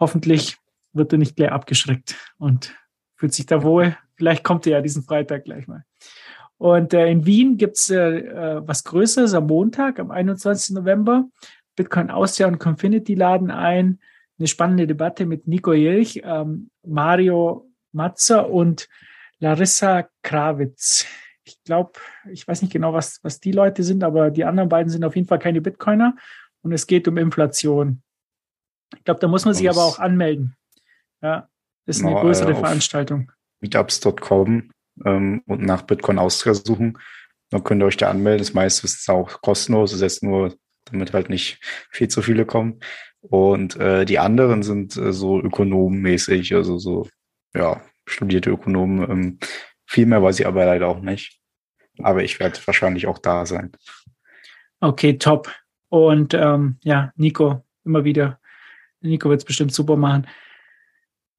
Hoffentlich 0.00 0.56
wird 0.92 1.12
er 1.12 1.18
nicht 1.18 1.36
gleich 1.36 1.52
abgeschreckt 1.52 2.16
und 2.38 2.74
fühlt 3.18 3.34
sich 3.34 3.46
da 3.46 3.62
wohl. 3.62 3.96
Vielleicht 4.14 4.44
kommt 4.44 4.66
er 4.66 4.72
ja 4.72 4.80
diesen 4.80 5.02
Freitag 5.02 5.44
gleich 5.44 5.68
mal. 5.68 5.84
Und 6.56 6.92
äh, 6.92 7.08
in 7.08 7.26
Wien 7.26 7.56
gibt's 7.56 7.90
äh, 7.90 8.18
äh, 8.18 8.62
was 8.66 8.84
Größeres 8.84 9.34
am 9.34 9.46
Montag, 9.46 10.00
am 10.00 10.10
21. 10.10 10.74
November. 10.74 11.28
Bitcoin 11.76 12.10
Austria 12.10 12.48
und 12.48 12.58
Confinity 12.58 13.14
laden 13.14 13.50
ein. 13.50 14.00
Eine 14.38 14.48
spannende 14.48 14.86
Debatte 14.86 15.26
mit 15.26 15.46
Nico 15.46 15.72
Jelch, 15.72 16.22
ähm, 16.24 16.70
Mario 16.84 17.70
Matzer 17.92 18.50
und 18.50 18.88
Larissa 19.40 20.08
Krawitz. 20.22 21.06
Ich 21.44 21.62
glaube, 21.64 21.92
ich 22.30 22.46
weiß 22.46 22.62
nicht 22.62 22.72
genau, 22.72 22.92
was, 22.92 23.20
was 23.22 23.40
die 23.40 23.52
Leute 23.52 23.82
sind, 23.82 24.04
aber 24.04 24.30
die 24.30 24.44
anderen 24.44 24.68
beiden 24.68 24.90
sind 24.90 25.04
auf 25.04 25.16
jeden 25.16 25.26
Fall 25.26 25.38
keine 25.38 25.60
Bitcoiner 25.60 26.14
und 26.62 26.72
es 26.72 26.86
geht 26.86 27.08
um 27.08 27.16
Inflation. 27.16 28.02
Ich 28.96 29.04
glaube, 29.04 29.20
da 29.20 29.28
muss 29.28 29.44
man 29.44 29.54
sich 29.54 29.68
aber 29.68 29.84
auch 29.84 29.98
anmelden. 29.98 30.56
Ja, 31.20 31.48
ist 31.88 32.02
eine 32.02 32.12
no, 32.12 32.20
größere 32.20 32.52
äh, 32.52 32.54
Veranstaltung. 32.54 33.32
Meetups.com 33.60 34.70
ähm, 35.04 35.42
und 35.46 35.62
nach 35.62 35.82
Bitcoin 35.82 36.18
Austria 36.18 36.54
suchen. 36.54 36.98
Dann 37.50 37.64
könnt 37.64 37.82
ihr 37.82 37.86
euch 37.86 37.96
da 37.96 38.10
anmelden. 38.10 38.40
Das 38.40 38.54
meiste 38.54 38.86
ist 38.86 39.08
auch 39.08 39.40
kostenlos. 39.40 39.92
Das 39.92 40.02
heißt 40.02 40.22
nur, 40.22 40.54
damit 40.84 41.12
halt 41.12 41.30
nicht 41.30 41.58
viel 41.90 42.08
zu 42.08 42.22
viele 42.22 42.44
kommen. 42.44 42.80
Und 43.20 43.76
äh, 43.76 44.04
die 44.04 44.18
anderen 44.18 44.62
sind 44.62 44.96
äh, 44.96 45.12
so 45.12 45.40
ökonomenmäßig, 45.40 46.54
also 46.54 46.78
so, 46.78 47.08
ja, 47.54 47.82
studierte 48.06 48.50
Ökonomen. 48.50 49.10
Ähm, 49.10 49.38
viel 49.86 50.06
mehr 50.06 50.22
weiß 50.22 50.40
ich 50.40 50.46
aber 50.46 50.66
leider 50.66 50.88
auch 50.88 51.00
nicht. 51.00 51.40
Aber 52.00 52.22
ich 52.22 52.38
werde 52.38 52.60
wahrscheinlich 52.66 53.06
auch 53.06 53.18
da 53.18 53.44
sein. 53.46 53.72
Okay, 54.80 55.18
top. 55.18 55.52
Und 55.88 56.34
ähm, 56.34 56.76
ja, 56.84 57.12
Nico, 57.16 57.64
immer 57.84 58.04
wieder. 58.04 58.38
Nico 59.00 59.30
wird 59.30 59.40
es 59.40 59.44
bestimmt 59.44 59.72
super 59.72 59.96
machen. 59.96 60.26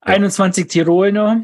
Ja. 0.06 0.14
21 0.14 0.68
Tirol 0.68 1.12
noch 1.12 1.36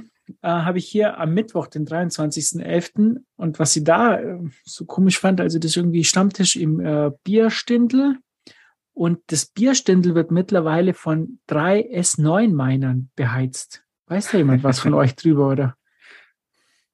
äh, 0.42 0.48
habe 0.48 0.78
ich 0.78 0.88
hier 0.88 1.18
am 1.18 1.34
Mittwoch, 1.34 1.66
den 1.66 1.86
23.11. 1.86 3.18
Und 3.36 3.58
was 3.58 3.72
sie 3.72 3.84
da 3.84 4.18
äh, 4.18 4.38
so 4.64 4.84
komisch 4.84 5.18
fand, 5.18 5.40
also 5.40 5.58
das 5.58 5.72
ist 5.72 5.76
irgendwie 5.76 6.04
Stammtisch 6.04 6.56
im 6.56 6.80
äh, 6.80 7.10
Bierstindel. 7.24 8.18
Und 8.92 9.20
das 9.26 9.46
Bierstindel 9.46 10.14
wird 10.14 10.30
mittlerweile 10.30 10.94
von 10.94 11.38
drei 11.46 11.80
S9-Minern 11.92 13.10
beheizt. 13.14 13.84
Weiß 14.06 14.30
da 14.30 14.38
jemand 14.38 14.64
was 14.64 14.80
von 14.80 14.94
euch 14.94 15.14
drüber, 15.14 15.50
oder? 15.50 15.76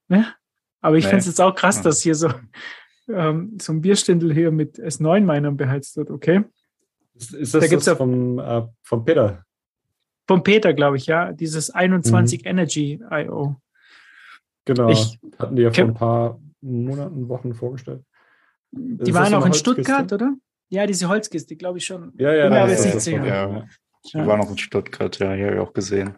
Ne? 0.09 0.27
Aber 0.81 0.97
ich 0.97 1.05
nee. 1.05 1.11
finde 1.11 1.21
es 1.21 1.27
jetzt 1.27 1.41
auch 1.41 1.55
krass, 1.55 1.81
dass 1.81 2.03
hier 2.03 2.17
so, 2.17 2.31
ähm, 3.09 3.57
so 3.61 3.73
ein 3.73 3.81
Bierstindel 3.81 4.35
hier 4.35 4.51
mit 4.51 4.79
S9-Minern 4.79 5.57
beheizt 5.57 5.97
wird, 5.97 6.11
okay? 6.11 6.45
Ist, 7.15 7.35
ist 7.35 7.55
das, 7.55 7.61
da 7.63 7.69
gibt's 7.69 7.85
das 7.85 7.97
vom, 7.97 8.39
äh, 8.39 8.63
vom 8.83 9.05
Peter? 9.05 9.45
Vom 10.27 10.43
Peter, 10.43 10.73
glaube 10.73 10.97
ich, 10.97 11.07
ja. 11.07 11.33
Dieses 11.33 11.70
21 11.70 12.43
mhm. 12.43 12.49
Energy 12.49 13.01
IO. 13.11 13.57
Genau. 14.64 14.91
Ich, 14.91 15.18
Hatten 15.39 15.57
die 15.57 15.62
ja 15.62 15.73
vor 15.73 15.85
ein 15.85 15.95
paar 15.95 16.41
Monaten, 16.61 17.29
Wochen 17.29 17.55
vorgestellt. 17.55 18.05
Die 18.70 19.11
ist 19.11 19.14
waren 19.14 19.35
auch 19.35 19.45
in 19.45 19.55
Stuttgart, 19.55 20.12
oder? 20.12 20.35
Ja, 20.68 20.87
diese 20.87 21.09
Holzkiste, 21.09 21.57
glaube 21.57 21.79
ich 21.79 21.85
schon. 21.85 22.12
Ja, 22.16 22.33
ja, 22.33 22.51
ja, 22.51 22.66
das 22.66 22.87
ist 22.87 22.95
das 22.95 23.07
ja. 23.07 23.25
ja. 23.25 23.66
Die 24.05 24.14
waren 24.27 24.41
auch 24.41 24.51
in 24.51 24.59
Stuttgart, 24.59 25.18
ja, 25.18 25.33
hier 25.35 25.47
habe 25.47 25.57
ich 25.57 25.61
auch 25.61 25.73
gesehen. 25.73 26.16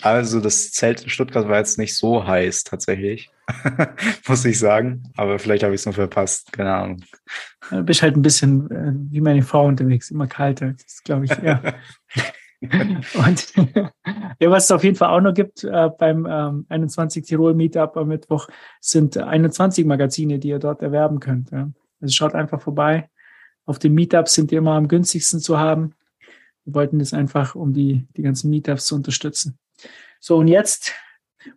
Also 0.00 0.40
das 0.40 0.70
Zelt 0.70 1.02
in 1.02 1.10
Stuttgart 1.10 1.48
war 1.48 1.58
jetzt 1.58 1.76
nicht 1.76 1.96
so 1.96 2.24
heiß 2.24 2.62
tatsächlich, 2.62 3.30
muss 4.28 4.44
ich 4.44 4.58
sagen. 4.58 5.10
Aber 5.16 5.40
vielleicht 5.40 5.64
habe 5.64 5.74
ich 5.74 5.80
es 5.80 5.86
nur 5.86 5.94
verpasst, 5.94 6.52
keine 6.52 6.72
Ahnung. 6.72 7.04
Du 7.70 7.82
bist 7.82 8.02
halt 8.02 8.16
ein 8.16 8.22
bisschen 8.22 8.70
äh, 8.70 8.92
wie 9.12 9.20
meine 9.20 9.42
Frau 9.42 9.66
unterwegs, 9.66 10.12
immer 10.12 10.28
kalter. 10.28 10.74
Das 10.74 11.02
glaube 11.02 11.24
ich, 11.24 11.30
ja. 11.42 11.60
Und 12.60 13.54
ja, 14.40 14.50
was 14.50 14.64
es 14.64 14.70
auf 14.72 14.82
jeden 14.82 14.96
Fall 14.96 15.10
auch 15.10 15.20
noch 15.20 15.34
gibt 15.34 15.64
äh, 15.64 15.90
beim 15.96 16.26
ähm, 16.28 16.66
21 16.68 17.24
Tirol 17.24 17.54
Meetup 17.54 17.96
am 17.96 18.08
Mittwoch, 18.08 18.48
sind 18.80 19.16
21 19.16 19.86
Magazine, 19.86 20.38
die 20.38 20.48
ihr 20.48 20.58
dort 20.58 20.82
erwerben 20.82 21.20
könnt. 21.20 21.50
Ja. 21.50 21.70
Also 22.00 22.12
schaut 22.12 22.34
einfach 22.34 22.60
vorbei. 22.60 23.08
Auf 23.64 23.78
den 23.78 23.94
Meetups 23.94 24.34
sind 24.34 24.50
die 24.50 24.56
immer 24.56 24.72
am 24.72 24.88
günstigsten 24.88 25.40
zu 25.40 25.58
haben. 25.58 25.94
Wir 26.64 26.74
wollten 26.74 26.98
das 26.98 27.12
einfach, 27.12 27.54
um 27.54 27.72
die, 27.72 28.06
die 28.16 28.22
ganzen 28.22 28.50
Meetups 28.50 28.86
zu 28.86 28.94
unterstützen. 28.96 29.58
So, 30.20 30.36
und 30.36 30.48
jetzt, 30.48 30.94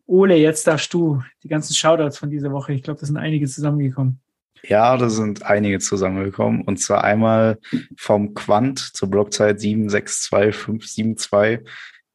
Ole, 0.06 0.36
jetzt 0.36 0.68
darfst 0.68 0.94
du 0.94 1.24
die 1.44 1.48
ganzen 1.48 1.74
Shoutouts 1.74 2.18
von 2.18 2.30
dieser 2.30 2.52
Woche. 2.52 2.74
Ich 2.74 2.84
glaube, 2.84 3.00
da 3.00 3.06
sind 3.06 3.18
einige 3.18 3.48
zusammengekommen. 3.48 4.20
Ja, 4.64 4.96
da 4.98 5.10
sind 5.10 5.44
einige 5.44 5.80
zusammengekommen. 5.80 6.62
Und 6.62 6.78
zwar 6.78 7.04
einmal 7.04 7.58
vom 7.98 8.34
Quant 8.34 8.80
zur 8.80 9.10
Blockzeit 9.10 9.60
762572. 9.60 11.68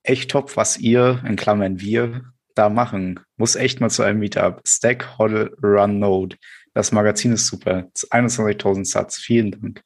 Echt 0.02 0.30
top, 0.30 0.56
was 0.56 0.78
ihr, 0.78 1.22
in 1.26 1.36
Klammern 1.36 1.80
wir, 1.80 2.22
da 2.54 2.68
machen. 2.68 3.20
Muss 3.36 3.56
echt 3.56 3.80
mal 3.80 3.90
zu 3.90 4.02
einem 4.02 4.20
Meetup. 4.20 4.60
Stack, 4.66 5.18
Hodl, 5.18 5.56
Run, 5.62 5.98
Node. 5.98 6.36
Das 6.74 6.92
Magazin 6.92 7.32
ist 7.32 7.46
super. 7.46 7.88
21.000 7.94 8.84
Satz. 8.84 9.18
Vielen 9.18 9.50
Dank. 9.50 9.82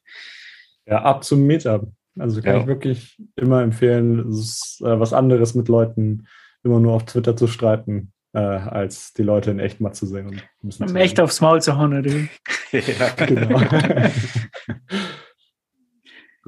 Ja, 0.85 1.03
ab 1.03 1.23
zum 1.23 1.47
Meetup. 1.47 1.91
Also 2.19 2.41
kann 2.41 2.55
ja. 2.55 2.61
ich 2.61 2.67
wirklich 2.67 3.17
immer 3.35 3.61
empfehlen, 3.61 4.29
ist, 4.29 4.81
äh, 4.81 4.99
was 4.99 5.13
anderes 5.13 5.55
mit 5.55 5.69
Leuten 5.69 6.27
immer 6.63 6.79
nur 6.79 6.93
auf 6.93 7.05
Twitter 7.05 7.35
zu 7.35 7.47
streiten, 7.47 8.11
äh, 8.33 8.39
als 8.39 9.13
die 9.13 9.23
Leute 9.23 9.51
in 9.51 9.59
echt 9.59 9.81
mal 9.81 9.93
zu 9.93 10.05
sehen. 10.05 10.41
Und 10.61 10.81
um 10.81 10.95
echt 10.95 11.19
aufs 11.19 11.41
Maul 11.41 11.61
zu 11.61 11.77
hauen, 11.77 11.97
oder? 11.97 12.11
ja, 12.71 13.09
genau. 13.25 13.59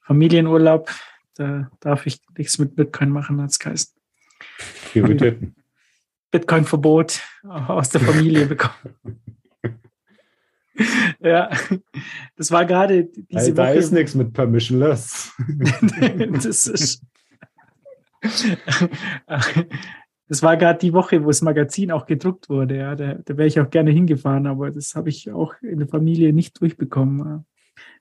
Familienurlaub, 0.03 0.91
da 1.35 1.71
darf 1.81 2.07
ich 2.07 2.21
nichts 2.37 2.59
mit 2.59 2.77
Bitcoin 2.77 3.11
machen, 3.11 3.41
als 3.41 3.59
Geist. 3.59 3.97
Prioritäten. 4.93 5.57
Bitcoin-Verbot 6.31 7.23
aus 7.45 7.91
der 7.91 8.01
Familie 8.01 8.47
bekommen. 8.55 9.21
ja, 11.21 11.51
das 12.37 12.51
war 12.51 12.67
gerade 12.67 13.05
diese 13.05 13.55
da, 13.55 13.63
Woche. 13.63 13.73
Da 13.73 13.79
ist 13.79 13.93
nichts 13.93 14.15
mit 14.15 14.33
permissionless. 14.33 15.33
das 16.43 16.67
ist. 16.67 17.03
Das 20.29 20.43
war 20.43 20.57
gerade 20.57 20.79
die 20.79 20.93
Woche, 20.93 21.23
wo 21.23 21.27
das 21.29 21.43
Magazin 21.43 21.91
auch 21.93 22.07
gedruckt 22.07 22.49
wurde. 22.49 22.77
Ja, 22.79 22.95
da, 22.95 23.15
da 23.15 23.37
wäre 23.37 23.47
ich 23.47 23.61
auch 23.61 23.69
gerne 23.69 23.91
hingefahren, 23.91 24.47
aber 24.47 24.71
das 24.71 24.95
habe 24.95 25.11
ich 25.11 25.31
auch 25.31 25.55
in 25.61 25.79
der 25.81 25.89
Familie 25.89 26.33
nicht 26.33 26.61
durchbekommen. 26.61 27.45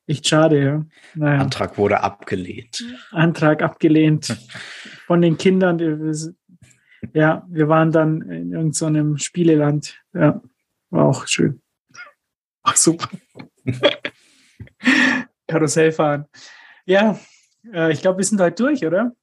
Echt 0.07 0.27
schade, 0.27 0.63
ja. 0.63 0.85
Naja. 1.15 1.39
Antrag 1.41 1.77
wurde 1.77 2.01
abgelehnt. 2.01 2.83
Antrag 3.11 3.61
abgelehnt 3.61 4.27
von 5.07 5.21
den 5.21 5.37
Kindern 5.37 5.79
ja, 7.13 7.45
wir 7.49 7.67
waren 7.67 7.91
dann 7.91 8.21
in 8.21 8.53
irgendeinem 8.53 9.17
so 9.17 9.17
Spieleland. 9.17 10.01
Ja, 10.13 10.41
war 10.89 11.05
auch 11.05 11.27
schön. 11.27 11.61
Ach, 12.61 12.77
super. 12.77 13.09
Karussell 15.47 15.91
fahren. 15.91 16.25
Ja, 16.85 17.19
Äh, 17.71 17.93
ich 17.93 18.01
glaube, 18.01 18.17
wir 18.17 18.25
sind 18.25 18.41
heute 18.41 18.61
durch, 18.61 18.85
oder? 18.85 19.15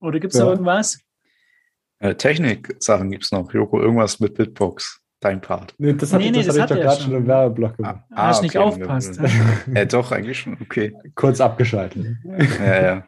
Oder 0.00 0.20
gibt 0.20 0.32
es 0.32 0.38
Ja. 0.38 0.44
noch 0.44 0.52
irgendwas? 0.52 1.00
Äh, 2.00 2.14
Technik-Sachen 2.14 3.10
gibt 3.10 3.24
es 3.24 3.32
noch. 3.32 3.52
Joko, 3.52 3.80
irgendwas 3.80 4.20
mit 4.20 4.34
Bitbox. 4.34 5.00
Dein 5.20 5.42
Part. 5.42 5.74
Nee, 5.76 5.92
das 5.92 6.14
hatte, 6.14 6.24
Nee, 6.24 6.30
nee, 6.30 6.38
das 6.38 6.46
das 6.56 6.60
hatte 6.60 6.74
ich 6.74 6.80
doch 6.80 6.86
er 6.86 6.90
gerade 6.92 7.02
schon. 7.02 7.14
im 7.14 7.26
Werbeblock 7.26 7.76
gemacht. 7.76 8.00
Hast 8.10 8.42
nicht 8.42 8.56
aufpasst. 8.56 9.20
Ja, 9.74 9.84
doch, 9.84 10.12
eigentlich 10.12 10.38
schon. 10.40 10.56
Okay. 10.62 10.94
Kurz 11.14 11.42
abgeschaltet. 11.42 12.16
Ja, 12.58 12.82
ja. 12.82 13.06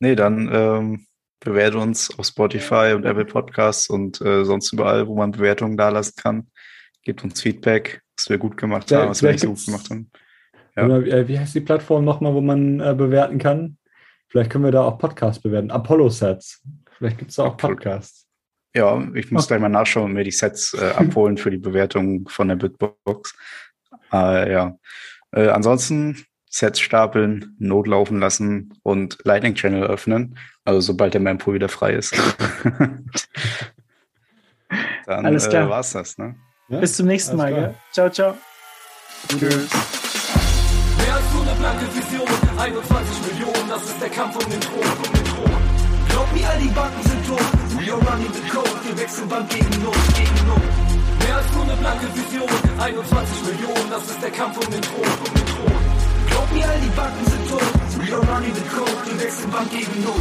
Nee, 0.00 0.14
dann 0.14 0.48
ähm, 0.50 1.06
bewerte 1.40 1.76
uns 1.76 2.18
auf 2.18 2.24
Spotify 2.24 2.94
und 2.96 3.04
Apple 3.04 3.26
Podcasts 3.26 3.90
und 3.90 4.22
äh, 4.22 4.44
sonst 4.46 4.72
überall, 4.72 5.06
wo 5.06 5.14
man 5.14 5.32
Bewertungen 5.32 5.76
dalassen 5.76 6.14
kann. 6.16 6.46
Gebt 7.02 7.22
uns 7.22 7.42
Feedback, 7.42 8.00
was 8.16 8.30
wir 8.30 8.38
gut 8.38 8.56
gemacht 8.56 8.90
Ja, 8.90 9.02
haben, 9.02 9.10
was 9.10 9.22
wir 9.22 9.32
nicht 9.32 9.40
so 9.40 9.48
gut 9.50 9.66
gemacht 9.66 9.90
haben. 9.90 10.10
Ja. 10.76 10.86
Äh, 10.88 11.28
wie 11.28 11.38
heißt 11.38 11.54
die 11.54 11.60
Plattform 11.60 12.06
nochmal, 12.06 12.32
wo 12.32 12.40
man 12.40 12.80
äh, 12.80 12.94
bewerten 12.96 13.36
kann? 13.38 13.76
Vielleicht 14.28 14.50
können 14.50 14.64
wir 14.64 14.72
da 14.72 14.82
auch 14.82 14.98
Podcasts 14.98 15.42
bewerten. 15.42 15.70
Apollo-Sets. 15.70 16.62
Vielleicht 16.98 17.18
gibt 17.18 17.30
es 17.30 17.36
da 17.36 17.44
auch 17.44 17.56
Podcasts. 17.56 18.26
Ja, 18.74 19.06
ich 19.14 19.30
muss 19.30 19.46
gleich 19.46 19.60
mal 19.60 19.68
nachschauen 19.68 20.06
und 20.06 20.14
mir 20.14 20.24
die 20.24 20.32
Sets 20.32 20.74
äh, 20.74 20.90
abholen 20.96 21.36
für 21.36 21.50
die 21.50 21.58
Bewertung 21.58 22.28
von 22.28 22.48
der 22.48 22.56
Bitbox. 22.56 23.36
Äh, 24.12 24.52
ja. 24.52 24.76
Äh, 25.32 25.48
ansonsten 25.48 26.24
Sets 26.50 26.80
stapeln, 26.80 27.56
Not 27.58 27.86
laufen 27.86 28.18
lassen 28.20 28.74
und 28.82 29.18
Lightning 29.24 29.54
Channel 29.54 29.84
öffnen. 29.84 30.38
Also 30.64 30.80
sobald 30.80 31.14
der 31.14 31.20
Mempool 31.20 31.54
wieder 31.54 31.68
frei 31.68 31.92
ist. 31.94 32.14
Dann 35.06 35.26
Alles 35.26 35.48
klar. 35.48 35.66
Äh, 35.66 35.70
war's 35.70 35.92
das, 35.92 36.18
ne? 36.18 36.34
Ja? 36.68 36.80
Bis 36.80 36.96
zum 36.96 37.06
nächsten 37.06 37.38
Alles 37.40 37.52
Mal. 37.52 37.52
klar. 37.52 37.68
Gell? 37.68 37.74
Ciao, 37.92 38.10
ciao. 38.10 38.34
Tschüss. 39.28 39.70
Mehr 40.98 41.14
als 41.14 41.32
nur 41.32 41.42
eine 41.42 41.54
blanke 41.58 41.86
Vision, 41.94 42.28
21 42.58 43.32
Millionen, 43.32 43.68
das 43.68 43.82
ist 43.84 44.00
der 44.00 44.10
Kampf 44.10 44.36
um 44.36 44.44
um 44.44 44.50
den 44.50 44.60
Thron. 44.60 45.03
All 46.54 46.60
die 46.60 46.68
Banken 46.68 47.02
sind 47.02 47.26
tot, 47.26 47.40
we 47.80 47.90
are 47.90 47.98
running 47.98 48.32
the 48.32 48.48
code, 48.48 48.70
wir 48.84 48.96
wechseln 48.96 49.28
Bank 49.28 49.50
gegen 49.50 49.82
Not, 49.82 49.96
gegen 50.14 50.46
Not. 50.46 50.62
Mehr 51.26 51.36
als 51.36 51.52
nur 51.52 51.64
eine 51.64 51.74
blanke 51.74 52.06
Vision, 52.14 52.48
21 52.78 53.42
Millionen, 53.42 53.90
das 53.90 54.08
ist 54.08 54.22
der 54.22 54.30
Kampf 54.30 54.58
um 54.58 54.70
den 54.70 54.80
Thron, 54.80 55.02
um 55.02 55.34
den 55.34 55.46
Thron. 55.46 55.93
All 56.62 56.80
die 56.80 56.88
Banken 56.96 57.24
sind 57.26 57.48
tot, 57.50 57.62
are 58.14 58.22
running 58.32 58.54
the 58.54 58.60
code, 58.62 59.18
wechseln 59.18 59.50
Bank 59.50 59.70
gegen 59.70 60.02
Not. 60.02 60.14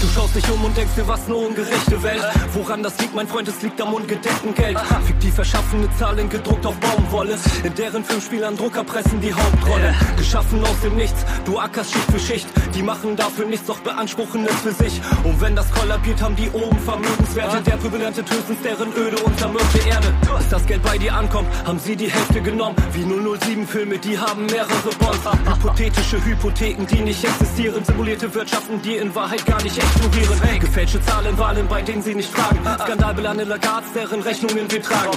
Du 0.00 0.08
schaust 0.14 0.34
dich 0.34 0.50
um 0.50 0.64
und 0.64 0.76
denkst 0.76 0.94
dir, 0.96 1.08
was 1.08 1.26
eine 1.26 1.34
ungerechte 1.34 2.02
Welt. 2.02 2.22
Woran 2.52 2.82
das 2.82 2.98
liegt, 3.00 3.14
mein 3.14 3.26
Freund, 3.26 3.48
es 3.48 3.62
liegt 3.62 3.80
am 3.80 3.94
ungedeckten 3.94 4.54
Geld. 4.54 4.78
Fiktiv 5.06 5.38
erschaffene 5.38 5.88
Zahlen 5.98 6.28
gedruckt 6.28 6.66
auf 6.66 6.76
Baumwolle. 6.76 7.38
In 7.64 7.74
deren 7.74 8.04
Filmspielern 8.04 8.56
Drucker 8.56 8.84
pressen 8.84 9.20
die 9.20 9.32
Hauptrolle. 9.32 9.94
Geschaffen 10.16 10.62
aus 10.62 10.80
dem 10.82 10.96
Nichts, 10.96 11.24
du 11.44 11.58
ackerst 11.58 11.92
Schicht 11.92 12.10
für 12.10 12.18
Schicht. 12.18 12.46
Die 12.74 12.82
machen 12.82 13.16
dafür 13.16 13.46
nichts, 13.46 13.66
doch 13.66 13.78
beanspruchen 13.80 14.46
es 14.46 14.60
für 14.60 14.72
sich. 14.72 15.00
Und 15.24 15.40
wenn 15.40 15.56
das 15.56 15.70
kollabiert, 15.72 16.20
haben 16.20 16.36
die 16.36 16.50
oben 16.50 16.78
Vermögenswerte. 16.80 17.62
Der 17.62 17.78
erntet 18.02 18.30
höchstens 18.30 18.60
deren 18.62 18.92
öde 18.94 19.16
und 19.24 19.38
zermürbte 19.38 19.78
Erde. 19.88 20.12
Bis 20.38 20.48
das 20.50 20.66
Geld 20.66 20.82
bei 20.82 20.98
dir 20.98 21.14
ankommt, 21.14 21.48
haben 21.64 21.78
sie 21.78 21.96
die 21.96 22.10
Hälfte 22.10 22.40
genommen. 22.42 22.76
Wie 22.92 23.04
007-Filme, 23.04 23.98
die 23.98 24.18
haben 24.18 24.46
mehrere 24.46 24.90
Bonds. 24.98 25.20
Hypothetische 25.46 26.24
Hypotheken, 26.24 26.86
die 26.86 27.00
nicht 27.02 27.24
existieren. 27.24 27.84
Simulierte 27.84 28.32
Wirtschaften, 28.34 28.80
die 28.82 28.96
in 28.96 29.14
Wahrheit 29.14 29.44
gar 29.46 29.62
nicht 29.62 29.78
explodieren. 29.78 30.40
Gefälschte 30.60 31.00
Zahlen, 31.02 31.38
Wahlen, 31.38 31.66
bei 31.68 31.82
denen 31.82 32.02
sie 32.02 32.14
nicht 32.14 32.30
fragen. 32.30 32.58
Skandalbelange 32.82 33.44
Lagards, 33.44 33.92
deren 33.92 34.20
Rechnungen 34.22 34.70
wir 34.70 34.82
tragen. 34.82 35.10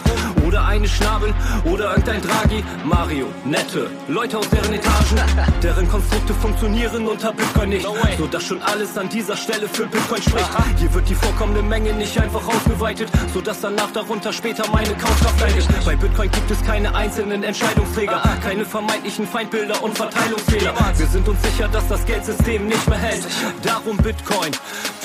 Oder 0.45 0.65
eine 0.65 0.87
Schnabel, 0.87 1.33
oder 1.65 1.91
irgendein 1.91 2.21
Draghi. 2.21 2.63
Mario, 2.83 3.27
nette 3.45 3.89
Leute 4.07 4.37
aus 4.37 4.49
deren 4.49 4.73
Etagen. 4.73 5.17
Deren 5.63 5.87
Konstrukte 5.89 6.33
funktionieren 6.33 7.07
unter 7.07 7.33
Bitcoin 7.33 7.69
nicht. 7.69 7.87
So 8.17 8.27
dass 8.27 8.43
schon 8.43 8.61
alles 8.61 8.97
an 8.97 9.09
dieser 9.09 9.37
Stelle 9.37 9.67
für 9.67 9.85
Bitcoin 9.85 10.21
spricht. 10.21 10.49
Hier 10.77 10.93
wird 10.93 11.09
die 11.09 11.15
vorkommende 11.15 11.63
Menge 11.63 11.93
nicht 11.93 12.19
einfach 12.19 12.47
ausgeweitet. 12.47 13.09
So 13.33 13.41
dass 13.41 13.61
danach 13.61 13.91
darunter 13.91 14.33
später 14.33 14.63
meine 14.71 14.93
Kaufkraft 14.95 15.39
leidet. 15.41 15.67
Bei 15.85 15.95
Bitcoin 15.95 16.29
gibt 16.31 16.51
es 16.51 16.61
keine 16.63 16.93
einzelnen 16.93 17.43
Entscheidungsträger. 17.43 18.21
Keine 18.43 18.65
vermeintlichen 18.65 19.27
Feindbilder 19.27 19.81
und 19.83 19.97
Verteilungsfehler. 20.19 20.73
Wir 20.97 21.07
sind 21.07 21.27
uns 21.27 21.41
sicher, 21.41 21.67
dass 21.69 21.87
das 21.87 22.05
Geldsystem 22.05 22.67
nicht 22.67 22.87
mehr 22.87 22.97
hält. 22.97 23.25
Darum 23.63 23.97
Bitcoin, 23.97 24.51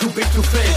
too 0.01 0.09
big 0.11 0.27
to 0.35 0.43
fail. 0.43 0.75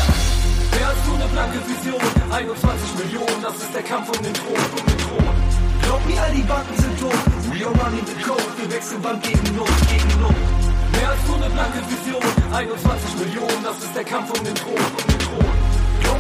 Mehr 0.78 0.88
als 0.88 0.98
nur 1.08 1.16
eine 1.16 1.28
blanke 1.28 1.60
Vision, 1.68 2.02
21 2.32 2.96
Millionen, 3.00 3.42
das 3.42 3.56
ist 3.56 3.74
der 3.74 3.84
Kampf 3.84 4.10
um 4.10 4.24
den 4.24 4.34
Thron, 4.34 4.54
um 4.54 4.86
den 4.86 4.98
Thron. 4.98 5.36
Glaub 5.82 6.06
mir, 6.06 6.22
all 6.22 6.32
die 6.34 6.42
Banken 6.42 6.78
sind 6.78 7.00
tot, 7.00 7.18
we 7.50 7.66
are 7.66 7.74
running 7.82 8.06
the 8.06 8.22
code, 8.22 8.44
wir 8.58 8.72
wechseln 8.72 9.02
Bank 9.02 9.24
gegen 9.24 9.56
Not, 9.56 9.70
gegen 9.90 10.22
Not. 10.22 10.36
Mehr 10.92 11.10
als 11.10 11.28
nur 11.28 11.38
eine 11.38 11.50
blanke 11.50 11.82
Vision, 11.90 12.22
21 12.54 13.18
Millionen, 13.18 13.64
das 13.64 13.78
ist 13.78 13.96
der 13.96 14.04
Kampf 14.04 14.30
um 14.38 14.46
den 14.46 14.56
Thron, 14.56 14.76
um 14.76 15.08
den 15.08 15.20
Thron. 15.20 15.67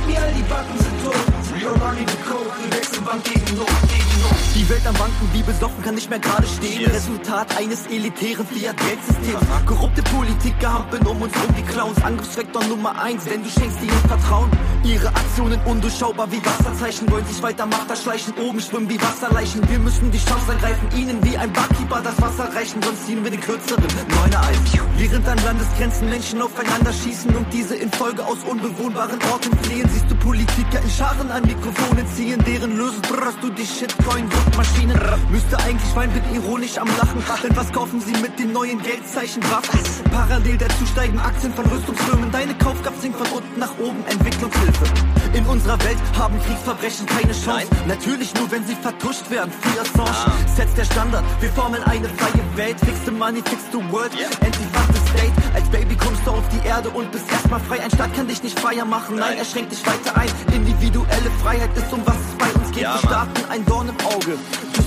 Mir, 0.07 0.21
all 0.21 0.33
die 0.33 0.43
Banken 0.43 0.77
sind 0.79 1.03
tot, 1.03 1.37
are 1.67 1.75
running 1.79 2.07
the 2.07 2.17
code, 2.23 2.49
wir 2.61 2.77
wechseln 2.77 3.03
Bank 3.03 3.23
gegen 3.23 3.57
Not, 3.57 3.67
gegen 3.89 4.21
Not. 4.21 4.37
Die 4.55 4.67
Welt 4.69 4.87
am 4.87 4.95
Banken 4.95 5.29
wie 5.33 5.43
besoffen 5.43 5.83
kann 5.83 5.95
nicht 5.95 6.09
mehr 6.09 6.19
gerade 6.19 6.47
stehen. 6.47 6.89
Resultat 6.89 7.55
eines 7.57 7.85
elitären 7.87 8.45
Fiat-Geldsystems. 8.45 9.45
Korrupte 9.65 10.01
Politiker 10.03 10.73
hampeln 10.73 11.05
um 11.05 11.21
uns 11.21 11.33
rum 11.35 11.55
wie 11.55 11.61
Clowns. 11.61 12.03
Angriffsvektor 12.03 12.63
Nummer 12.65 12.99
eins, 12.99 13.25
denn 13.25 13.43
du 13.43 13.49
schenkst 13.49 13.81
ihnen 13.81 14.01
Vertrauen. 14.07 14.49
Ihre 14.83 15.07
Aktionen 15.09 15.59
undurchschaubar 15.65 16.31
wie 16.31 16.43
Wasserzeichen. 16.43 17.09
Wollen 17.11 17.25
sich 17.25 17.41
weiter 17.43 17.65
Macht 17.65 17.89
erschleichen, 17.89 18.33
oben 18.39 18.59
schwimmen 18.59 18.89
wie 18.89 18.99
Wasserleichen. 18.99 19.67
Wir 19.69 19.79
müssen 19.79 20.09
die 20.11 20.17
Chance 20.17 20.51
ergreifen, 20.51 20.87
ihnen 20.97 21.23
wie 21.23 21.37
ein 21.37 21.53
Barkeeper 21.53 22.01
das 22.01 22.19
Wasser 22.21 22.53
reichen. 22.55 22.81
Sonst 22.81 23.05
ziehen 23.05 23.23
wir 23.23 23.31
den 23.31 23.41
kürzeren, 23.41 23.83
neuner 24.09 24.41
Eis. 24.41 24.57
Während 24.97 25.27
an 25.27 25.37
Landesgrenzen 25.45 26.09
Menschen 26.09 26.41
aufeinander 26.41 26.91
schießen 26.91 27.35
und 27.35 27.45
diese 27.53 27.75
in 27.75 27.91
Folge 27.91 28.25
aus 28.25 28.39
unbewohnbaren 28.49 29.19
Orten 29.31 29.55
fliehen, 29.59 29.87
siehst 29.97 30.11
du 30.11 30.15
Politiker 30.15 30.79
in 30.83 30.89
Scharen 30.89 31.31
an 31.31 31.43
Mikrofonen 31.43 32.05
ziehen, 32.07 32.43
deren 32.45 32.77
Lösen 32.77 33.01
brrrst 33.01 33.39
du 33.41 33.49
die 33.49 33.65
Shitcoin-Druckmaschinen. 33.65 34.99
Müsste 35.31 35.57
eigentlich 35.57 35.95
weinen, 35.95 36.13
bin 36.13 36.23
ironisch 36.35 36.77
am 36.77 36.87
Lachen. 36.97 37.23
Denn 37.43 37.55
was 37.55 37.71
kaufen 37.71 37.99
sie 37.99 38.11
mit 38.21 38.37
den 38.37 38.51
neuen 38.51 38.79
Geldzeichen 38.81 39.41
Waffen? 39.49 39.79
Parallel 40.11 40.57
dazu 40.57 40.85
steigen 40.85 41.19
Aktien 41.19 41.53
von 41.53 41.65
Rüstungsfirmen. 41.65 42.31
Deine 42.31 42.53
Kaufkraft 42.55 43.01
sinkt 43.01 43.17
von 43.17 43.27
unten 43.37 43.59
nach 43.59 43.71
oben, 43.79 44.03
Entwicklungshilfe. 44.07 44.85
In 45.33 45.45
unserer 45.45 45.79
Welt 45.83 45.97
haben 46.17 46.39
Kriegsverbrechen 46.41 47.05
keine 47.07 47.33
Chance. 47.33 47.67
Natürlich 47.87 48.33
nur, 48.35 48.49
wenn 48.51 48.65
sie 48.65 48.75
vertuscht 48.75 49.29
werden. 49.29 49.51
Free 49.61 49.79
Assange 49.79 50.31
setzt 50.55 50.77
der 50.77 50.85
Standard. 50.85 51.23
Wir 51.39 51.49
formen 51.49 51.81
eine 51.83 52.07
freie 52.09 52.43
Welt. 52.55 52.79
Fix 52.79 52.97
the 53.05 53.11
money, 53.11 53.41
fix 53.43 53.63
the 53.71 53.79
world. 53.91 54.11
Anti-Fast 54.41 54.93
the 54.93 55.01
state. 55.11 55.33
Als 55.53 55.67
Baby 55.69 55.95
kommst 55.95 56.25
du 56.25 56.31
auf 56.31 56.47
die 56.49 56.67
Erde 56.67 56.89
und 56.89 57.11
bist 57.11 57.29
erstmal 57.31 57.59
frei. 57.61 57.81
Ein 57.81 57.91
Staat 57.91 58.13
kann 58.13 58.27
dich 58.27 58.41
nicht 58.43 58.59
freier 58.59 58.85
machen. 58.85 59.17
Nein, 59.17 59.37
er 59.37 59.45
schränkt 59.45 59.71
dich 59.71 59.86
weiter 59.87 60.11
ein. 60.17 60.29
Individuelle 60.53 61.31
Freiheit 61.41 61.71
ist 61.75 61.91
um 61.91 62.01
was 62.05 62.19
es 62.19 62.35
bei 62.37 62.51
uns 62.59 62.71
geht. 62.71 62.83
Wir 62.83 62.99
starten 62.99 63.41
ein 63.49 63.65
Dorn 63.65 63.89
im 63.89 63.99
Auge. 64.05 64.37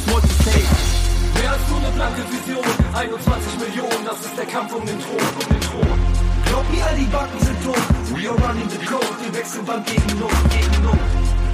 Small 0.05 0.21
to 0.21 0.35
say. 0.45 0.63
Mehr 1.41 1.53
als 1.53 1.65
nur 1.69 1.79
eine 1.81 1.93
blanke 1.97 2.23
Vision, 2.29 2.65
21 2.93 3.59
Millionen, 3.65 4.05
das 4.05 4.21
ist 4.21 4.37
der 4.37 4.47
Kampf 4.47 4.73
um 4.75 4.85
den 4.85 4.99
Thron, 5.01 5.25
um 5.41 5.47
den 5.49 5.61
Thron. 5.61 5.99
Glaub 6.45 6.67
mir, 6.71 6.85
all 6.85 6.97
die 6.97 7.09
Banken 7.09 7.41
sind 7.41 7.59
tot, 7.65 7.85
we 8.13 8.29
are 8.29 8.37
running 8.45 8.69
the 8.69 8.81
code, 8.85 9.15
wir 9.23 9.33
wechseln 9.33 9.65
Bank 9.65 9.87
gegen 9.87 10.19
Not, 10.19 10.37
gegen 10.51 10.83
Not. 10.85 11.01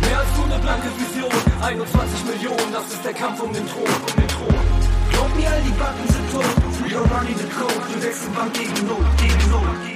Mehr 0.01 0.19
als 0.19 0.33
nur 0.37 0.47
eine 0.47 0.59
blanke 0.59 0.89
Vision, 0.99 1.31
21 1.63 2.25
Millionen, 2.25 2.73
das 2.73 2.87
ist 2.95 3.05
der 3.05 3.15
Kampf 3.15 3.43
um 3.43 3.53
den 3.53 3.67
Thron, 3.69 3.87
um 3.87 4.15
den 4.17 4.29
Thron. 4.35 4.65
Glaub 5.13 5.31
mir, 5.37 5.51
all 5.51 5.63
die 5.63 5.77
Banken 5.79 6.09
sind 6.11 6.27
tot, 6.33 6.55
we 6.83 6.91
are 6.97 7.07
running 7.15 7.39
the 7.39 7.49
code, 7.55 7.83
wir 7.95 8.03
wechseln 8.03 8.35
Bank 8.35 8.53
gegen 8.55 8.87
Not, 8.89 9.07
gegen 9.23 9.51
Not. 9.51 9.96